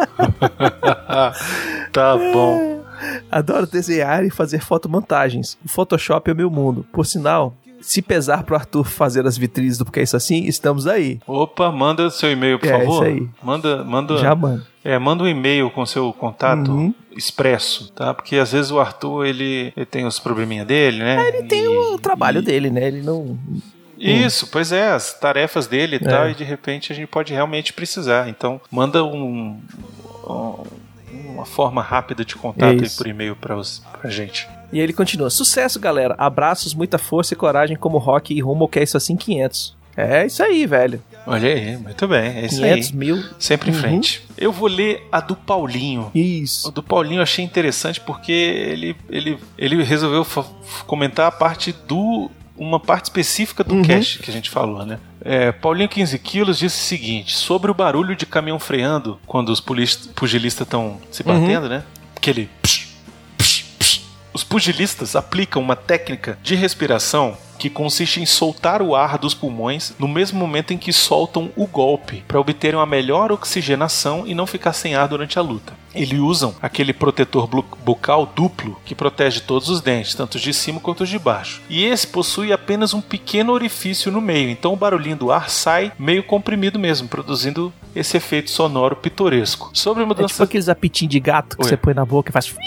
[1.92, 2.84] tá bom.
[3.30, 5.56] Adoro desenhar e fazer fotomontagens.
[5.64, 6.84] O Photoshop é o meu mundo.
[6.92, 10.86] Por sinal, se pesar pro Arthur fazer as vitrines do Porque é Isso Assim, estamos
[10.86, 11.20] aí.
[11.26, 12.92] Opa, manda seu e-mail, por É, favor.
[12.94, 13.28] isso aí.
[13.42, 14.62] Manda, manda, Já, mano.
[14.88, 16.94] É, manda um e-mail com seu contato Uhum.
[17.16, 18.14] expresso, tá?
[18.14, 21.28] Porque às vezes o Arthur ele, ele tem os probleminha dele, né?
[21.28, 22.86] Ele tem o trabalho dele, né?
[22.88, 23.38] Ele não.
[23.98, 26.08] Isso, pois é, as tarefas dele e É.
[26.08, 28.28] tal, e de repente a gente pode realmente precisar.
[28.28, 29.60] Então, manda um,
[30.28, 30.54] um-
[31.34, 34.48] uma forma rápida de contato por e-mail pra, os- pra gente.
[34.72, 36.14] E ele continua: Sucesso, galera.
[36.18, 39.76] Abraços, muita força e coragem como rock e rumo ao que é isso assim 500.
[40.00, 41.02] É isso aí, velho.
[41.26, 42.96] Olha aí, muito bem, é isso 500 aí.
[42.96, 43.24] mil.
[43.38, 43.80] Sempre em Uhum.
[43.80, 44.22] frente.
[44.36, 46.10] Eu vou ler a do Paulinho.
[46.14, 46.70] O Isso.
[46.70, 50.24] do Paulinho eu achei interessante porque ele, ele, ele resolveu
[50.86, 52.30] comentar a parte do.
[52.56, 53.82] Uma parte específica do Uhum.
[53.82, 54.98] cast que a gente falou, né?
[55.24, 59.60] É, Paulinho 15 quilos disse o seguinte: sobre o barulho de caminhão freando quando os
[59.60, 61.40] pugilistas estão se Uhum.
[61.40, 61.82] batendo, né?
[62.16, 62.46] Aquele.
[62.46, 62.57] psh, psh, psh.
[64.38, 69.92] Os pugilistas aplicam uma técnica de respiração que consiste em soltar o ar dos pulmões
[69.98, 74.46] no mesmo momento em que soltam o golpe, para obterem uma melhor oxigenação e não
[74.46, 75.72] ficar sem ar durante a luta.
[75.94, 77.48] Eles usam aquele protetor
[77.84, 81.60] bucal duplo que protege todos os dentes, tanto os de cima quanto os de baixo.
[81.68, 85.92] E esse possui apenas um pequeno orifício no meio, então o barulhinho do ar sai
[85.98, 89.70] meio comprimido mesmo, produzindo esse efeito sonoro pitoresco.
[89.72, 91.68] Sobre a É tipo mudança aqueles apitinhos de gato que Oi.
[91.68, 92.54] você põe na boca e faz.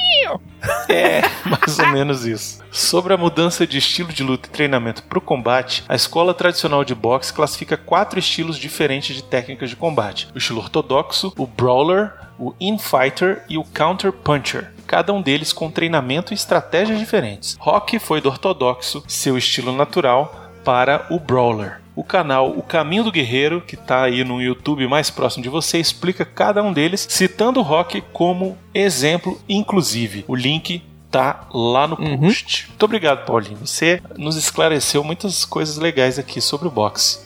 [0.88, 2.60] É, mais ou menos isso.
[2.72, 6.84] Sobre a mudança de estilo de luta e treinamento para o combate, a escola tradicional
[6.84, 12.14] de boxe classifica quatro estilos diferentes de técnicas de combate: o estilo ortodoxo, o brawler,
[12.42, 14.72] o infighter e o counter puncher.
[14.88, 17.56] Cada um deles com treinamento e estratégias diferentes.
[17.60, 21.80] Rock foi do ortodoxo, seu estilo natural, para o brawler.
[21.96, 25.78] O canal O Caminho do Guerreiro, que está aí no YouTube mais próximo de você,
[25.78, 30.26] explica cada um deles, citando o Rock como exemplo, inclusive.
[30.28, 30.82] O link
[31.12, 32.18] tá lá no Uhum.
[32.20, 32.68] post.
[32.70, 33.58] Muito obrigado, Paulinho.
[33.66, 37.20] Você nos esclareceu muitas coisas legais aqui sobre o boxe.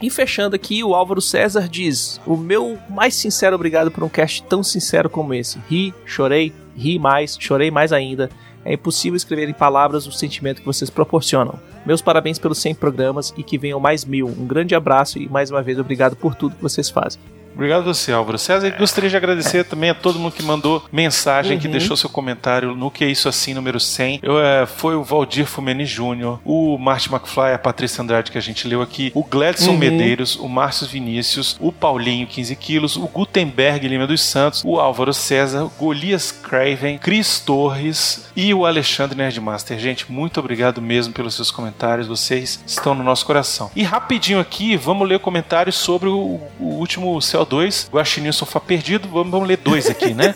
[0.00, 4.42] E fechando aqui, o Álvaro César diz: O meu mais sincero obrigado por um cast
[4.44, 5.58] tão sincero como esse.
[5.70, 8.30] Ri, chorei, ri mais, chorei mais ainda.
[8.64, 11.58] É impossível escrever em palavras o sentimento que vocês proporcionam.
[11.86, 14.26] Meus parabéns pelos 100 programas e que venham mais mil.
[14.26, 17.20] Um grande abraço e mais uma vez obrigado por tudo que vocês fazem.
[17.56, 18.68] Obrigado a você, Álvaro César.
[18.68, 21.72] E gostaria de agradecer também a todo mundo que mandou mensagem, que Uhum.
[21.72, 24.20] deixou seu comentário no Que É Isso Assim, número 100.
[24.22, 28.42] Eu, é, foi o Valdir Fumeni Júnior, o Martin McFly, a Patrícia Andrade, que a
[28.42, 29.78] gente leu aqui, o Gladson Uhum.
[29.78, 35.14] Medeiros, o Márcio Vinícius, o Paulinho, 15 quilos, o Gutenberg Lima dos Santos, o Álvaro
[35.14, 39.78] César, o Golias Craven, Cris Torres e o Alexandre Nerdmaster.
[39.78, 42.06] Gente, muito obrigado mesmo pelos seus comentários.
[42.06, 43.70] Vocês estão no nosso coração.
[43.74, 47.18] E rapidinho aqui, vamos ler comentários sobre o, o último
[47.50, 49.08] CO2, Guaxinim Sofá Perdido.
[49.08, 50.34] Vamos, vamos ler dois aqui, né?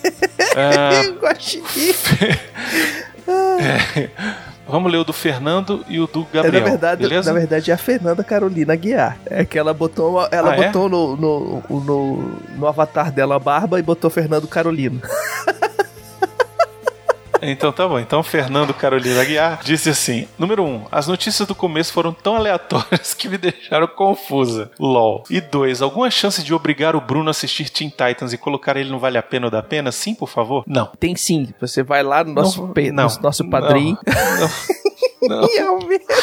[0.56, 1.64] Ah, Guaxinim.
[4.66, 6.62] vamos ler o do Fernando e o do É, Gabriel.
[6.64, 7.32] na, verdade, beleza?
[7.32, 9.18] na verdade é a Fernanda Carolina Guiar.
[9.26, 10.66] É que ela botou, uma- ela Ah, é?
[10.66, 15.00] botou no, no, no, no avatar dela a barba e botou Fernando Carolina.
[17.42, 17.98] Então tá bom.
[17.98, 22.36] Então Fernando Carolina Aguiar disse assim: número 1, um, as notícias do começo foram tão
[22.36, 24.70] aleatórias que me deixaram confusa.
[24.78, 25.24] LOL.
[25.30, 28.90] E 2, alguma chance de obrigar o Bruno a assistir Teen Titans e colocar ele
[28.90, 29.90] no Vale a Pena ou da Pena?
[29.92, 30.64] Sim, por favor?
[30.66, 30.86] Não.
[30.98, 33.98] Tem sim, você vai lá no nosso, Não, pe- não, no nosso padrinho.
[34.06, 35.46] Não.
[35.50, 36.14] E aumenta.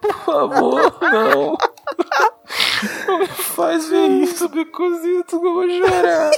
[0.00, 1.58] Por favor, não.
[3.08, 6.30] Não me faz ver isso, Becozito, que eu vou chorar.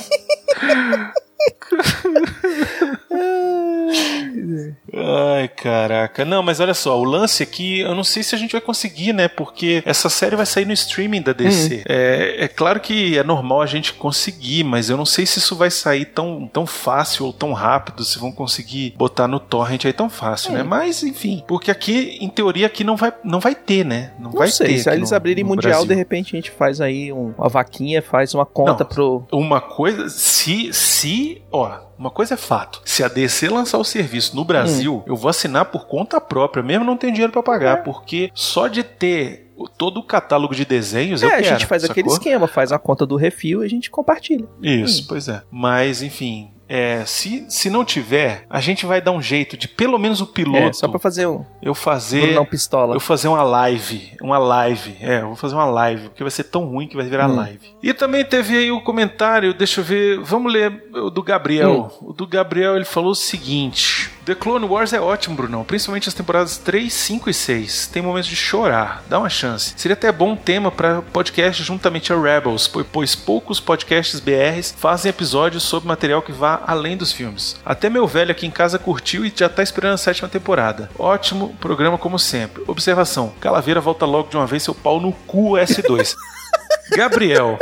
[4.94, 6.24] Ai, caraca.
[6.24, 9.12] Não, mas olha só, o lance aqui, eu não sei se a gente vai conseguir,
[9.12, 9.28] né?
[9.28, 11.82] Porque essa série vai sair no streaming da DC.
[11.88, 15.56] É, é claro que é normal a gente conseguir, mas eu não sei se isso
[15.56, 19.92] vai sair tão, tão fácil ou tão rápido, se vão conseguir botar no torrent aí
[19.92, 20.62] tão fácil, né?
[20.62, 24.12] Mas, enfim, porque aqui, em teoria, aqui não vai, não vai ter, né?
[24.18, 24.78] Não, Não vai sei, ter.
[24.78, 25.88] se eles no- abrirem no Mundial, Brasil.
[25.88, 28.90] de repente a gente faz aí um- uma vaquinha, faz uma conta Não.
[28.90, 29.26] pro.
[29.32, 32.82] Uma coisa, se, se, ó, uma coisa é fato.
[32.84, 35.02] Se a DC lançar o serviço no Brasil, Hum.
[35.06, 37.82] eu vou assinar por conta própria, mesmo não tem dinheiro pra pagar, É.
[37.82, 41.48] porque só de ter todo o catálogo de desenhos eu é, a quero.
[41.58, 42.18] gente faz aquele sacou?
[42.18, 44.46] esquema, faz a conta do refil e a gente compartilha.
[44.62, 45.42] Isso, pois é.
[45.50, 49.98] Mas, enfim, é, se, se não tiver, a gente vai dar um jeito de pelo
[49.98, 51.44] menos o piloto É, só pra fazer um.
[51.60, 52.94] eu fazer Brunão Pistola.
[52.96, 56.44] eu fazer uma live, uma live, é, eu vou fazer uma live, porque vai ser
[56.44, 57.36] tão ruim que vai virar Hum.
[57.36, 57.60] live.
[57.82, 61.92] E também teve aí o comentário, deixa eu ver, vamos ler o do Gabriel.
[62.00, 62.08] Hum.
[62.10, 66.14] O do Gabriel, ele falou o seguinte: The Clone Wars é ótimo, Brunão, principalmente as
[66.14, 67.88] temporadas 3, 5 e 6.
[67.88, 69.74] Tem momentos de chorar, dá uma chance.
[69.76, 75.10] Seria até bom tema para podcast juntamente a Rebels, po- pois poucos podcasts BRs fazem
[75.10, 77.56] episódios sobre material que vá além dos filmes.
[77.64, 80.90] Até meu velho aqui em casa curtiu e já tá esperando a sétima temporada.
[80.98, 82.62] Ótimo programa como sempre.
[82.66, 86.14] Observação: Calaveira volta logo de uma vez seu pau no cu S2.
[86.96, 87.58] Gabriel.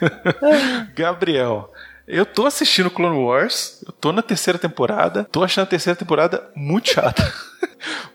[0.94, 1.72] Gabriel.
[2.06, 6.48] Eu tô assistindo Clone Wars, eu tô na terceira temporada, tô achando a terceira temporada
[6.54, 7.32] muito chata.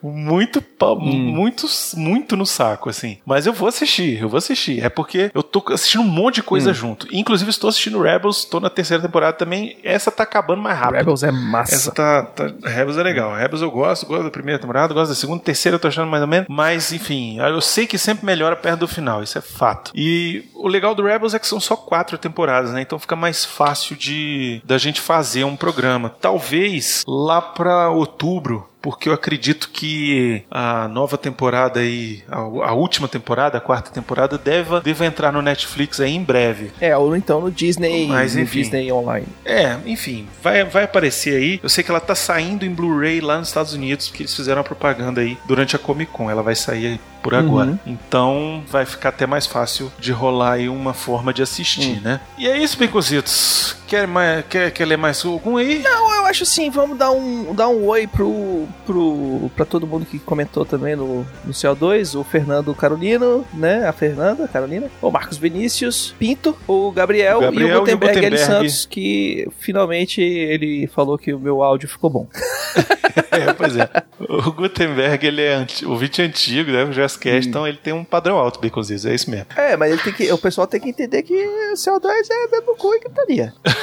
[0.02, 3.18] Muito, pau- muito, muito no saco, assim.
[3.26, 4.84] Mas eu vou assistir, eu vou assistir.
[4.84, 7.08] É porque eu tô assistindo um monte de coisa junto.
[7.12, 9.78] Inclusive, estou assistindo Rebels, tô na terceira temporada também.
[9.84, 10.98] Essa tá acabando mais rápido.
[10.98, 11.76] Rebels é massa.
[11.76, 12.52] Essa tá, tá.
[12.64, 13.36] Rebels é legal.
[13.36, 16.22] Rebels eu gosto, gosto da primeira temporada, gosto da segunda, terceira eu tô achando mais
[16.22, 16.48] ou menos.
[16.50, 19.92] Mas, enfim, eu sei que sempre melhora perto do final, isso é fato.
[19.96, 22.82] E o legal do Rebels é que são só quatro temporadas, né?
[22.82, 26.10] Então fica mais fácil de da gente fazer um programa.
[26.10, 28.68] Talvez lá pra outubro.
[28.82, 34.38] Porque eu acredito que a nova temporada aí, a, a última temporada, a quarta temporada,
[34.38, 36.72] deva, deva entrar no Netflix aí em breve.
[36.82, 38.60] É, ou então no Disney, Mas, no enfim.
[38.62, 39.28] Disney Online.
[39.46, 41.60] É, enfim, vai, vai aparecer aí.
[41.62, 44.62] Eu sei que ela tá saindo em Blu-ray lá nos Estados Unidos, porque eles fizeram
[44.62, 46.30] a propaganda aí durante a Comic Con.
[46.32, 47.72] Ela vai sair aí por agora.
[47.72, 47.80] Uhum.
[47.86, 52.02] Então vai ficar até mais fácil de rolar aí uma forma de assistir, Hum.
[52.04, 52.20] né?
[52.38, 53.76] E é isso, Becositos.
[53.92, 55.80] Quer, mais, quer, quer ler mais algum aí?
[55.80, 60.06] Não, eu acho assim, vamos dar um, dar um oi pro, pro, pra todo mundo
[60.06, 65.38] que comentou também no, no CO2, o Fernando Carolino, né, a Fernanda Carolina, o Marcos
[65.38, 68.24] Vinícius Pinto, o Gabriel, O Gabriel e o Gutenberg, e o.
[68.30, 68.38] Gutenberg.
[68.46, 72.28] Santos, que finalmente ele falou que o meu áudio ficou bom.
[73.32, 73.90] É, pois é.
[74.20, 76.84] O Gutenberg, ele é anti, ouvinte antigo, né?
[76.84, 77.50] O Jazzcast, Hum.
[77.50, 79.06] então ele tem um padrão alto, Becositos.
[79.06, 79.48] É isso mesmo.
[79.56, 82.76] É, mas ele tem que, o pessoal tem que entender que o CO2 é no
[82.76, 83.54] cu e gritaria.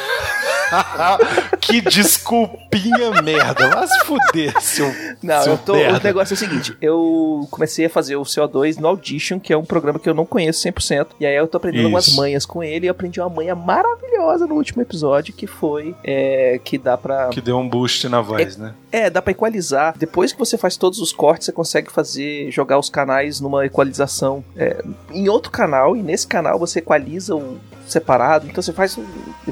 [1.61, 3.87] que desculpinha merda.
[3.87, 4.93] Se fuder, seu.
[5.23, 5.75] Não, seu eu tô.
[5.75, 5.99] merda.
[5.99, 9.57] O negócio é o seguinte: eu comecei a fazer o CO2 no Audition, que é
[9.57, 11.09] um programa que eu não conheço 100%.
[11.20, 11.95] E aí eu tô aprendendo Isso.
[11.95, 12.87] umas manhas com ele.
[12.87, 17.29] E eu aprendi uma manha maravilhosa no último episódio, que foi é, que dá pra.
[17.29, 18.75] Que deu um boost na voz, né?
[18.91, 19.95] É, dá pra equalizar.
[19.97, 22.51] Depois que você faz todos os cortes, você consegue fazer.
[22.51, 25.97] jogar os canais numa equalização é, em outro canal.
[25.97, 27.59] E nesse canal você equaliza o.
[27.93, 28.47] separado.
[28.48, 28.98] Então você faz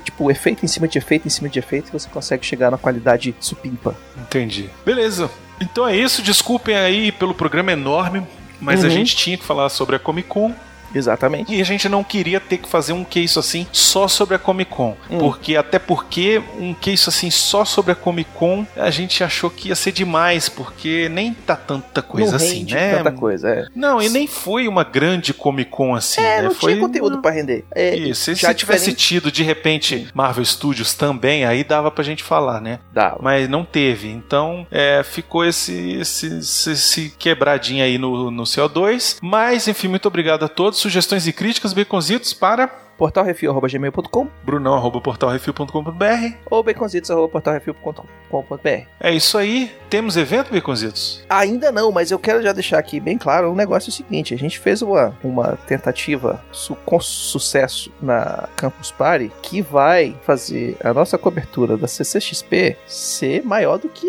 [0.04, 2.78] tipo efeito em cima de efeito em cima de efeito e você consegue chegar na
[2.78, 3.94] qualidade supimpa.
[4.18, 4.70] Entendi.
[4.84, 5.30] Beleza.
[5.60, 6.22] Então é isso.
[6.22, 8.26] Desculpem aí pelo programa enorme,
[8.60, 8.92] mas a Uhum.
[8.94, 10.54] gente tinha que falar sobre a Comic Con.
[10.94, 11.54] Exatamente.
[11.54, 14.70] E a gente não queria ter que fazer um case assim só sobre a Comic
[14.70, 14.96] Con.
[15.10, 15.18] Hum.
[15.18, 19.68] Porque, até porque, um case assim só sobre a Comic Con, a gente achou que
[19.68, 22.96] ia ser demais, porque nem tá tanta coisa não assim, né?
[22.96, 23.66] tanta coisa, é.
[23.74, 26.42] Não, e nem foi uma grande Comic Con assim, É, né?
[26.42, 27.64] não foi tinha conteúdo pra render.
[27.74, 32.04] É, Isso, e já se tivesse tido de repente Marvel Studios também, aí dava pra
[32.04, 32.78] gente falar, né?
[32.92, 33.18] Dava.
[33.20, 34.08] Mas não teve.
[34.08, 39.18] Então é, ficou esse, esse, esse, esse quebradinho aí no, no CO2.
[39.22, 40.85] Mas, enfim, muito obrigado a todos.
[40.86, 46.36] Sugestões e críticas, baconzitos, para portalrefil.gmail.com brunão.portalrefil.com.br.
[46.48, 48.68] ou baconzitos.portalrefil.com.br
[49.00, 49.72] É isso aí.
[49.90, 51.24] Temos evento, baconzitos?
[51.28, 54.32] Ainda não, mas eu quero já deixar aqui bem claro um negócio é o seguinte:
[54.32, 60.76] a gente fez uma, uma tentativa su com sucesso na Campus Party que vai fazer
[60.82, 64.06] a nossa cobertura da CCXP ser maior do que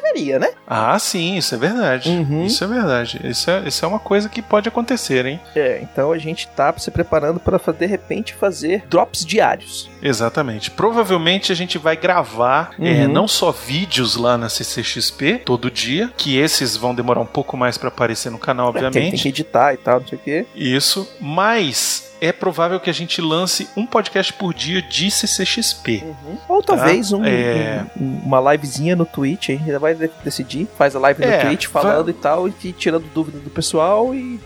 [0.00, 0.48] deveria, né?
[0.66, 2.08] Ah, sim, isso é verdade.
[2.10, 2.44] Uhum.
[2.46, 3.20] Isso é verdade.
[3.24, 5.40] Isso é, isso é uma coisa que pode acontecer, hein?
[5.54, 9.88] É, então a gente tá se preparando para de repente fazer drops diários.
[10.02, 10.70] Exatamente.
[10.70, 13.12] Provavelmente a gente vai gravar é, Uhum.
[13.12, 17.76] não só vídeos lá na CCXP todo dia, que esses vão demorar um pouco mais
[17.78, 19.22] para aparecer no canal, Porque tem obviamente.
[19.22, 20.46] que editar e tal, não sei o quê.
[20.54, 26.04] Isso, mas é provável que a gente lance um podcast por dia de CCXP.
[26.48, 27.86] Ou talvez um- é.
[28.00, 30.68] um- uma livezinha no Twitch, a gente vai de- decidir.
[30.76, 34.38] Faz a live É, no Twitch falando e tal, e tirando dúvida do pessoal e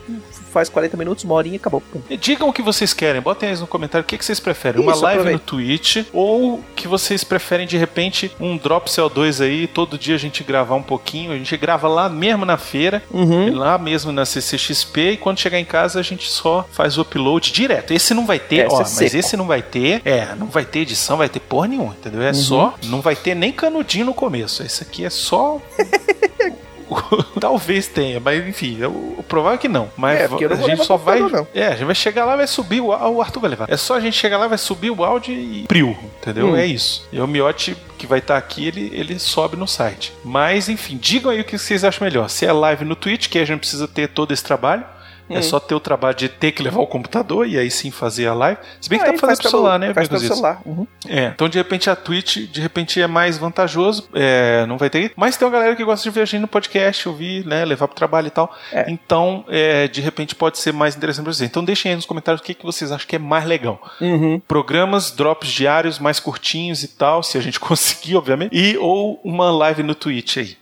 [0.54, 1.82] faz 40 minutos, uma horinha e acabou.
[2.08, 4.80] E Digam o que vocês querem, botem aí no comentário o que, que vocês preferem.
[4.80, 5.42] Uma Isso, live aproveita.
[5.44, 10.18] no Twitch ou que vocês preferem de repente um Drop CO2 aí, todo dia a
[10.18, 11.32] gente gravar um pouquinho.
[11.32, 13.54] A gente grava lá mesmo na feira, Uhum.
[13.56, 17.52] lá mesmo na CCXP e quando chegar em casa a gente só faz o upload
[17.52, 17.92] direto.
[17.92, 19.16] Esse não vai ter, É, ó, é mas seco.
[19.16, 22.22] esse não vai ter, é, não vai ter edição, vai ter porra nenhuma, entendeu?
[22.22, 22.34] É Uhum.
[22.34, 24.62] só, não vai ter nem canudinho no começo.
[24.62, 25.60] Esse aqui é só
[27.40, 29.90] Talvez tenha, mas enfim, o, o provável é que não.
[29.96, 31.20] Mas É, a gente só vai.
[31.20, 31.46] não.
[31.54, 33.70] É, a gente vai chegar lá, vai subir o, o Arthur vai levar.
[33.70, 36.48] É só a gente chegar lá, vai subir o áudio e priu, entendeu?
[36.48, 36.56] Hum.
[36.56, 37.06] É isso.
[37.12, 40.12] E o miote que vai estar aqui, ele, ele sobe no site.
[40.24, 42.28] Mas enfim, digam aí o que vocês acham melhor.
[42.28, 44.84] Se é live no Twitch, que a gente precisa ter todo esse trabalho.
[45.28, 45.42] É Hum.
[45.42, 48.34] só ter o trabalho de ter que levar o computador e aí sim fazer a
[48.34, 48.58] live.
[48.80, 49.94] Se bem que Aí dá pra fazer faz pro celular, né?
[49.94, 50.60] Faz pelo celular.
[50.64, 50.86] Uhum.
[51.08, 55.12] É, então de repente a Twitch, de repente é mais vantajoso, é, não vai ter.
[55.16, 57.88] Mas tem uma galera que gosta de ver a gente no podcast, ouvir, né, levar
[57.88, 58.54] pro trabalho e tal.
[58.72, 58.84] É.
[58.88, 61.48] Então, é, de repente pode ser mais interessante pra vocês.
[61.48, 63.80] Então deixem aí nos comentários o que, que vocês acham que é mais legal.
[64.00, 64.40] Uhum.
[64.46, 68.54] Programas, drops diários, mais curtinhos e tal, se a gente conseguir, obviamente.
[68.54, 70.56] E ou uma live no Twitch aí.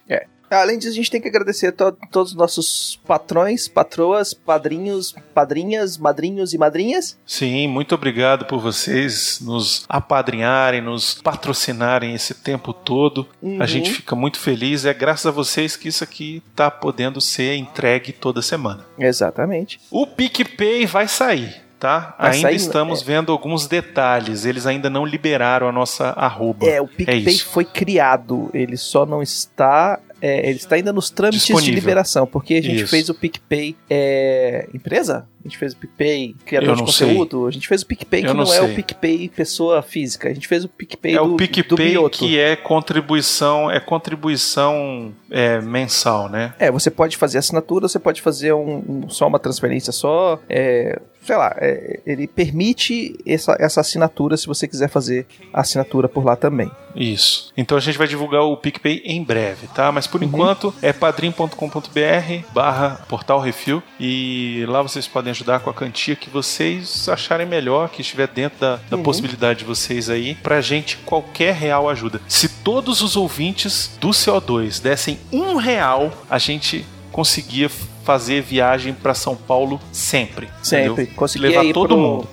[0.53, 5.15] Além disso, a gente tem que agradecer a to- todos os nossos patrões, patroas, padrinhos,
[5.35, 7.19] padrinhas, madrinhos e madrinhas.
[7.27, 13.27] Sim, muito obrigado por vocês nos apadrinharem, nos patrocinarem esse tempo todo.
[13.41, 13.63] Uhum.
[13.63, 14.85] A gente fica muito feliz.
[14.85, 18.85] É graças a vocês que isso aqui tá podendo ser entregue toda semana.
[18.99, 19.81] Exatamente.
[19.91, 21.63] O PicPay vai sair.
[21.79, 22.15] Tá?
[22.17, 24.45] Vai ainda sair, estamos vendo alguns detalhes.
[24.45, 26.65] Eles ainda não liberaram a nossa arroba.
[26.65, 27.47] É, o PicPay isso.
[27.47, 29.99] foi criado, ele só não está.
[30.23, 31.75] É, ele está ainda nos trâmites de Disponível.
[31.75, 32.91] liberação, porque a gente Isso.
[32.91, 35.27] fez o PicPay é, empresa?
[35.45, 37.09] A gente fez o PicPay criador de não sei.
[37.09, 37.47] conteúdo?
[37.49, 40.29] A gente fez o PicPay Eu que não não, é o PicPay pessoa física.
[40.29, 45.13] A gente fez o PicPay É do, o do PicPay que é contribuição, é contribuição
[45.31, 46.55] é, mensal, né?
[46.59, 50.39] É, você pode fazer assinatura, você pode fazer um, um- só uma transferência só.
[50.49, 56.09] é, sei lá, é, ele permite essa, essa assinatura se você quiser fazer a assinatura
[56.09, 56.71] por lá também.
[56.95, 57.51] Isso.
[57.57, 59.91] Então a gente vai divulgar o PicPay em breve, tá?
[59.91, 65.75] Mas por enquanto é padrim.com.br barra portal refil e lá vocês podem ajudar com a
[65.75, 69.03] quantia que vocês acharem melhor, que estiver dentro da, da Uhum.
[69.03, 70.35] possibilidade de vocês aí.
[70.37, 72.21] Pra gente, qualquer real ajuda.
[72.29, 77.69] Se todos os ouvintes do CO2 dessem um real, a gente conseguia
[78.05, 80.49] fazer viagem pra São Paulo sempre.
[80.63, 80.93] Sempre.
[80.93, 81.15] entendeu?
[81.15, 82.29] Consegui Levar todo pro- mundo.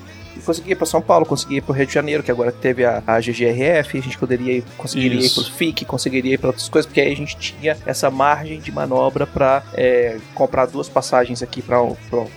[0.50, 2.84] Consegui ir para São Paulo, consegui ir para o Rio de Janeiro, que agora teve
[2.84, 5.40] a, a GGRF, a gente poderia ir, conseguiria Isso.
[5.40, 8.10] ir para o FIC, conseguiria ir para outras coisas, porque aí a gente tinha essa
[8.10, 9.62] margem de manobra para
[10.34, 11.78] comprar duas passagens aqui para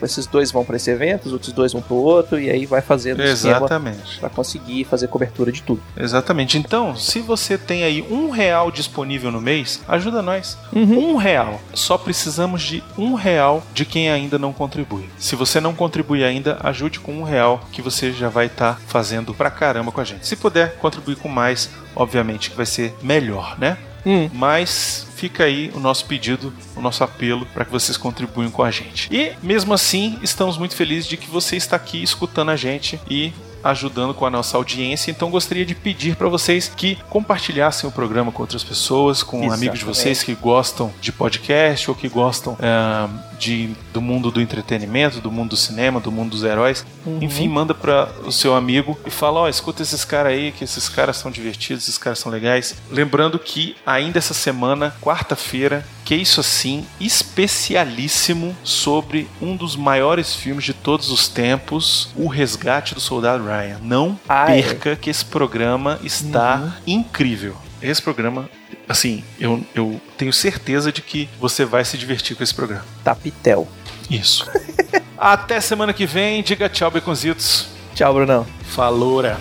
[0.03, 2.65] esses dois vão para esse evento, os outros dois vão para o outro, e aí
[2.67, 4.19] vai fazendo Exatamente.
[4.19, 5.81] para conseguir fazer cobertura de tudo.
[5.97, 6.57] Exatamente.
[6.57, 10.55] Então, se você tem aí um real disponível no mês, ajuda nós.
[10.71, 11.13] Uhum.
[11.13, 11.59] Um real.
[11.73, 15.09] Só precisamos de um real de quem ainda não contribui.
[15.17, 19.33] Se você não contribui ainda, ajude com um real que você já vai estar fazendo
[19.33, 20.27] pra caramba com a gente.
[20.27, 23.77] Se puder contribuir com mais, obviamente que vai ser melhor, né?
[24.05, 24.29] Hum.
[24.33, 28.71] Mas fica aí o nosso pedido, o nosso apelo para que vocês contribuam com a
[28.71, 29.07] gente.
[29.09, 33.31] E mesmo assim, estamos muito felizes de que você está aqui escutando a gente e
[33.63, 35.09] ajudando com a nossa audiência.
[35.09, 39.59] Então gostaria de pedir para vocês que compartilhassem o programa com outras pessoas, com Exatamente.
[39.59, 43.07] amigos de vocês que gostam de podcast ou que gostam ah,
[43.39, 46.85] de, do mundo do entretenimento, do mundo do cinema, do mundo dos heróis.
[47.21, 50.87] Enfim, manda para o seu amigo e fala: Ó, escuta esses caras aí, que esses
[50.89, 52.75] caras são divertidos, esses caras são legais.
[52.91, 60.65] Lembrando que ainda essa semana, quarta-feira, que isso assim, especialíssimo sobre um dos maiores filmes
[60.65, 63.79] de todos os tempos, O Resgate do Soldado Ryan.
[63.81, 64.61] Não Ah, é?
[64.61, 67.55] perca que esse programa está incrível.
[67.81, 68.49] Esse programa,
[68.93, 72.85] assim, eu, eu tenho certeza de que você vai se divertir com esse programa.
[73.03, 73.67] Tapitel.
[74.09, 74.49] Isso.
[75.17, 76.41] Até semana que vem.
[76.41, 77.67] Diga tchau, Beconzitos.
[77.95, 78.45] Tchau, Brunão.
[78.63, 79.37] Faloura.